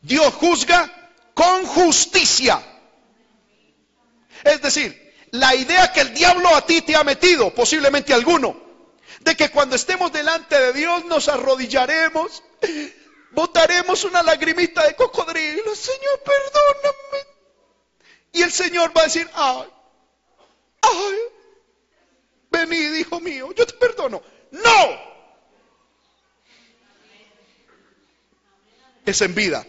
Dios 0.00 0.32
juzga 0.34 1.12
con 1.34 1.66
justicia. 1.66 2.62
Es 4.44 4.62
decir, 4.62 5.14
la 5.32 5.54
idea 5.54 5.92
que 5.92 6.00
el 6.00 6.14
diablo 6.14 6.54
a 6.54 6.64
ti 6.64 6.82
te 6.82 6.96
ha 6.96 7.04
metido, 7.04 7.52
posiblemente 7.54 8.14
alguno, 8.14 8.56
de 9.20 9.36
que 9.36 9.50
cuando 9.50 9.76
estemos 9.76 10.12
delante 10.12 10.58
de 10.58 10.72
Dios 10.72 11.04
nos 11.04 11.28
arrodillaremos, 11.28 12.42
botaremos 13.32 14.04
una 14.04 14.22
lagrimita 14.22 14.84
de 14.86 14.94
cocodrilo, 14.94 15.74
Señor, 15.74 16.22
perdóname. 16.24 17.27
Y 18.32 18.42
el 18.42 18.52
Señor 18.52 18.96
va 18.96 19.02
a 19.02 19.04
decir, 19.04 19.28
ay, 19.34 19.68
ay, 20.82 21.16
venid, 22.50 22.94
hijo 22.94 23.20
mío, 23.20 23.52
yo 23.54 23.66
te 23.66 23.74
perdono. 23.74 24.22
No. 24.50 25.08
Es 29.04 29.20
en 29.22 29.34
vida. 29.34 29.66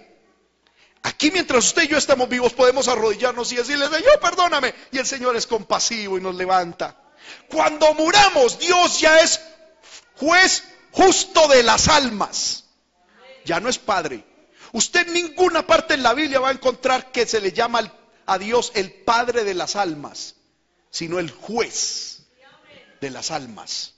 Aquí 1.03 1.32
mientras 1.32 1.66
usted 1.66 1.84
y 1.84 1.88
yo 1.88 1.97
estamos 1.97 2.28
vivos 2.28 2.53
podemos 2.53 2.88
arrodillarnos 2.88 3.51
y 3.51 3.55
decirle, 3.55 3.88
Señor, 3.88 4.20
perdóname. 4.20 4.74
Y 4.91 4.97
el 4.97 5.05
Señor 5.05 5.36
es 5.36 5.47
compasivo 5.47 6.18
y 6.18 6.22
nos 6.22 6.36
levanta. 6.36 6.95
Cuando 7.49 7.93
muramos, 7.93 8.60
Dios 8.60 8.99
ya 8.99 9.22
es 9.22 9.39
juez 10.18 10.64
justo 10.91 11.47
de 11.47 11.64
las 11.64 11.88
almas. 11.88 12.66
Ya 13.45 13.60
no 13.60 13.70
es 13.70 13.78
padre. 13.78 14.26
Usted 14.74 15.07
en 15.07 15.14
ninguna 15.14 15.66
parte 15.66 15.93
en 15.93 16.03
la 16.03 16.14
Biblia 16.14 16.39
va 16.39 16.49
a 16.49 16.53
encontrar 16.53 17.12
que 17.12 17.26
se 17.26 17.41
le 17.41 17.51
llama 17.51 17.80
a 18.30 18.38
Dios 18.38 18.71
el 18.75 18.91
padre 18.91 19.43
de 19.43 19.55
las 19.55 19.75
almas, 19.75 20.36
sino 20.91 21.17
el 21.17 21.32
juez 21.32 22.27
de 23.01 23.09
las 23.09 23.32
almas. 23.32 23.95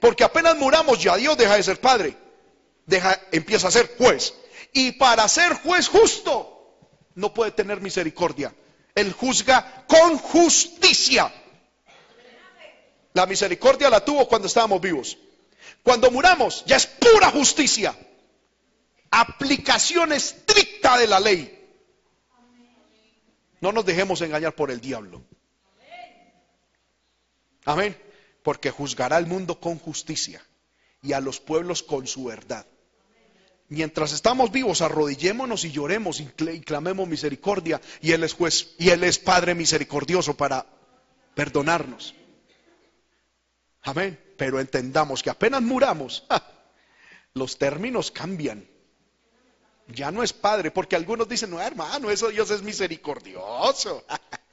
Porque 0.00 0.22
apenas 0.22 0.56
muramos 0.56 1.02
ya 1.02 1.16
Dios 1.16 1.36
deja 1.36 1.56
de 1.56 1.62
ser 1.62 1.80
padre, 1.80 2.16
deja, 2.86 3.20
empieza 3.32 3.68
a 3.68 3.72
ser 3.72 3.96
juez. 3.98 4.34
Y 4.72 4.92
para 4.92 5.28
ser 5.28 5.54
juez 5.54 5.88
justo, 5.88 6.78
no 7.16 7.34
puede 7.34 7.50
tener 7.50 7.80
misericordia. 7.80 8.54
Él 8.94 9.12
juzga 9.12 9.84
con 9.88 10.18
justicia. 10.18 11.32
La 13.12 13.26
misericordia 13.26 13.90
la 13.90 14.04
tuvo 14.04 14.28
cuando 14.28 14.46
estábamos 14.46 14.80
vivos. 14.80 15.18
Cuando 15.82 16.10
muramos, 16.12 16.64
ya 16.64 16.76
es 16.76 16.86
pura 16.86 17.30
justicia. 17.30 17.96
Aplicación 19.10 20.12
estricta 20.12 20.96
de 20.96 21.06
la 21.08 21.18
ley. 21.18 21.63
No 23.64 23.72
nos 23.72 23.86
dejemos 23.86 24.20
engañar 24.20 24.54
por 24.54 24.70
el 24.70 24.78
diablo. 24.78 25.22
Amén. 27.64 27.96
Porque 28.42 28.70
juzgará 28.70 29.16
al 29.16 29.26
mundo 29.26 29.58
con 29.58 29.78
justicia 29.78 30.44
y 31.00 31.14
a 31.14 31.20
los 31.20 31.40
pueblos 31.40 31.82
con 31.82 32.06
su 32.06 32.24
verdad. 32.24 32.66
Mientras 33.70 34.12
estamos 34.12 34.52
vivos, 34.52 34.82
arrodillémonos 34.82 35.64
y 35.64 35.70
lloremos 35.70 36.20
y 36.20 36.26
clamemos 36.60 37.08
misericordia. 37.08 37.80
Y 38.02 38.12
Él 38.12 38.24
es 38.24 38.34
juez 38.34 38.74
y 38.78 38.90
Él 38.90 39.02
es 39.02 39.18
Padre 39.18 39.54
misericordioso 39.54 40.36
para 40.36 40.66
perdonarnos. 41.34 42.14
Amén. 43.80 44.20
Pero 44.36 44.60
entendamos 44.60 45.22
que 45.22 45.30
apenas 45.30 45.62
muramos, 45.62 46.26
los 47.32 47.56
términos 47.56 48.10
cambian. 48.10 48.73
Ya 49.88 50.10
no 50.10 50.22
es 50.22 50.32
Padre, 50.32 50.70
porque 50.70 50.96
algunos 50.96 51.28
dicen, 51.28 51.50
no 51.50 51.60
hermano, 51.60 52.10
eso 52.10 52.28
Dios 52.28 52.50
es 52.50 52.62
misericordioso. 52.62 54.04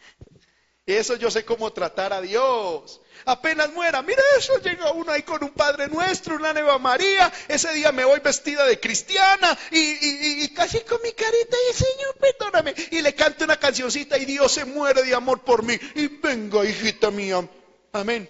Eso 0.86 1.16
yo 1.16 1.30
sé 1.30 1.46
cómo 1.46 1.72
tratar 1.72 2.12
a 2.12 2.22
Dios. 2.22 3.02
Apenas 3.26 3.72
muera, 3.72 4.02
mira 4.02 4.22
eso, 4.38 4.58
llega 4.58 4.92
uno 4.92 5.12
ahí 5.12 5.22
con 5.22 5.44
un 5.44 5.52
Padre 5.52 5.88
Nuestro, 5.88 6.36
una 6.36 6.54
Nueva 6.54 6.80
María. 6.80 7.32
Ese 7.48 7.72
día 7.74 7.92
me 7.92 8.04
voy 8.04 8.20
vestida 8.20 8.66
de 8.66 8.80
cristiana 8.80 9.58
y, 9.70 10.50
casi 10.50 10.80
con 10.82 11.02
mi 11.04 11.12
carita 11.12 11.56
y 11.70 11.74
Señor, 11.74 12.16
perdóname. 12.20 12.74
Y 12.92 13.02
le 13.02 13.14
canto 13.14 13.46
una 13.46 13.58
cancioncita 13.58 14.18
y 14.18 14.26
Dios 14.26 14.52
se 14.52 14.66
muere 14.66 15.04
de 15.04 15.14
amor 15.14 15.42
por 15.42 15.64
mí. 15.64 15.78
Y 15.96 16.08
venga, 16.08 16.66
hijita 16.66 17.12
mía. 17.12 17.48
Amén. 17.94 18.30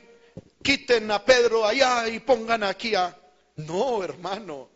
Quiten 0.61 1.09
a 1.09 1.23
Pedro 1.23 1.65
allá 1.65 2.07
y 2.09 2.19
pongan 2.19 2.63
aquí 2.63 2.95
a... 2.95 3.17
No, 3.55 4.03
hermano. 4.03 4.69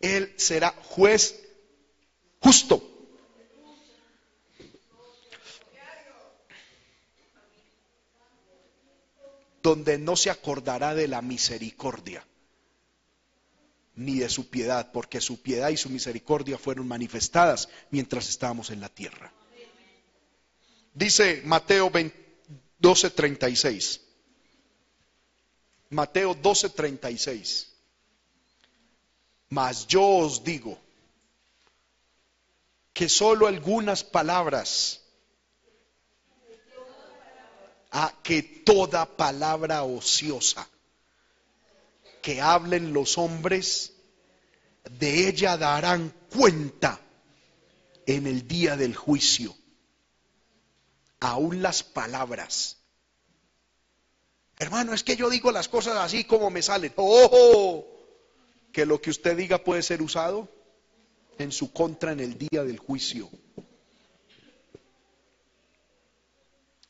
Él 0.00 0.34
será 0.36 0.74
juez 0.90 1.43
justo. 2.44 2.90
donde 9.62 9.96
no 9.96 10.14
se 10.14 10.28
acordará 10.28 10.94
de 10.94 11.08
la 11.08 11.22
misericordia 11.22 12.22
ni 13.94 14.18
de 14.18 14.28
su 14.28 14.50
piedad, 14.50 14.92
porque 14.92 15.22
su 15.22 15.40
piedad 15.40 15.70
y 15.70 15.78
su 15.78 15.88
misericordia 15.88 16.58
fueron 16.58 16.86
manifestadas 16.86 17.70
mientras 17.90 18.28
estábamos 18.28 18.68
en 18.68 18.82
la 18.82 18.90
tierra. 18.90 19.32
Dice 20.92 21.40
Mateo 21.46 21.90
12:36. 21.90 24.00
Mateo 25.88 26.34
12:36. 26.34 27.68
Mas 29.48 29.86
yo 29.86 30.04
os 30.04 30.44
digo 30.44 30.83
que 32.94 33.08
solo 33.08 33.48
algunas 33.48 34.04
palabras 34.04 35.00
a 37.90 38.14
que 38.22 38.42
toda 38.42 39.04
palabra 39.04 39.82
ociosa 39.82 40.66
que 42.22 42.40
hablen 42.40 42.94
los 42.94 43.18
hombres, 43.18 43.92
de 44.98 45.28
ella 45.28 45.58
darán 45.58 46.14
cuenta 46.30 47.00
en 48.06 48.26
el 48.26 48.48
día 48.48 48.76
del 48.76 48.96
juicio. 48.96 49.54
Aún 51.20 51.62
las 51.62 51.82
palabras. 51.82 52.78
Hermano, 54.58 54.94
es 54.94 55.02
que 55.02 55.16
yo 55.16 55.28
digo 55.28 55.52
las 55.52 55.68
cosas 55.68 55.96
así 55.96 56.24
como 56.24 56.48
me 56.48 56.62
salen. 56.62 56.92
¡Oh! 56.96 57.84
Que 58.72 58.86
lo 58.86 59.00
que 59.02 59.10
usted 59.10 59.36
diga 59.36 59.62
puede 59.62 59.82
ser 59.82 60.00
usado 60.00 60.48
en 61.38 61.52
su 61.52 61.72
contra 61.72 62.12
en 62.12 62.20
el 62.20 62.38
día 62.38 62.64
del 62.64 62.78
juicio. 62.78 63.30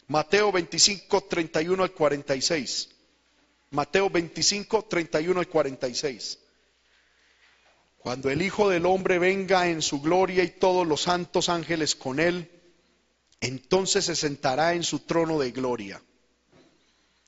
Mateo 0.08 0.52
25, 0.52 1.24
31 1.24 1.82
al 1.82 1.92
46. 1.92 2.88
Mateo 3.70 4.10
25, 4.10 4.84
31 4.84 5.40
al 5.40 5.48
46. 5.48 6.38
Cuando 7.98 8.28
el 8.28 8.42
Hijo 8.42 8.68
del 8.68 8.84
Hombre 8.84 9.18
venga 9.18 9.68
en 9.68 9.80
su 9.80 10.00
gloria 10.00 10.44
y 10.44 10.50
todos 10.50 10.86
los 10.86 11.02
santos 11.02 11.48
ángeles 11.48 11.94
con 11.94 12.20
él, 12.20 12.50
entonces 13.40 14.04
se 14.04 14.14
sentará 14.14 14.74
en 14.74 14.82
su 14.82 15.00
trono 15.00 15.38
de 15.38 15.52
gloria 15.52 16.02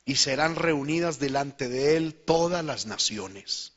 y 0.05 0.17
serán 0.17 0.55
reunidas 0.55 1.19
delante 1.19 1.69
de 1.69 1.97
él 1.97 2.15
todas 2.15 2.65
las 2.65 2.87
naciones 2.87 3.73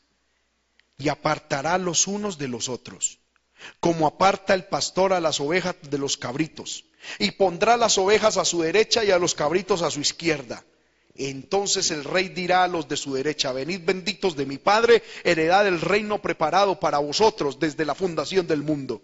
y 0.99 1.07
apartará 1.07 1.77
los 1.77 2.07
unos 2.07 2.37
de 2.37 2.49
los 2.49 2.67
otros, 2.67 3.18
como 3.79 4.07
aparta 4.07 4.53
el 4.53 4.65
pastor 4.65 5.13
a 5.13 5.19
las 5.19 5.39
ovejas 5.39 5.75
de 5.89 5.97
los 5.97 6.17
cabritos 6.17 6.85
y 7.17 7.31
pondrá 7.31 7.77
las 7.77 7.97
ovejas 7.97 8.37
a 8.37 8.45
su 8.45 8.61
derecha 8.61 9.03
y 9.03 9.11
a 9.11 9.19
los 9.19 9.35
cabritos 9.35 9.81
a 9.81 9.91
su 9.91 10.01
izquierda. 10.01 10.63
Entonces 11.15 11.91
el 11.91 12.03
rey 12.03 12.29
dirá 12.29 12.63
a 12.63 12.67
los 12.67 12.87
de 12.87 12.95
su 12.95 13.13
derecha, 13.13 13.51
venid 13.51 13.81
benditos 13.83 14.35
de 14.35 14.45
mi 14.45 14.57
Padre, 14.57 15.03
heredad 15.23 15.67
el 15.67 15.81
reino 15.81 16.21
preparado 16.21 16.79
para 16.79 16.99
vosotros 16.99 17.59
desde 17.59 17.85
la 17.85 17.95
fundación 17.95 18.47
del 18.47 18.63
mundo. 18.63 19.01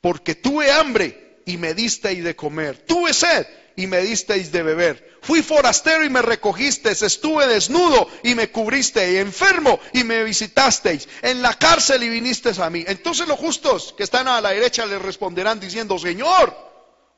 Porque 0.00 0.34
tuve 0.34 0.70
hambre 0.70 1.40
y 1.46 1.56
me 1.56 1.74
disteis 1.74 2.22
de 2.22 2.36
comer, 2.36 2.78
tuve 2.86 3.12
sed 3.12 3.46
y 3.76 3.86
me 3.86 4.00
disteis 4.00 4.52
de 4.52 4.62
beber. 4.62 5.18
Fui 5.22 5.42
forastero 5.42 6.04
y 6.04 6.10
me 6.10 6.22
recogisteis, 6.22 7.02
estuve 7.02 7.46
desnudo 7.46 8.08
y 8.22 8.34
me 8.34 8.50
cubristeis, 8.50 9.18
enfermo 9.18 9.78
y 9.92 10.04
me 10.04 10.24
visitasteis, 10.24 11.08
en 11.22 11.42
la 11.42 11.54
cárcel 11.54 12.02
y 12.02 12.08
vinisteis 12.08 12.58
a 12.58 12.70
mí. 12.70 12.84
Entonces 12.86 13.28
los 13.28 13.38
justos 13.38 13.94
que 13.96 14.04
están 14.04 14.28
a 14.28 14.40
la 14.40 14.50
derecha 14.50 14.86
le 14.86 14.98
responderán 14.98 15.60
diciendo, 15.60 15.98
Señor, 15.98 16.69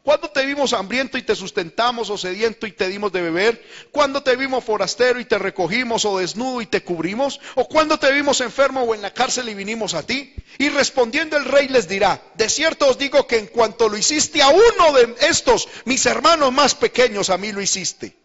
¿Cuándo 0.03 0.29
te 0.31 0.45
vimos 0.45 0.73
hambriento 0.73 1.17
y 1.17 1.23
te 1.23 1.37
sustentamos 1.37 2.11
o 2.11 2.19
sediento 2.19 2.67
y 2.67 2.73
te 2.73 2.89
dimos 2.89 3.13
de 3.13 3.23
beber? 3.23 3.65
¿Cuándo 3.93 4.21
te 4.21 4.35
vimos 4.35 4.65
forastero 4.65 5.21
y 5.21 5.25
te 5.25 5.39
recogimos 5.39 6.05
o 6.05 6.19
desnudo 6.19 6.61
y 6.61 6.67
te 6.67 6.83
cubrimos? 6.83 7.39
¿O 7.55 7.69
cuándo 7.69 8.01
te 8.01 8.11
vimos 8.11 8.41
enfermo 8.41 8.83
o 8.83 8.97
en 8.97 9.03
la 9.03 9.15
cárcel 9.15 9.49
y 9.49 9.55
vinimos 9.55 9.95
a 9.95 10.05
ti? 10.05 10.35
Y 10.59 10.71
respondiendo 10.71 11.37
el 11.37 11.45
rey 11.45 11.69
les 11.69 11.87
dirá, 11.87 12.21
de 12.35 12.49
cierto 12.49 12.89
os 12.89 12.99
digo 12.99 13.29
que 13.29 13.39
en 13.39 13.47
cuanto 13.47 13.89
lo 13.89 13.97
hiciste 13.97 14.43
a 14.43 14.49
uno 14.49 14.93
de 14.93 15.15
estos, 15.21 15.69
mis 15.85 16.05
hermanos 16.05 16.53
más 16.53 16.75
pequeños, 16.75 17.31
a 17.31 17.39
mí 17.39 17.53
lo 17.53 17.63
hiciste. 17.63 18.17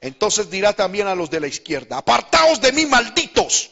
Entonces 0.00 0.48
dirá 0.48 0.72
también 0.72 1.08
a 1.08 1.14
los 1.14 1.28
de 1.28 1.40
la 1.40 1.46
izquierda, 1.46 1.98
apartaos 1.98 2.62
de 2.62 2.72
mí 2.72 2.86
malditos 2.86 3.70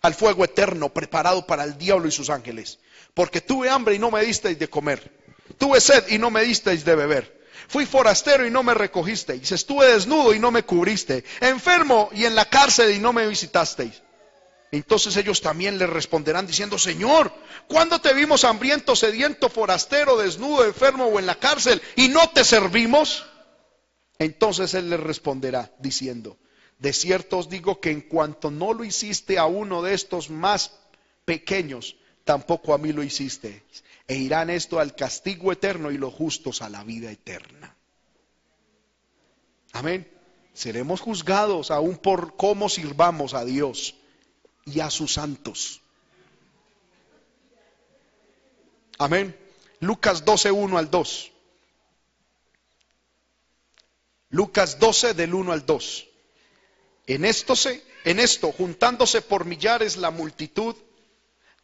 al 0.00 0.14
fuego 0.14 0.44
eterno 0.44 0.94
preparado 0.94 1.46
para 1.46 1.64
el 1.64 1.76
diablo 1.76 2.08
y 2.08 2.12
sus 2.12 2.30
ángeles, 2.30 2.78
porque 3.12 3.42
tuve 3.42 3.68
hambre 3.68 3.96
y 3.96 3.98
no 3.98 4.10
me 4.10 4.22
disteis 4.22 4.58
de 4.58 4.70
comer 4.70 5.17
Tuve 5.56 5.80
sed 5.80 6.08
y 6.08 6.18
no 6.18 6.30
me 6.30 6.42
disteis 6.42 6.84
de 6.84 6.94
beber. 6.94 7.38
Fui 7.68 7.84
forastero 7.86 8.46
y 8.46 8.50
no 8.50 8.62
me 8.62 8.74
recogisteis. 8.74 9.52
Estuve 9.52 9.92
desnudo 9.92 10.34
y 10.34 10.38
no 10.38 10.50
me 10.50 10.62
cubriste. 10.62 11.24
Enfermo 11.40 12.08
y 12.12 12.24
en 12.24 12.34
la 12.34 12.46
cárcel 12.46 12.94
y 12.94 12.98
no 12.98 13.12
me 13.12 13.26
visitasteis. 13.26 14.02
Entonces 14.70 15.16
ellos 15.16 15.40
también 15.40 15.78
le 15.78 15.86
responderán 15.86 16.46
diciendo, 16.46 16.78
Señor, 16.78 17.32
¿cuándo 17.68 18.00
te 18.00 18.12
vimos 18.12 18.44
hambriento, 18.44 18.94
sediento, 18.96 19.48
forastero, 19.48 20.18
desnudo, 20.18 20.64
enfermo 20.64 21.06
o 21.06 21.18
en 21.18 21.26
la 21.26 21.36
cárcel 21.36 21.80
y 21.96 22.08
no 22.08 22.28
te 22.30 22.44
servimos? 22.44 23.26
Entonces 24.18 24.74
él 24.74 24.90
les 24.90 25.00
responderá 25.00 25.72
diciendo, 25.78 26.36
de 26.78 26.92
cierto 26.92 27.38
os 27.38 27.48
digo 27.48 27.80
que 27.80 27.90
en 27.90 28.02
cuanto 28.02 28.50
no 28.50 28.74
lo 28.74 28.84
hiciste 28.84 29.38
a 29.38 29.46
uno 29.46 29.82
de 29.82 29.94
estos 29.94 30.28
más 30.28 30.72
pequeños, 31.24 31.96
tampoco 32.24 32.74
a 32.74 32.78
mí 32.78 32.92
lo 32.92 33.02
hiciste 33.02 33.62
e 34.08 34.16
irán 34.16 34.48
esto 34.48 34.80
al 34.80 34.96
castigo 34.96 35.52
eterno 35.52 35.90
y 35.90 35.98
los 35.98 36.14
justos 36.14 36.62
a 36.62 36.70
la 36.70 36.82
vida 36.82 37.10
eterna. 37.10 37.76
Amén. 39.72 40.10
Seremos 40.54 41.00
juzgados 41.00 41.70
aún 41.70 41.98
por 41.98 42.34
cómo 42.36 42.70
sirvamos 42.70 43.34
a 43.34 43.44
Dios 43.44 43.94
y 44.64 44.80
a 44.80 44.90
sus 44.90 45.12
santos. 45.12 45.82
Amén. 48.98 49.36
Lucas 49.80 50.24
12, 50.24 50.50
1 50.50 50.78
al 50.78 50.90
2. 50.90 51.32
Lucas 54.30 54.78
12 54.78 55.14
del 55.14 55.34
1 55.34 55.52
al 55.52 55.66
2. 55.66 56.08
En 57.06 57.24
esto, 57.24 57.54
se, 57.54 57.84
en 58.04 58.18
esto, 58.18 58.52
juntándose 58.52 59.22
por 59.22 59.44
millares 59.44 59.98
la 59.98 60.10
multitud, 60.10 60.74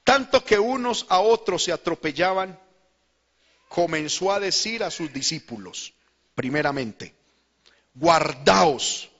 tanto 0.04 0.44
que 0.44 0.58
unos 0.58 1.06
a 1.08 1.18
otros 1.20 1.64
se 1.64 1.72
atropellaban, 1.72 2.60
comenzó 3.68 4.32
a 4.32 4.38
decir 4.38 4.84
a 4.84 4.90
sus 4.90 5.12
discípulos, 5.12 5.94
primeramente, 6.34 7.14
guardaos 7.94 9.10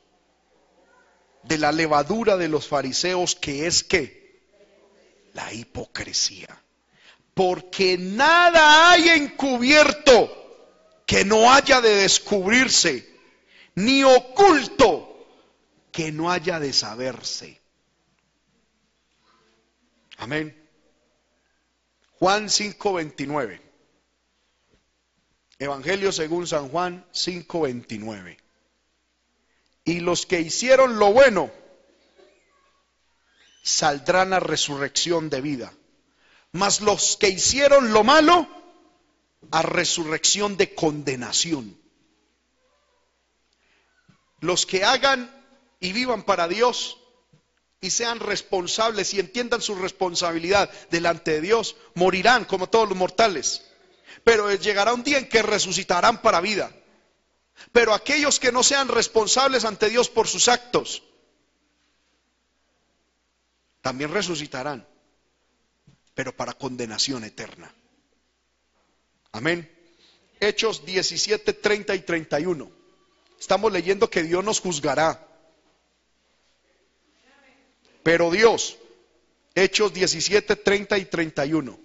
de 1.43 1.59
la 1.59 1.73
levadura 1.73 2.37
de 2.37 2.49
los 2.49 2.69
fariseos 2.69 3.35
que 3.35 3.67
es 3.67 3.83
que 3.83 4.43
la 5.33 5.53
hipocresía. 5.53 6.63
Porque 7.35 7.99
nada 7.99 8.91
hay 8.91 9.09
encubierto 9.09 10.31
que 11.07 11.25
no 11.25 11.53
haya 11.53 11.81
de 11.81 11.97
descubrirse, 11.97 13.13
ni 13.75 14.05
oculto 14.05 15.27
que 15.91 16.13
no 16.13 16.31
haya 16.31 16.61
de 16.61 16.73
saberse. 16.73 17.61
Amén. 20.19 20.64
Juan 22.25 22.49
5:29. 22.49 23.61
Evangelio 25.59 26.11
según 26.11 26.47
San 26.47 26.71
Juan 26.71 27.05
5:29. 27.13 28.39
Y 29.85 30.01
los 30.01 30.25
que 30.25 30.41
hicieron 30.41 30.99
lo 30.99 31.13
bueno 31.13 31.53
saldrán 33.63 34.33
a 34.33 34.41
resurrección 34.41 35.29
de 35.29 35.43
vida. 35.43 35.75
Mas 36.53 36.81
los 36.81 37.19
que 37.19 37.29
hicieron 37.29 37.93
lo 37.93 38.05
malo 38.05 38.49
a 39.51 39.61
resurrección 39.61 40.57
de 40.57 40.75
condenación. 40.75 41.79
Los 44.41 44.65
que 44.65 44.83
hagan 44.83 45.31
y 45.79 45.93
vivan 45.93 46.23
para 46.23 46.49
Dios 46.49 47.04
y 47.85 47.91
sean 47.91 48.19
responsables 48.19 49.13
y 49.13 49.21
entiendan 49.21 49.61
su 49.61 49.75
responsabilidad 49.75 50.71
delante 50.91 51.33
de 51.33 51.41
Dios, 51.43 51.77
morirán 51.95 52.47
como 52.47 52.69
todos 52.71 52.89
los 52.89 52.97
mortales. 52.97 53.63
Pero 54.25 54.51
llegará 54.55 54.95
un 54.95 55.05
día 55.05 55.19
en 55.19 55.29
que 55.29 55.43
resucitarán 55.43 56.23
para 56.23 56.41
vida. 56.41 56.75
Pero 57.73 57.93
aquellos 57.93 58.41
que 58.41 58.53
no 58.53 58.63
sean 58.63 58.89
responsables 58.89 59.67
ante 59.67 59.91
Dios 59.91 60.09
por 60.09 60.27
sus 60.27 60.49
actos, 60.49 61.03
también 63.83 64.11
resucitarán, 64.13 64.89
pero 66.15 66.35
para 66.35 66.55
condenación 66.55 67.23
eterna. 67.23 67.71
Amén. 69.33 69.71
Hechos 70.41 70.87
17, 70.87 71.53
30 71.53 71.95
y 71.95 72.01
31. 72.01 72.71
Estamos 73.39 73.71
leyendo 73.71 74.09
que 74.09 74.23
Dios 74.23 74.43
nos 74.43 74.61
juzgará. 74.61 75.34
Pero 78.05 78.31
Dios, 78.31 78.77
Hechos 79.55 79.93
17, 79.93 80.57
30 80.57 80.99
y 80.99 81.05
31. 81.07 81.81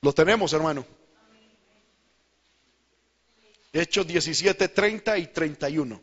Lo 0.00 0.12
tenemos, 0.12 0.52
hermano. 0.54 0.86
Hechos 3.72 4.06
17, 4.06 4.68
30 4.68 5.18
y 5.18 5.26
31. 5.26 6.00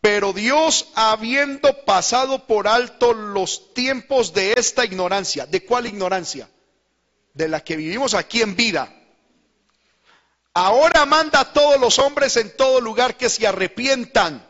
Pero 0.00 0.32
Dios, 0.32 0.88
habiendo 0.94 1.84
pasado 1.84 2.46
por 2.46 2.68
alto 2.68 3.12
los 3.12 3.74
tiempos 3.74 4.32
de 4.32 4.52
esta 4.56 4.84
ignorancia, 4.84 5.44
¿de 5.44 5.64
cuál 5.64 5.86
ignorancia? 5.86 6.48
De 7.34 7.48
la 7.48 7.64
que 7.64 7.76
vivimos 7.76 8.14
aquí 8.14 8.40
en 8.40 8.54
vida. 8.54 8.94
Ahora 10.54 11.06
manda 11.06 11.40
a 11.40 11.52
todos 11.52 11.80
los 11.80 11.98
hombres 11.98 12.36
en 12.36 12.56
todo 12.56 12.80
lugar 12.80 13.16
que 13.16 13.28
se 13.28 13.46
arrepientan 13.48 14.46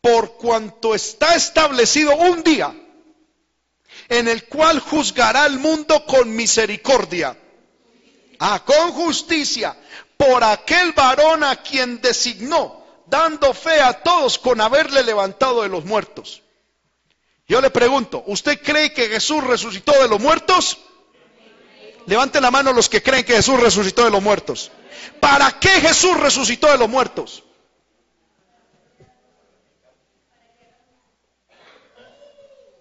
por 0.00 0.36
cuanto 0.36 0.94
está 0.94 1.34
establecido 1.34 2.16
un 2.16 2.42
día 2.42 2.74
en 4.08 4.28
el 4.28 4.44
cual 4.44 4.80
juzgará 4.80 5.44
al 5.44 5.58
mundo 5.58 6.04
con 6.06 6.34
misericordia, 6.34 7.36
ah, 8.38 8.64
con 8.64 8.92
justicia, 8.92 9.76
por 10.16 10.42
aquel 10.42 10.92
varón 10.92 11.44
a 11.44 11.56
quien 11.56 12.00
designó, 12.00 12.84
dando 13.06 13.52
fe 13.52 13.80
a 13.80 14.02
todos 14.02 14.38
con 14.38 14.60
haberle 14.60 15.02
levantado 15.02 15.62
de 15.62 15.68
los 15.68 15.84
muertos. 15.84 16.42
Yo 17.46 17.60
le 17.60 17.70
pregunto, 17.70 18.22
¿usted 18.26 18.60
cree 18.62 18.92
que 18.92 19.08
Jesús 19.08 19.42
resucitó 19.44 19.92
de 19.92 20.08
los 20.08 20.20
muertos? 20.20 20.78
Levante 22.06 22.40
la 22.40 22.50
mano 22.50 22.72
los 22.72 22.88
que 22.88 23.02
creen 23.02 23.24
que 23.24 23.34
Jesús 23.34 23.60
resucitó 23.60 24.04
de 24.04 24.10
los 24.10 24.22
muertos. 24.22 24.70
¿Para 25.20 25.58
qué 25.58 25.68
Jesús 25.80 26.16
resucitó 26.18 26.68
de 26.68 26.78
los 26.78 26.88
muertos? 26.88 27.44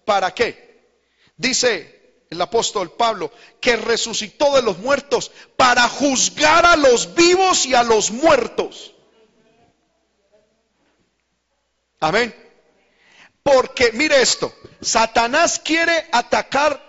¿Para 0.08 0.34
qué? 0.34 0.86
Dice 1.36 2.24
el 2.30 2.42
apóstol 2.42 2.94
Pablo 2.94 3.30
que 3.60 3.76
resucitó 3.76 4.56
de 4.56 4.62
los 4.62 4.78
muertos 4.78 5.34
para 5.58 5.86
juzgar 5.90 6.66
a 6.66 6.78
los 6.78 7.14
vivos 7.14 7.66
y 7.66 7.76
a 7.76 7.84
los 7.84 8.12
muertos. 8.12 8.94
Amén. 12.00 12.34
Porque 13.44 13.92
mire 13.92 14.22
esto, 14.22 14.56
Satanás 14.80 15.60
quiere 15.60 16.08
atacar 16.14 16.82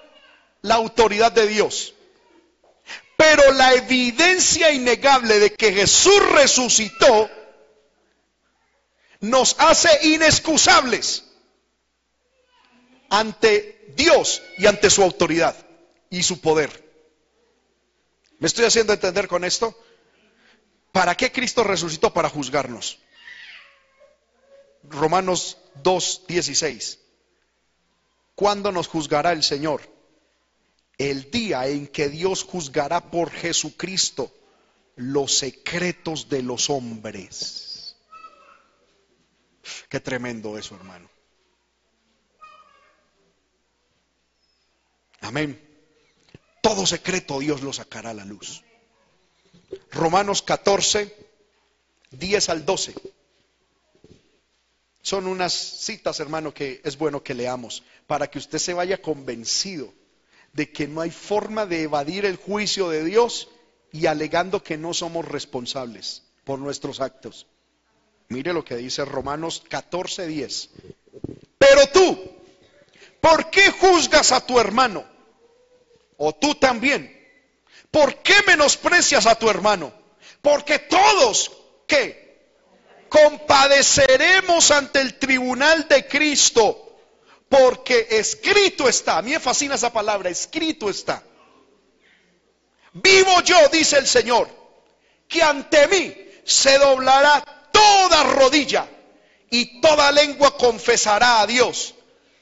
la 0.62 0.76
autoridad 0.76 1.32
de 1.32 1.48
Dios. 1.48 1.94
Pero 3.16 3.50
la 3.50 3.74
evidencia 3.74 4.70
innegable 4.70 5.40
de 5.40 5.54
que 5.54 5.72
Jesús 5.72 6.24
resucitó 6.30 7.28
nos 9.18 9.56
hace 9.58 10.06
inexcusables 10.06 11.24
ante 13.08 13.92
Dios 13.96 14.42
y 14.56 14.66
ante 14.66 14.90
su 14.90 15.02
autoridad 15.02 15.56
y 16.10 16.22
su 16.22 16.40
poder. 16.40 16.88
¿Me 18.38 18.46
estoy 18.46 18.64
haciendo 18.64 18.92
entender 18.92 19.28
con 19.28 19.44
esto? 19.44 19.76
¿Para 20.92 21.14
qué 21.16 21.32
Cristo 21.32 21.64
resucitó? 21.64 22.12
Para 22.12 22.28
juzgarnos. 22.28 22.98
Romanos 24.84 25.58
2, 25.82 26.24
16. 26.28 26.98
¿Cuándo 28.34 28.70
nos 28.72 28.86
juzgará 28.86 29.32
el 29.32 29.42
Señor? 29.42 29.82
El 30.96 31.30
día 31.30 31.66
en 31.66 31.88
que 31.88 32.08
Dios 32.08 32.44
juzgará 32.44 33.10
por 33.10 33.30
Jesucristo 33.30 34.32
los 34.96 35.38
secretos 35.38 36.28
de 36.28 36.42
los 36.42 36.70
hombres. 36.70 37.96
Qué 39.88 40.00
tremendo 40.00 40.58
eso, 40.58 40.74
hermano. 40.74 41.08
Amén. 45.20 45.60
Todo 46.60 46.86
secreto 46.86 47.38
Dios 47.38 47.62
lo 47.62 47.72
sacará 47.72 48.10
a 48.10 48.14
la 48.14 48.24
luz. 48.24 48.62
Romanos 49.90 50.42
14, 50.42 51.14
10 52.10 52.48
al 52.48 52.64
12. 52.64 52.94
Son 55.02 55.26
unas 55.26 55.52
citas, 55.52 56.20
hermano, 56.20 56.52
que 56.52 56.80
es 56.84 56.98
bueno 56.98 57.22
que 57.22 57.34
leamos 57.34 57.82
para 58.06 58.30
que 58.30 58.38
usted 58.38 58.58
se 58.58 58.74
vaya 58.74 59.00
convencido 59.00 59.92
de 60.52 60.70
que 60.72 60.88
no 60.88 61.00
hay 61.00 61.10
forma 61.10 61.66
de 61.66 61.82
evadir 61.82 62.24
el 62.24 62.36
juicio 62.36 62.88
de 62.88 63.04
Dios 63.04 63.48
y 63.92 64.06
alegando 64.06 64.62
que 64.62 64.76
no 64.76 64.92
somos 64.92 65.26
responsables 65.26 66.24
por 66.44 66.58
nuestros 66.58 67.00
actos. 67.00 67.46
Mire 68.28 68.52
lo 68.52 68.64
que 68.64 68.76
dice 68.76 69.04
Romanos 69.04 69.62
14, 69.68 70.26
10. 70.26 70.70
Pero 71.58 71.86
tú, 71.88 72.37
¿por 73.28 73.50
qué 73.50 73.70
juzgas 73.70 74.32
a 74.32 74.40
tu 74.40 74.58
hermano? 74.58 75.04
O 76.16 76.34
tú 76.34 76.54
también. 76.54 77.14
¿Por 77.90 78.16
qué 78.22 78.34
menosprecias 78.46 79.26
a 79.26 79.34
tu 79.34 79.50
hermano? 79.50 79.92
Porque 80.40 80.78
todos, 80.78 81.52
¿qué? 81.86 82.52
Compadeceremos 83.08 84.70
ante 84.70 85.00
el 85.00 85.18
tribunal 85.18 85.86
de 85.88 86.06
Cristo. 86.06 86.84
Porque 87.48 88.06
escrito 88.10 88.88
está, 88.88 89.18
a 89.18 89.22
mí 89.22 89.34
fascina 89.38 89.74
esa 89.74 89.92
palabra, 89.92 90.28
escrito 90.28 90.90
está. 90.90 91.22
Vivo 92.92 93.40
yo, 93.42 93.68
dice 93.68 93.98
el 93.98 94.06
Señor, 94.06 94.48
que 95.26 95.42
ante 95.42 95.86
mí 95.88 96.14
se 96.44 96.78
doblará 96.78 97.42
toda 97.72 98.22
rodilla 98.24 98.86
y 99.50 99.80
toda 99.80 100.12
lengua 100.12 100.56
confesará 100.56 101.40
a 101.40 101.46
Dios. 101.46 101.94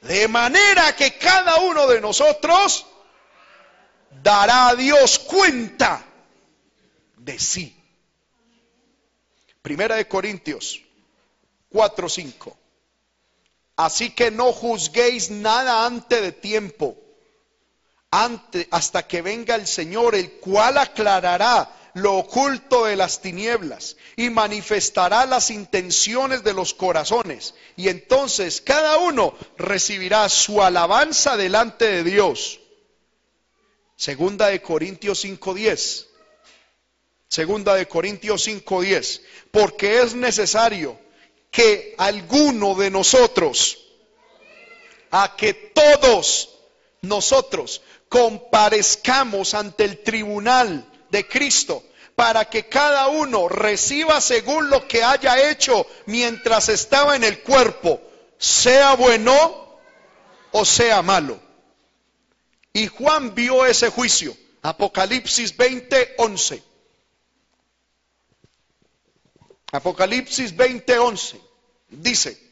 De 0.02 0.28
manera 0.28 0.94
que 0.94 1.16
cada 1.18 1.56
uno 1.56 1.86
de 1.86 2.00
nosotros 2.00 2.86
dará 4.22 4.68
a 4.68 4.74
Dios 4.74 5.18
cuenta 5.18 6.04
de 7.16 7.38
sí. 7.38 7.76
Primera 9.62 9.96
de 9.96 10.06
Corintios 10.06 10.82
4, 11.70 12.08
5. 12.08 12.56
Así 13.76 14.10
que 14.10 14.30
no 14.30 14.52
juzguéis 14.52 15.30
nada 15.30 15.84
antes 15.84 16.22
de 16.22 16.32
tiempo, 16.32 16.96
hasta 18.70 19.06
que 19.06 19.20
venga 19.20 19.54
el 19.54 19.66
Señor, 19.66 20.14
el 20.14 20.38
cual 20.40 20.78
aclarará 20.78 21.70
lo 21.96 22.18
oculto 22.18 22.84
de 22.84 22.94
las 22.94 23.22
tinieblas 23.22 23.96
y 24.16 24.28
manifestará 24.28 25.24
las 25.24 25.50
intenciones 25.50 26.44
de 26.44 26.52
los 26.52 26.74
corazones. 26.74 27.54
Y 27.74 27.88
entonces 27.88 28.60
cada 28.60 28.98
uno 28.98 29.34
recibirá 29.56 30.28
su 30.28 30.62
alabanza 30.62 31.38
delante 31.38 31.86
de 31.86 32.04
Dios. 32.04 32.60
Segunda 33.96 34.48
de 34.48 34.60
Corintios 34.60 35.24
5:10. 35.24 36.08
Segunda 37.28 37.74
de 37.74 37.88
Corintios 37.88 38.46
5:10. 38.46 39.22
Porque 39.50 40.02
es 40.02 40.14
necesario 40.14 41.00
que 41.50 41.94
alguno 41.96 42.74
de 42.74 42.90
nosotros, 42.90 43.78
a 45.10 45.34
que 45.34 45.54
todos 45.54 46.58
nosotros 47.00 47.80
comparezcamos 48.10 49.54
ante 49.54 49.84
el 49.84 50.02
tribunal 50.02 50.92
de 51.10 51.26
Cristo 51.26 51.82
para 52.14 52.46
que 52.46 52.66
cada 52.66 53.08
uno 53.08 53.48
reciba 53.48 54.20
según 54.20 54.70
lo 54.70 54.88
que 54.88 55.04
haya 55.04 55.50
hecho 55.50 55.86
mientras 56.06 56.70
estaba 56.70 57.14
en 57.14 57.24
el 57.24 57.42
cuerpo, 57.42 58.00
sea 58.38 58.94
bueno 58.94 59.80
o 60.52 60.64
sea 60.64 61.02
malo. 61.02 61.38
Y 62.72 62.88
Juan 62.88 63.34
vio 63.34 63.66
ese 63.66 63.90
juicio. 63.90 64.36
Apocalipsis 64.62 65.56
20, 65.56 66.14
11. 66.18 66.62
Apocalipsis 69.72 70.56
20, 70.56 70.98
11. 70.98 71.40
Dice, 71.88 72.46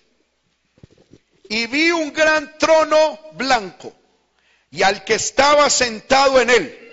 y 1.48 1.66
vi 1.66 1.90
un 1.90 2.12
gran 2.12 2.56
trono 2.58 3.18
blanco 3.32 3.92
y 4.70 4.82
al 4.82 5.04
que 5.04 5.14
estaba 5.14 5.70
sentado 5.70 6.40
en 6.40 6.50
él, 6.50 6.83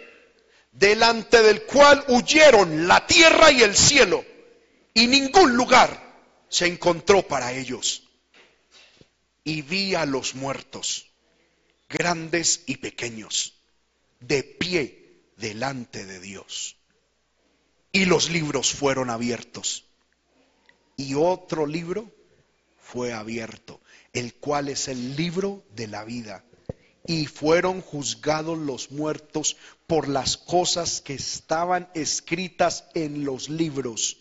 delante 0.71 1.41
del 1.41 1.63
cual 1.63 2.03
huyeron 2.07 2.87
la 2.87 3.05
tierra 3.05 3.51
y 3.51 3.61
el 3.61 3.75
cielo, 3.75 4.23
y 4.93 5.07
ningún 5.07 5.55
lugar 5.55 6.11
se 6.49 6.67
encontró 6.67 7.27
para 7.27 7.53
ellos. 7.53 8.03
Y 9.43 9.61
vi 9.63 9.95
a 9.95 10.05
los 10.05 10.35
muertos 10.35 11.11
grandes 11.91 12.63
y 12.65 12.77
pequeños, 12.77 13.55
de 14.19 14.43
pie 14.43 15.23
delante 15.37 16.05
de 16.05 16.19
Dios. 16.19 16.77
Y 17.91 18.05
los 18.05 18.29
libros 18.29 18.71
fueron 18.71 19.09
abiertos. 19.09 19.85
Y 20.95 21.15
otro 21.15 21.65
libro 21.65 22.09
fue 22.81 23.13
abierto, 23.13 23.81
el 24.13 24.33
cual 24.35 24.69
es 24.69 24.87
el 24.87 25.15
libro 25.15 25.65
de 25.75 25.87
la 25.87 26.03
vida. 26.05 26.45
Y 27.05 27.25
fueron 27.25 27.81
juzgados 27.81 28.57
los 28.57 28.91
muertos 28.91 29.57
por 29.87 30.07
las 30.07 30.37
cosas 30.37 31.01
que 31.01 31.13
estaban 31.13 31.89
escritas 31.93 32.85
en 32.93 33.25
los 33.25 33.49
libros, 33.49 34.17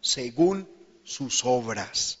según 0.00 0.68
sus 1.04 1.44
obras. 1.44 2.20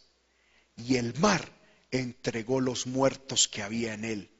Y 0.76 0.96
el 0.96 1.18
mar 1.18 1.52
entregó 1.90 2.60
los 2.60 2.86
muertos 2.86 3.48
que 3.48 3.62
había 3.62 3.94
en 3.94 4.04
él 4.04 4.30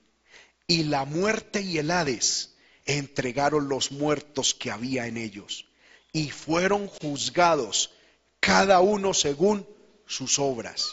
y 0.71 0.85
la 0.85 1.07
muerte 1.07 1.63
y 1.63 1.79
el 1.79 1.91
Hades 1.91 2.55
entregaron 2.85 3.69
los 3.71 3.91
muertos 3.91 4.53
que 4.53 4.71
había 4.71 5.07
en 5.07 5.17
ellos, 5.17 5.65
y 6.13 6.31
fueron 6.31 6.89
juzgados 6.89 7.91
cada 8.39 8.81
uno 8.81 9.15
según 9.15 9.67
sus 10.07 10.39
obras. 10.39 10.93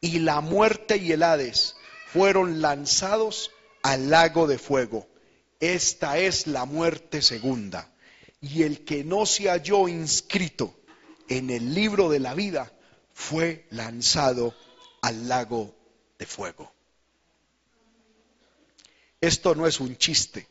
Y 0.00 0.18
la 0.18 0.40
muerte 0.40 0.96
y 0.96 1.12
el 1.12 1.22
Hades 1.22 1.76
fueron 2.12 2.60
lanzados 2.60 3.52
al 3.82 4.10
lago 4.10 4.46
de 4.46 4.58
fuego. 4.58 5.08
Esta 5.60 6.18
es 6.18 6.46
la 6.46 6.64
muerte 6.64 7.22
segunda. 7.22 7.92
Y 8.40 8.62
el 8.62 8.84
que 8.84 9.04
no 9.04 9.26
se 9.26 9.48
halló 9.48 9.88
inscrito 9.88 10.74
en 11.28 11.50
el 11.50 11.74
libro 11.74 12.08
de 12.08 12.18
la 12.18 12.34
vida 12.34 12.72
fue 13.12 13.66
lanzado 13.70 14.54
al 15.00 15.28
lago 15.28 15.74
de 16.18 16.26
fuego. 16.26 16.72
Esto 19.20 19.54
no 19.54 19.66
es 19.66 19.78
un 19.78 19.96
chiste. 19.96 20.48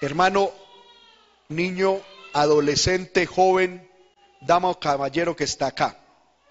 Hermano, 0.00 0.52
niño, 1.48 2.00
adolescente, 2.32 3.26
joven, 3.26 3.90
dama 4.40 4.70
o 4.70 4.78
caballero 4.78 5.34
que 5.34 5.44
está 5.44 5.66
acá. 5.66 5.98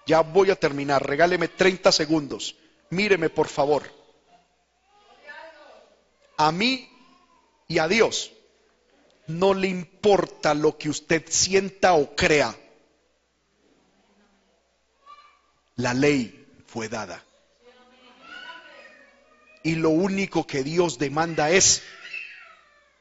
Ya 0.06 0.20
voy 0.20 0.50
a 0.50 0.56
terminar. 0.56 1.06
Regáleme 1.06 1.48
30 1.48 1.90
segundos. 1.90 2.56
Míreme, 2.90 3.30
por 3.30 3.48
favor. 3.48 3.82
A 6.36 6.52
mí 6.52 6.88
y 7.68 7.78
a 7.78 7.88
Dios 7.88 8.32
no 9.26 9.54
le 9.54 9.68
importa 9.68 10.54
lo 10.54 10.76
que 10.76 10.88
usted 10.88 11.24
sienta 11.28 11.94
o 11.94 12.14
crea. 12.16 12.56
La 15.76 15.94
ley 15.94 16.46
fue 16.66 16.88
dada 16.88 17.24
y 19.62 19.74
lo 19.74 19.90
único 19.90 20.46
que 20.46 20.62
Dios 20.62 20.98
demanda 20.98 21.50
es 21.50 21.82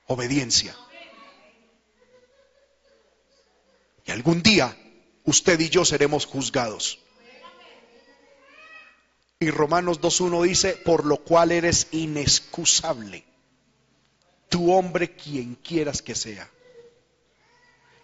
obediencia. 0.08 0.76
Y 4.06 4.12
algún 4.12 4.42
día 4.42 4.76
usted 5.24 5.60
y 5.60 5.70
yo 5.70 5.86
seremos 5.86 6.26
juzgados. 6.26 7.00
Y 9.42 9.52
Romanos 9.52 10.02
2.1 10.02 10.44
dice, 10.44 10.74
por 10.74 11.06
lo 11.06 11.18
cual 11.18 11.54
eres 11.54 11.88
inexcusable, 11.92 13.24
tu 14.50 14.74
hombre 14.74 15.16
quien 15.16 15.56
quieras 15.56 16.02
que 16.02 16.14
sea. 16.14 16.50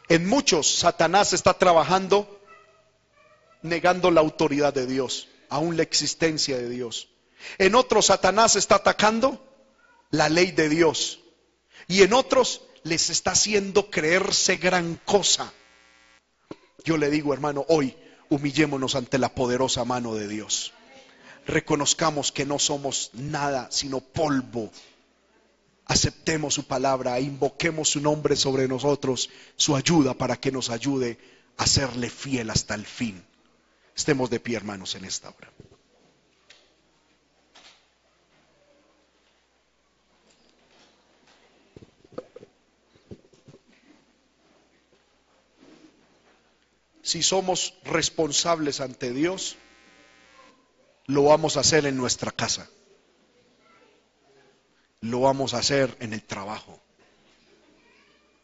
En 0.08 0.30
muchos 0.30 0.76
Satanás 0.80 1.34
está 1.34 1.56
trabajando 1.56 2.40
negando 3.64 4.12
la 4.12 4.22
autoridad 4.22 4.74
de 4.74 4.86
Dios, 4.86 5.28
aún 5.50 5.76
la 5.76 5.84
existencia 5.84 6.56
de 6.58 6.70
Dios. 6.70 7.10
En 7.58 7.76
otros 7.76 8.06
Satanás 8.06 8.56
está 8.56 8.76
atacando 8.76 9.46
la 10.12 10.30
ley 10.30 10.52
de 10.52 10.70
Dios. 10.70 11.20
Y 11.88 12.04
en 12.04 12.14
otros 12.14 12.62
les 12.84 13.10
está 13.10 13.32
haciendo 13.32 13.90
creerse 13.90 14.56
gran 14.56 14.96
cosa. 15.04 15.52
Yo 16.86 16.96
le 16.96 17.10
digo, 17.10 17.34
hermano, 17.34 17.66
hoy 17.68 17.98
humillémonos 18.30 18.96
ante 18.96 19.18
la 19.18 19.36
poderosa 19.36 19.84
mano 19.84 20.16
de 20.16 20.28
Dios. 20.28 20.75
Reconozcamos 21.46 22.32
que 22.32 22.46
no 22.46 22.60
somos 22.60 23.12
nada 23.14 23.68
sino 23.72 24.00
polvo. 24.00 24.72
Aceptemos 25.86 26.56
su 26.56 26.66
palabra, 26.66 27.20
invoquemos 27.20 27.89
su 27.89 28.02
nombre 28.02 28.36
sobre 28.36 28.68
nosotros, 28.68 29.30
su 29.56 29.76
ayuda 29.76 30.16
para 30.16 30.38
que 30.38 30.52
nos 30.52 30.70
ayude 30.70 31.20
a 31.58 31.68
serle 31.68 32.10
fiel 32.10 32.50
hasta 32.50 32.74
el 32.74 32.86
fin. 32.86 33.24
Estemos 33.96 34.30
de 34.30 34.39
pie, 34.39 34.58
hermanos, 34.58 34.96
en 34.96 35.06
esta 35.06 35.30
hora. 35.30 35.52
si 47.06 47.22
somos 47.22 47.76
responsables 47.84 48.82
ante 48.82 49.14
Dios, 49.14 49.58
lo 51.08 51.24
vamos 51.24 51.58
a 51.58 51.62
hacer 51.62 51.86
en 51.86 51.97
nuestra 51.97 52.32
casa. 52.32 52.70
Lo 55.01 55.22
vamos 55.22 55.53
a 55.53 55.60
hacer 55.60 55.95
en 55.99 56.14
el 56.14 56.24
trabajo. 56.24 56.80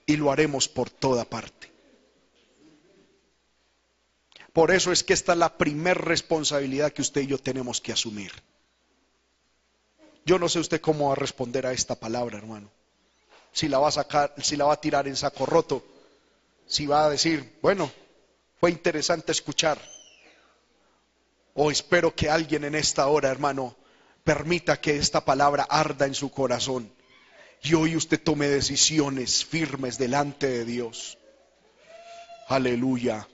Y 0.05 0.18
lo 0.18 0.32
haremos 0.32 0.68
por 0.68 0.89
toda 0.89 1.26
parte. 1.26 1.72
Por 4.53 4.72
eso 4.72 4.91
es 4.91 5.03
que 5.03 5.14
esta 5.14 5.32
es 5.32 5.38
la 5.38 5.57
primer 5.57 5.97
responsabilidad 5.97 6.91
que 6.91 7.01
usted 7.01 7.22
y 7.22 7.28
yo 7.28 7.38
tenemos 7.38 7.80
que 7.80 7.93
asumir. 7.93 8.32
Yo 10.26 10.38
no 10.38 10.49
sé 10.49 10.59
usted 10.59 10.82
cómo 10.82 11.07
va 11.07 11.14
a 11.14 11.16
responder 11.16 11.66
a 11.66 11.72
esta 11.72 11.95
palabra, 11.95 12.38
hermano. 12.38 12.70
Si 13.53 13.68
la 13.68 13.80
va 13.80 13.88
a 13.88 13.91
sacar, 13.91 14.34
si 14.41 14.55
la 14.55 14.66
va 14.66 14.74
a 14.74 14.82
tirar 14.82 15.07
en 15.07 15.16
saco 15.16 15.45
roto, 15.45 15.84
si 16.68 16.86
va 16.86 17.05
a 17.05 17.09
decir, 17.09 17.57
bueno, 17.62 17.91
fue 18.59 18.72
interesante 18.72 19.32
escuchar. 19.32 19.82
O 21.54 21.72
espero 21.72 22.16
que 22.16 22.30
alguien 22.30 22.64
en 22.64 22.76
esta 22.76 23.08
hora, 23.08 23.30
hermano, 23.30 23.76
permita 24.24 24.80
que 24.80 24.97
esta 24.97 25.26
palabra 25.26 25.64
arda 25.64 26.06
en 26.06 26.14
su 26.14 26.32
corazón 26.32 26.91
y 27.64 27.74
hoy 27.74 27.95
usted 27.95 28.22
tome 28.22 28.47
decisiones 28.47 29.45
firmes 29.45 29.97
delante 29.97 30.47
de 30.47 30.66
Dios. 30.66 31.18
Aleluya. 32.47 33.28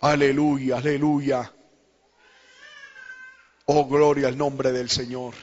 Aleluya, 0.00 0.76
aleluya. 0.76 1.52
Oh, 3.66 3.86
gloria 3.86 4.28
al 4.28 4.38
nombre 4.38 4.72
del 4.72 4.88
Señor. 4.88 5.34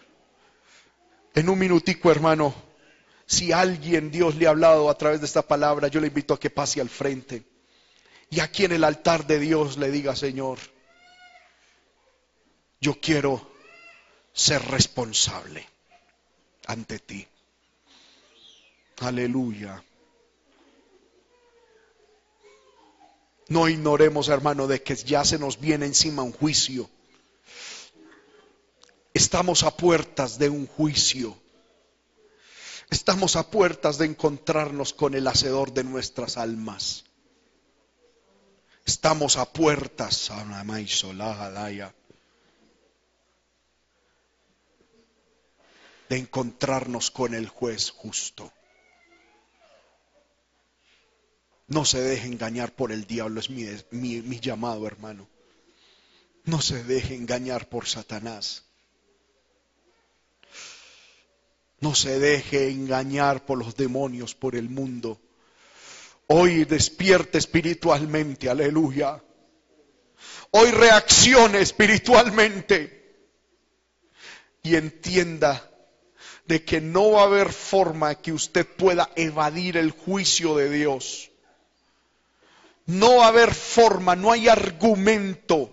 En 1.34 1.50
un 1.50 1.60
minutico, 1.60 2.10
hermano, 2.10 2.56
si 3.26 3.52
alguien 3.52 4.10
Dios 4.10 4.36
le 4.36 4.48
ha 4.48 4.52
hablado 4.52 4.90
a 4.90 4.98
través 4.98 5.20
de 5.20 5.26
esta 5.26 5.42
palabra, 5.42 5.90
yo 5.90 6.00
le 6.00 6.08
invito 6.08 6.34
a 6.34 6.40
que 6.40 6.50
pase 6.50 6.80
al 6.80 6.90
frente. 6.90 7.46
Y 8.30 8.40
aquí 8.40 8.66
en 8.66 8.74
el 8.74 8.84
altar 8.84 9.28
de 9.28 9.40
Dios 9.40 9.78
le 9.78 9.92
diga, 9.92 10.16
Señor, 10.16 10.60
yo 12.82 13.00
quiero 13.00 13.50
ser 14.34 14.62
responsable 14.66 15.68
ante 16.68 17.00
ti. 17.00 17.28
Aleluya. 19.00 19.84
No 23.48 23.70
ignoremos, 23.70 24.30
hermano, 24.30 24.68
de 24.68 24.82
que 24.82 24.96
ya 24.96 25.24
se 25.24 25.38
nos 25.38 25.60
viene 25.60 25.86
encima 25.86 26.24
un 26.24 26.32
juicio. 26.32 26.90
Estamos 29.14 29.64
a 29.64 29.76
puertas 29.76 30.40
de 30.40 30.50
un 30.50 30.68
juicio. 30.68 31.38
Estamos 32.90 33.36
a 33.36 33.50
puertas 33.50 33.98
de 33.98 34.06
encontrarnos 34.06 34.94
con 34.94 35.16
el 35.16 35.28
hacedor 35.28 35.74
de 35.74 35.84
nuestras 35.84 36.38
almas. 36.38 37.06
Estamos 38.86 39.38
a 39.38 39.52
puertas, 39.52 40.32
de 46.10 46.18
encontrarnos 46.18 47.10
con 47.10 47.34
el 47.34 47.48
juez 47.48 47.90
justo. 47.90 48.52
No 51.68 51.84
se 51.84 52.00
deje 52.00 52.28
engañar 52.28 52.74
por 52.74 52.92
el 52.92 53.08
diablo, 53.08 53.40
es 53.40 53.50
mi, 53.50 53.66
mi, 53.92 54.40
llamado 54.40 54.86
hermano. 54.86 55.28
No 56.44 56.62
se 56.62 56.84
deje 56.84 57.16
engañar 57.16 57.68
por 57.70 57.88
Satanás. 57.88 58.66
No 61.80 61.96
se 61.96 62.20
deje 62.20 62.70
engañar 62.70 63.46
por 63.46 63.58
los 63.58 63.76
demonios, 63.76 64.36
por 64.36 64.56
el 64.56 64.70
mundo. 64.70 65.20
Hoy 66.28 66.66
despierte 66.66 67.38
espiritualmente, 67.38 68.50
aleluya. 68.50 69.22
Hoy 70.52 70.72
reaccione 70.72 71.60
espiritualmente 71.60 72.96
y 74.64 74.76
entienda 74.76 75.70
de 76.46 76.64
que 76.64 76.82
no 76.82 77.12
va 77.12 77.22
a 77.22 77.26
haber 77.26 77.52
forma 77.52 78.16
que 78.16 78.32
usted 78.32 78.66
pueda 78.66 79.10
evadir 79.16 79.78
el 79.78 79.92
juicio 79.92 80.56
de 80.56 80.70
Dios. 80.70 81.32
No 82.86 83.18
va 83.18 83.26
a 83.26 83.30
haber 83.30 83.54
forma, 83.54 84.16
no 84.16 84.32
hay 84.32 84.48
argumento 84.48 85.72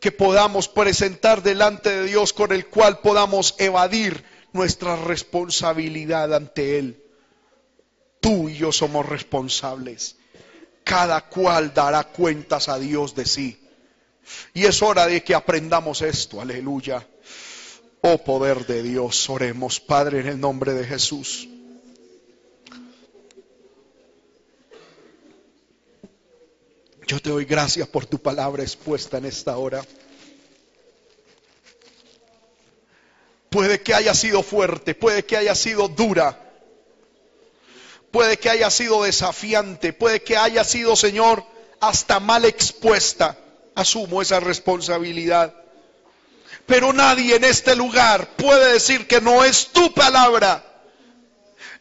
que 0.00 0.12
podamos 0.12 0.68
presentar 0.68 1.42
delante 1.42 1.90
de 1.90 2.04
Dios 2.04 2.32
con 2.32 2.52
el 2.52 2.66
cual 2.66 3.00
podamos 3.00 3.54
evadir 3.58 4.24
nuestra 4.52 4.96
responsabilidad 4.96 6.34
ante 6.34 6.78
Él. 6.78 7.09
Tú 8.20 8.48
y 8.48 8.56
yo 8.56 8.72
somos 8.72 9.06
responsables. 9.06 10.16
Cada 10.84 11.28
cual 11.28 11.72
dará 11.74 12.04
cuentas 12.04 12.68
a 12.68 12.78
Dios 12.78 13.14
de 13.14 13.24
sí. 13.26 13.60
Y 14.54 14.64
es 14.64 14.82
hora 14.82 15.06
de 15.06 15.22
que 15.22 15.34
aprendamos 15.34 16.02
esto. 16.02 16.40
Aleluya. 16.40 17.06
Oh 18.02 18.18
poder 18.18 18.66
de 18.66 18.82
Dios, 18.82 19.28
oremos, 19.28 19.78
Padre, 19.78 20.20
en 20.20 20.26
el 20.26 20.40
nombre 20.40 20.72
de 20.72 20.86
Jesús. 20.86 21.48
Yo 27.06 27.20
te 27.20 27.28
doy 27.28 27.44
gracias 27.44 27.88
por 27.88 28.06
tu 28.06 28.18
palabra 28.18 28.62
expuesta 28.62 29.18
en 29.18 29.26
esta 29.26 29.58
hora. 29.58 29.84
Puede 33.50 33.82
que 33.82 33.94
haya 33.94 34.14
sido 34.14 34.44
fuerte, 34.44 34.94
puede 34.94 35.24
que 35.24 35.36
haya 35.36 35.56
sido 35.56 35.88
dura, 35.88 36.49
puede 38.10 38.38
que 38.38 38.50
haya 38.50 38.70
sido 38.70 39.02
desafiante, 39.02 39.92
puede 39.92 40.22
que 40.22 40.36
haya 40.36 40.64
sido, 40.64 40.96
Señor, 40.96 41.44
hasta 41.80 42.20
mal 42.20 42.44
expuesta. 42.44 43.36
Asumo 43.74 44.20
esa 44.20 44.40
responsabilidad. 44.40 45.54
Pero 46.66 46.92
nadie 46.92 47.36
en 47.36 47.44
este 47.44 47.74
lugar 47.74 48.28
puede 48.36 48.74
decir 48.74 49.06
que 49.06 49.20
no 49.20 49.44
es 49.44 49.68
tu 49.68 49.92
palabra. 49.94 50.64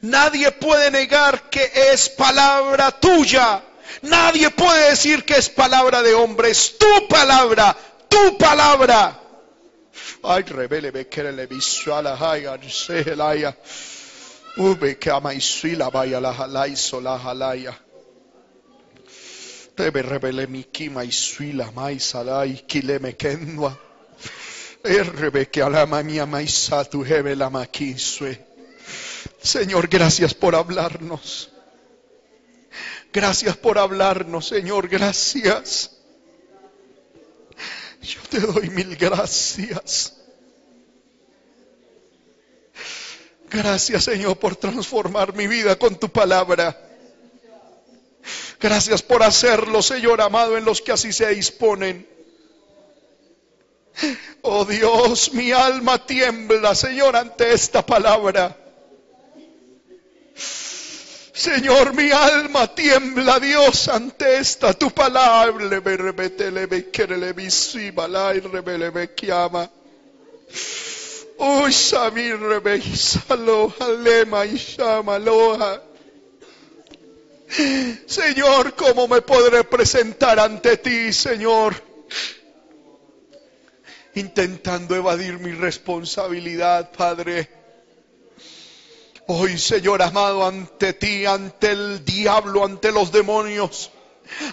Nadie 0.01 0.51
puede 0.51 0.91
negar 0.91 1.49
que 1.49 1.71
es 1.91 2.09
palabra 2.09 2.91
tuya. 2.91 3.63
Nadie 4.01 4.49
puede 4.49 4.91
decir 4.91 5.25
que 5.25 5.35
es 5.35 5.49
palabra 5.49 6.01
de 6.01 6.13
hombre. 6.13 6.51
Es 6.51 6.77
tu 6.77 7.07
palabra, 7.07 7.75
tu 8.07 8.37
palabra. 8.37 9.19
Ay, 10.23 10.43
revele 10.43 10.91
bekerele 10.91 11.45
visuala 11.47 12.17
haya 12.19 12.57
sehelaya. 12.69 13.55
Ube 14.59 14.95
kama 14.95 15.33
isila 15.33 15.89
vaya 15.89 16.19
la 16.19 16.33
halai 16.33 16.75
sola 16.75 17.17
halaya. 17.17 17.73
Tebe 19.75 20.01
revele 20.01 20.47
mi 20.47 20.63
kima 20.63 21.03
isuila 21.03 21.71
mai 21.71 21.99
salai 21.99 22.65
kile 22.67 22.99
mekenwa. 22.99 23.71
Errebe 24.83 25.45
que 25.49 25.61
alama 25.61 26.03
mia 26.03 26.25
maisa 26.25 26.83
tu 26.83 27.03
hebe 27.05 27.35
la 27.35 27.49
maquisue. 27.49 28.37
Señor, 29.41 29.87
gracias 29.87 30.33
por 30.33 30.55
hablarnos. 30.55 31.49
Gracias 33.13 33.55
por 33.55 33.77
hablarnos, 33.77 34.47
Señor, 34.47 34.89
gracias. 34.89 35.91
Yo 38.01 38.21
te 38.29 38.39
doy 38.41 38.69
mil 38.69 38.97
gracias. 38.97 40.18
Gracias 43.49 44.03
Señor 44.03 44.37
por 44.37 44.55
transformar 44.55 45.33
mi 45.35 45.47
vida 45.47 45.77
con 45.77 45.95
tu 45.99 46.09
palabra. 46.09 46.77
Gracias 48.59 49.01
por 49.01 49.23
hacerlo, 49.23 49.81
Señor 49.81 50.21
amado, 50.21 50.57
en 50.57 50.65
los 50.65 50.81
que 50.81 50.91
así 50.91 51.13
se 51.13 51.27
disponen. 51.29 52.07
Oh 54.41 54.65
Dios, 54.65 55.33
mi 55.33 55.51
alma 55.51 56.05
tiembla, 56.05 56.75
Señor, 56.75 57.15
ante 57.15 57.53
esta 57.53 57.85
palabra. 57.85 58.55
Señor, 61.33 61.93
mi 61.93 62.11
alma 62.11 62.73
tiembla, 62.75 63.39
Dios, 63.39 63.87
ante 63.87 64.37
esta 64.37 64.73
tu 64.73 64.91
palabra. 64.91 65.81
Señor, 78.05 78.75
¿cómo 78.75 79.07
me 79.07 79.21
podré 79.21 79.63
presentar 79.63 80.37
ante 80.37 80.75
ti, 80.77 81.13
Señor? 81.13 81.75
Intentando 84.15 84.95
evadir 84.95 85.39
mi 85.39 85.53
responsabilidad, 85.53 86.91
Padre. 86.91 87.49
Hoy, 89.27 89.57
Señor 89.57 90.01
amado, 90.01 90.45
ante 90.45 90.91
ti, 90.91 91.25
ante 91.25 91.71
el 91.71 92.03
diablo, 92.03 92.65
ante 92.65 92.91
los 92.91 93.13
demonios, 93.13 93.91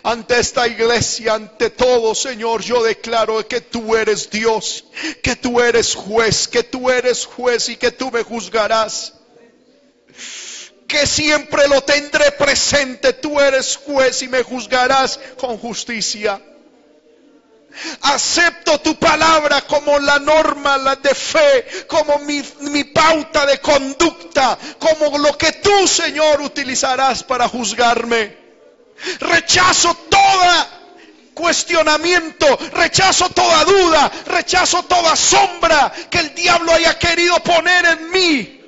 ante 0.03 0.39
esta 0.39 0.66
iglesia, 0.66 1.35
ante 1.35 1.70
todo, 1.70 2.14
Señor, 2.14 2.62
yo 2.62 2.83
declaro 2.83 3.47
que 3.47 3.61
tú 3.61 3.97
eres 3.97 4.31
Dios, 4.31 4.85
que 5.22 5.37
tú 5.37 5.61
eres 5.61 5.95
juez, 5.95 6.49
que 6.49 6.62
tú 6.62 6.91
eres 6.91 7.27
juez 7.27 7.68
y 7.68 7.77
que 7.77 7.93
tú 7.93 8.11
me 8.11 8.22
juzgarás 8.22 9.12
que 10.87 11.07
siempre 11.07 11.68
lo 11.68 11.83
tendré 11.83 12.33
presente. 12.33 13.12
Tú 13.14 13.41
eres 13.41 13.77
juez 13.77 14.22
y 14.22 14.29
me 14.29 14.43
juzgarás 14.43 15.18
con 15.39 15.59
justicia. 15.59 16.41
Acepto 18.03 18.81
tu 18.81 18.99
palabra 18.99 19.61
como 19.62 19.99
la 19.99 20.18
norma 20.18 20.79
la 20.79 20.97
de 20.97 21.14
fe, 21.14 21.66
como 21.87 22.18
mi, 22.20 22.43
mi, 22.61 22.85
pauta 22.85 23.45
de 23.45 23.59
conducta, 23.59 24.59
como 24.79 25.18
lo 25.18 25.37
que 25.37 25.53
tú, 25.53 25.87
Señor, 25.87 26.41
utilizarás 26.41 27.22
para 27.22 27.47
juzgarme. 27.49 28.45
Rechazo 29.20 29.94
toda 30.09 30.68
cuestionamiento, 31.34 32.47
rechazo 32.72 33.28
toda 33.28 33.64
duda, 33.64 34.11
rechazo 34.26 34.82
toda 34.84 35.14
sombra 35.14 35.92
que 36.11 36.18
el 36.18 36.34
diablo 36.34 36.72
haya 36.72 36.99
querido 36.99 37.36
poner 37.40 37.84
en 37.84 38.11
mí 38.11 38.61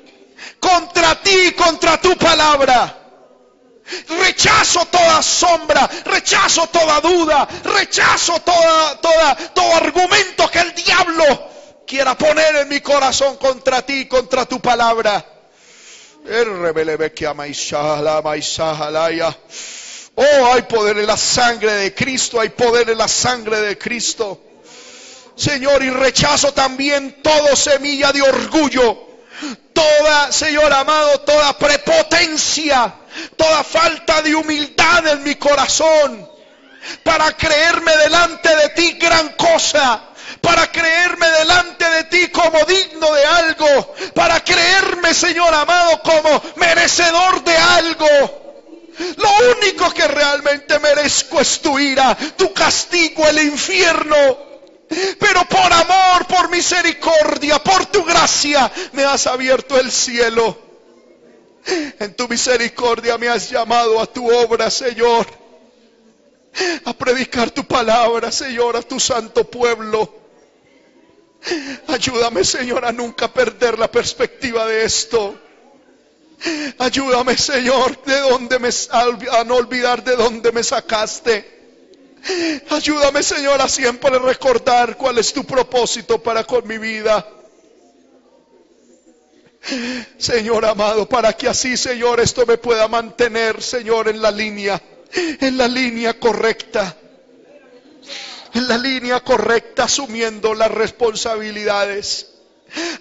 contra 0.59 1.15
ti, 1.21 1.53
contra 1.53 1.99
tu 1.99 2.15
palabra. 2.15 2.95
Rechazo 4.07 4.85
toda 4.85 5.23
sombra, 5.23 5.89
rechazo 6.05 6.67
toda 6.67 7.01
duda, 7.01 7.47
rechazo 7.63 8.39
toda, 8.41 9.01
toda, 9.01 9.35
todo 9.35 9.75
argumento 9.75 10.47
que 10.51 10.59
el 10.59 10.75
diablo 10.75 11.49
quiera 11.87 12.15
poner 12.15 12.55
en 12.57 12.69
mi 12.69 12.81
corazón 12.81 13.37
contra 13.37 13.81
ti, 13.81 14.07
contra 14.07 14.45
tu 14.45 14.59
palabra. 14.59 15.25
Oh, 20.21 20.53
hay 20.53 20.63
poder 20.63 20.97
en 20.97 21.07
la 21.07 21.15
sangre 21.15 21.71
de 21.73 21.93
Cristo, 21.93 22.41
hay 22.41 22.49
poder 22.49 22.89
en 22.89 22.97
la 22.97 23.07
sangre 23.07 23.61
de 23.61 23.77
Cristo. 23.77 24.41
Señor, 25.35 25.81
y 25.83 25.89
rechazo 25.89 26.51
también 26.53 27.21
todo 27.21 27.55
semilla 27.55 28.11
de 28.11 28.21
orgullo 28.21 29.09
toda, 29.79 30.31
Señor 30.31 30.71
amado, 30.73 31.21
toda 31.21 31.57
prepotencia, 31.57 32.93
toda 33.35 33.63
falta 33.63 34.21
de 34.21 34.35
humildad 34.35 35.07
en 35.07 35.23
mi 35.23 35.35
corazón, 35.35 36.29
para 37.03 37.31
creerme 37.33 37.95
delante 37.97 38.55
de 38.55 38.69
ti 38.69 38.97
gran 38.99 39.29
cosa, 39.29 40.01
para 40.41 40.67
creerme 40.71 41.29
delante 41.31 41.89
de 41.89 42.03
ti 42.05 42.27
como 42.29 42.59
digno 42.65 43.13
de 43.13 43.25
algo, 43.25 43.95
para 44.13 44.43
creerme, 44.43 45.13
Señor 45.13 45.53
amado, 45.53 46.01
como 46.03 46.41
merecedor 46.57 47.43
de 47.43 47.57
algo. 47.57 48.48
Lo 49.17 49.29
único 49.57 49.91
que 49.93 50.07
realmente 50.07 50.77
merezco 50.79 51.39
es 51.39 51.61
tu 51.61 51.79
ira, 51.79 52.17
tu 52.35 52.53
castigo, 52.53 53.25
el 53.27 53.39
infierno. 53.39 54.49
Pero 55.19 55.45
por 55.45 55.71
amor, 55.71 56.25
por 56.27 56.49
misericordia, 56.49 57.59
por 57.59 57.85
tu 57.85 58.03
gracia, 58.03 58.71
me 58.93 59.03
has 59.03 59.27
abierto 59.27 59.79
el 59.79 59.91
cielo. 59.91 60.57
En 61.99 62.15
tu 62.15 62.27
misericordia 62.27 63.17
me 63.17 63.29
has 63.29 63.49
llamado 63.49 64.01
a 64.01 64.07
tu 64.07 64.29
obra, 64.29 64.69
Señor. 64.69 65.27
A 66.85 66.93
predicar 66.93 67.51
tu 67.51 67.63
palabra, 67.65 68.31
Señor, 68.31 68.75
a 68.75 68.81
tu 68.81 68.99
santo 68.99 69.43
pueblo. 69.49 70.19
Ayúdame, 71.87 72.43
Señor, 72.43 72.83
a 72.85 72.91
nunca 72.91 73.31
perder 73.31 73.77
la 73.77 73.89
perspectiva 73.89 74.65
de 74.65 74.83
esto. 74.83 75.39
Ayúdame, 76.77 77.37
Señor, 77.37 78.01
de 78.03 78.19
dónde 78.21 78.59
me, 78.59 78.69
a 78.91 79.43
no 79.43 79.55
olvidar 79.55 80.03
de 80.03 80.15
dónde 80.15 80.51
me 80.51 80.63
sacaste. 80.63 81.59
Ayúdame, 82.69 83.23
Señor, 83.23 83.61
a 83.61 83.67
siempre 83.67 84.17
recordar 84.19 84.97
cuál 84.97 85.17
es 85.17 85.33
tu 85.33 85.43
propósito 85.43 86.21
para 86.21 86.43
con 86.43 86.67
mi 86.67 86.77
vida. 86.77 87.25
Señor 90.17 90.65
amado, 90.65 91.07
para 91.07 91.33
que 91.33 91.47
así, 91.47 91.75
Señor, 91.75 92.19
esto 92.19 92.45
me 92.45 92.57
pueda 92.57 92.87
mantener, 92.87 93.61
Señor, 93.61 94.07
en 94.07 94.21
la 94.21 94.31
línea, 94.31 94.81
en 95.13 95.57
la 95.57 95.67
línea 95.67 96.17
correcta, 96.19 96.95
en 98.53 98.67
la 98.67 98.77
línea 98.77 99.19
correcta, 99.19 99.83
asumiendo 99.83 100.53
las 100.53 100.71
responsabilidades, 100.71 102.31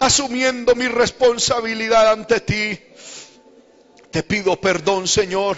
asumiendo 0.01 0.75
mi 0.75 0.89
responsabilidad 0.89 2.13
ante 2.13 2.41
ti. 2.41 2.88
Te 4.11 4.23
pido 4.23 4.61
perdón, 4.61 5.07
Señor 5.07 5.57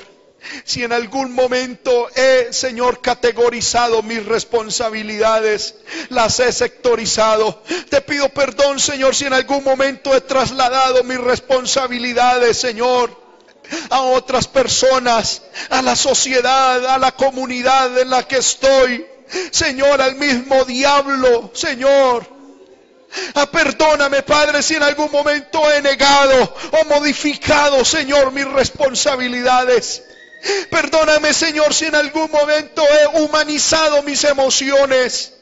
si 0.65 0.85
en 0.85 0.93
algún 0.93 1.33
momento 1.33 2.09
he, 2.15 2.53
Señor, 2.53 3.01
categorizado 3.01 4.03
mis 4.03 4.25
responsabilidades, 4.25 5.75
las 6.09 6.41
he 6.41 6.53
sectorizado. 6.53 7.63
Te 7.89 8.01
pido 8.01 8.29
perdón, 8.31 8.81
Señor, 8.81 9.15
si 9.15 9.27
en 9.27 9.35
algún 9.35 9.65
momento 9.65 10.15
he 10.15 10.21
trasladado 10.21 11.05
mis 11.05 11.19
responsabilidades, 11.19 12.59
Señor, 12.59 13.19
a 13.91 14.03
otras 14.03 14.49
personas, 14.49 15.43
a 15.69 15.83
la 15.83 15.95
sociedad, 15.95 16.85
a 16.87 16.99
la 16.99 17.13
comunidad 17.13 17.99
en 17.99 18.11
la 18.11 18.27
que 18.27 18.39
estoy. 18.39 19.07
Señor, 19.51 20.01
al 20.01 20.17
mismo 20.17 20.65
diablo, 20.65 21.51
Señor. 21.55 22.40
Ah, 23.35 23.51
perdóname, 23.51 24.23
Padre, 24.23 24.63
si 24.63 24.75
en 24.75 24.83
algún 24.83 25.11
momento 25.11 25.61
he 25.71 25.83
negado 25.83 26.55
o 26.71 26.85
modificado, 26.85 27.85
Señor, 27.85 28.33
mis 28.33 28.47
responsabilidades. 28.47 30.03
Perdóname, 30.71 31.35
Señor, 31.35 31.75
si 31.75 31.87
en 31.87 31.97
algún 31.97 32.31
momento 32.31 32.83
he 32.83 33.21
humanizado 33.21 34.03
mis 34.03 34.25
emociones 34.25 35.35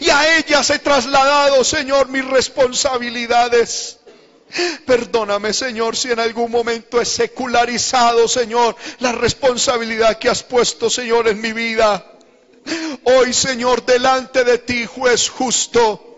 y 0.00 0.10
a 0.10 0.38
ellas 0.38 0.70
he 0.70 0.78
trasladado, 0.78 1.62
Señor, 1.64 2.08
mis 2.08 2.24
responsabilidades. 2.24 3.98
Perdóname, 4.86 5.52
Señor, 5.52 5.96
si 5.96 6.10
en 6.10 6.20
algún 6.20 6.50
momento 6.50 7.00
he 7.00 7.04
secularizado, 7.04 8.26
Señor, 8.28 8.76
la 8.98 9.12
responsabilidad 9.12 10.18
que 10.18 10.28
has 10.28 10.42
puesto, 10.42 10.90
Señor, 10.90 11.28
en 11.28 11.40
mi 11.40 11.52
vida. 11.52 12.06
Hoy, 13.04 13.32
Señor, 13.32 13.84
delante 13.84 14.44
de 14.44 14.58
ti, 14.58 14.86
juez 14.86 15.28
justo, 15.28 16.11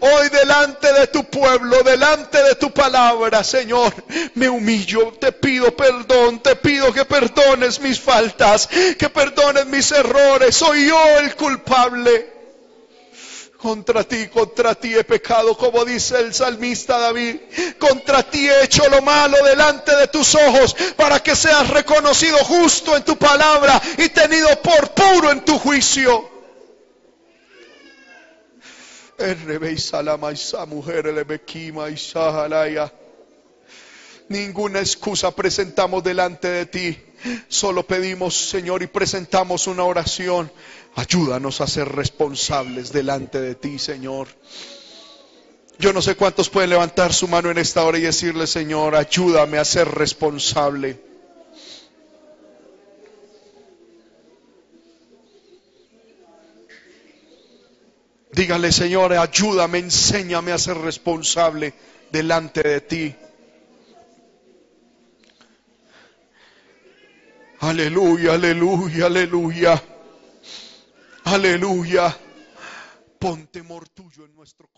Hoy 0.00 0.28
delante 0.30 0.92
de 0.92 1.06
tu 1.06 1.24
pueblo, 1.24 1.82
delante 1.82 2.42
de 2.42 2.54
tu 2.56 2.70
palabra, 2.70 3.44
Señor, 3.44 3.92
me 4.34 4.48
humillo, 4.48 5.12
te 5.12 5.32
pido 5.32 5.74
perdón, 5.76 6.40
te 6.40 6.56
pido 6.56 6.92
que 6.92 7.04
perdones 7.04 7.80
mis 7.80 8.00
faltas, 8.00 8.68
que 8.98 9.08
perdones 9.08 9.66
mis 9.66 9.90
errores, 9.92 10.56
soy 10.56 10.86
yo 10.88 11.18
el 11.18 11.36
culpable. 11.36 12.40
Contra 13.60 14.04
ti, 14.04 14.28
contra 14.28 14.74
ti 14.74 14.94
he 14.94 15.04
pecado, 15.04 15.54
como 15.54 15.84
dice 15.84 16.18
el 16.18 16.32
salmista 16.32 16.98
David. 16.98 17.36
Contra 17.78 18.22
ti 18.22 18.48
he 18.48 18.64
hecho 18.64 18.88
lo 18.88 19.02
malo 19.02 19.36
delante 19.44 19.94
de 19.96 20.08
tus 20.08 20.34
ojos, 20.34 20.74
para 20.96 21.20
que 21.20 21.36
seas 21.36 21.68
reconocido 21.68 22.38
justo 22.38 22.96
en 22.96 23.04
tu 23.04 23.18
palabra 23.18 23.80
y 23.98 24.08
tenido 24.08 24.48
por 24.62 24.92
puro 24.92 25.30
en 25.30 25.44
tu 25.44 25.58
juicio. 25.58 26.39
Ninguna 34.28 34.78
excusa 34.78 35.30
presentamos 35.32 36.04
delante 36.04 36.48
de 36.48 36.66
ti. 36.66 36.98
Solo 37.48 37.86
pedimos, 37.86 38.48
Señor, 38.48 38.82
y 38.82 38.86
presentamos 38.86 39.66
una 39.66 39.84
oración. 39.84 40.50
Ayúdanos 40.94 41.60
a 41.60 41.66
ser 41.66 41.88
responsables 41.88 42.92
delante 42.92 43.40
de 43.40 43.56
ti, 43.56 43.78
Señor. 43.78 44.28
Yo 45.78 45.92
no 45.92 46.00
sé 46.00 46.14
cuántos 46.14 46.48
pueden 46.48 46.70
levantar 46.70 47.12
su 47.12 47.26
mano 47.26 47.50
en 47.50 47.58
esta 47.58 47.84
hora 47.84 47.98
y 47.98 48.02
decirle, 48.02 48.46
Señor, 48.46 48.94
ayúdame 48.94 49.58
a 49.58 49.64
ser 49.64 49.88
responsable. 49.88 51.09
Dígale, 58.40 58.72
Señor, 58.72 59.12
ayúdame, 59.12 59.80
enséñame 59.80 60.52
a 60.52 60.56
ser 60.56 60.78
responsable 60.78 61.74
delante 62.10 62.62
de 62.62 62.80
ti. 62.80 63.14
Aleluya, 67.60 68.32
aleluya, 68.32 69.04
aleluya. 69.04 69.82
Aleluya. 71.24 72.16
Pon 73.18 73.46
temor 73.48 73.86
tuyo 73.90 74.24
en 74.24 74.34
nuestro. 74.34 74.69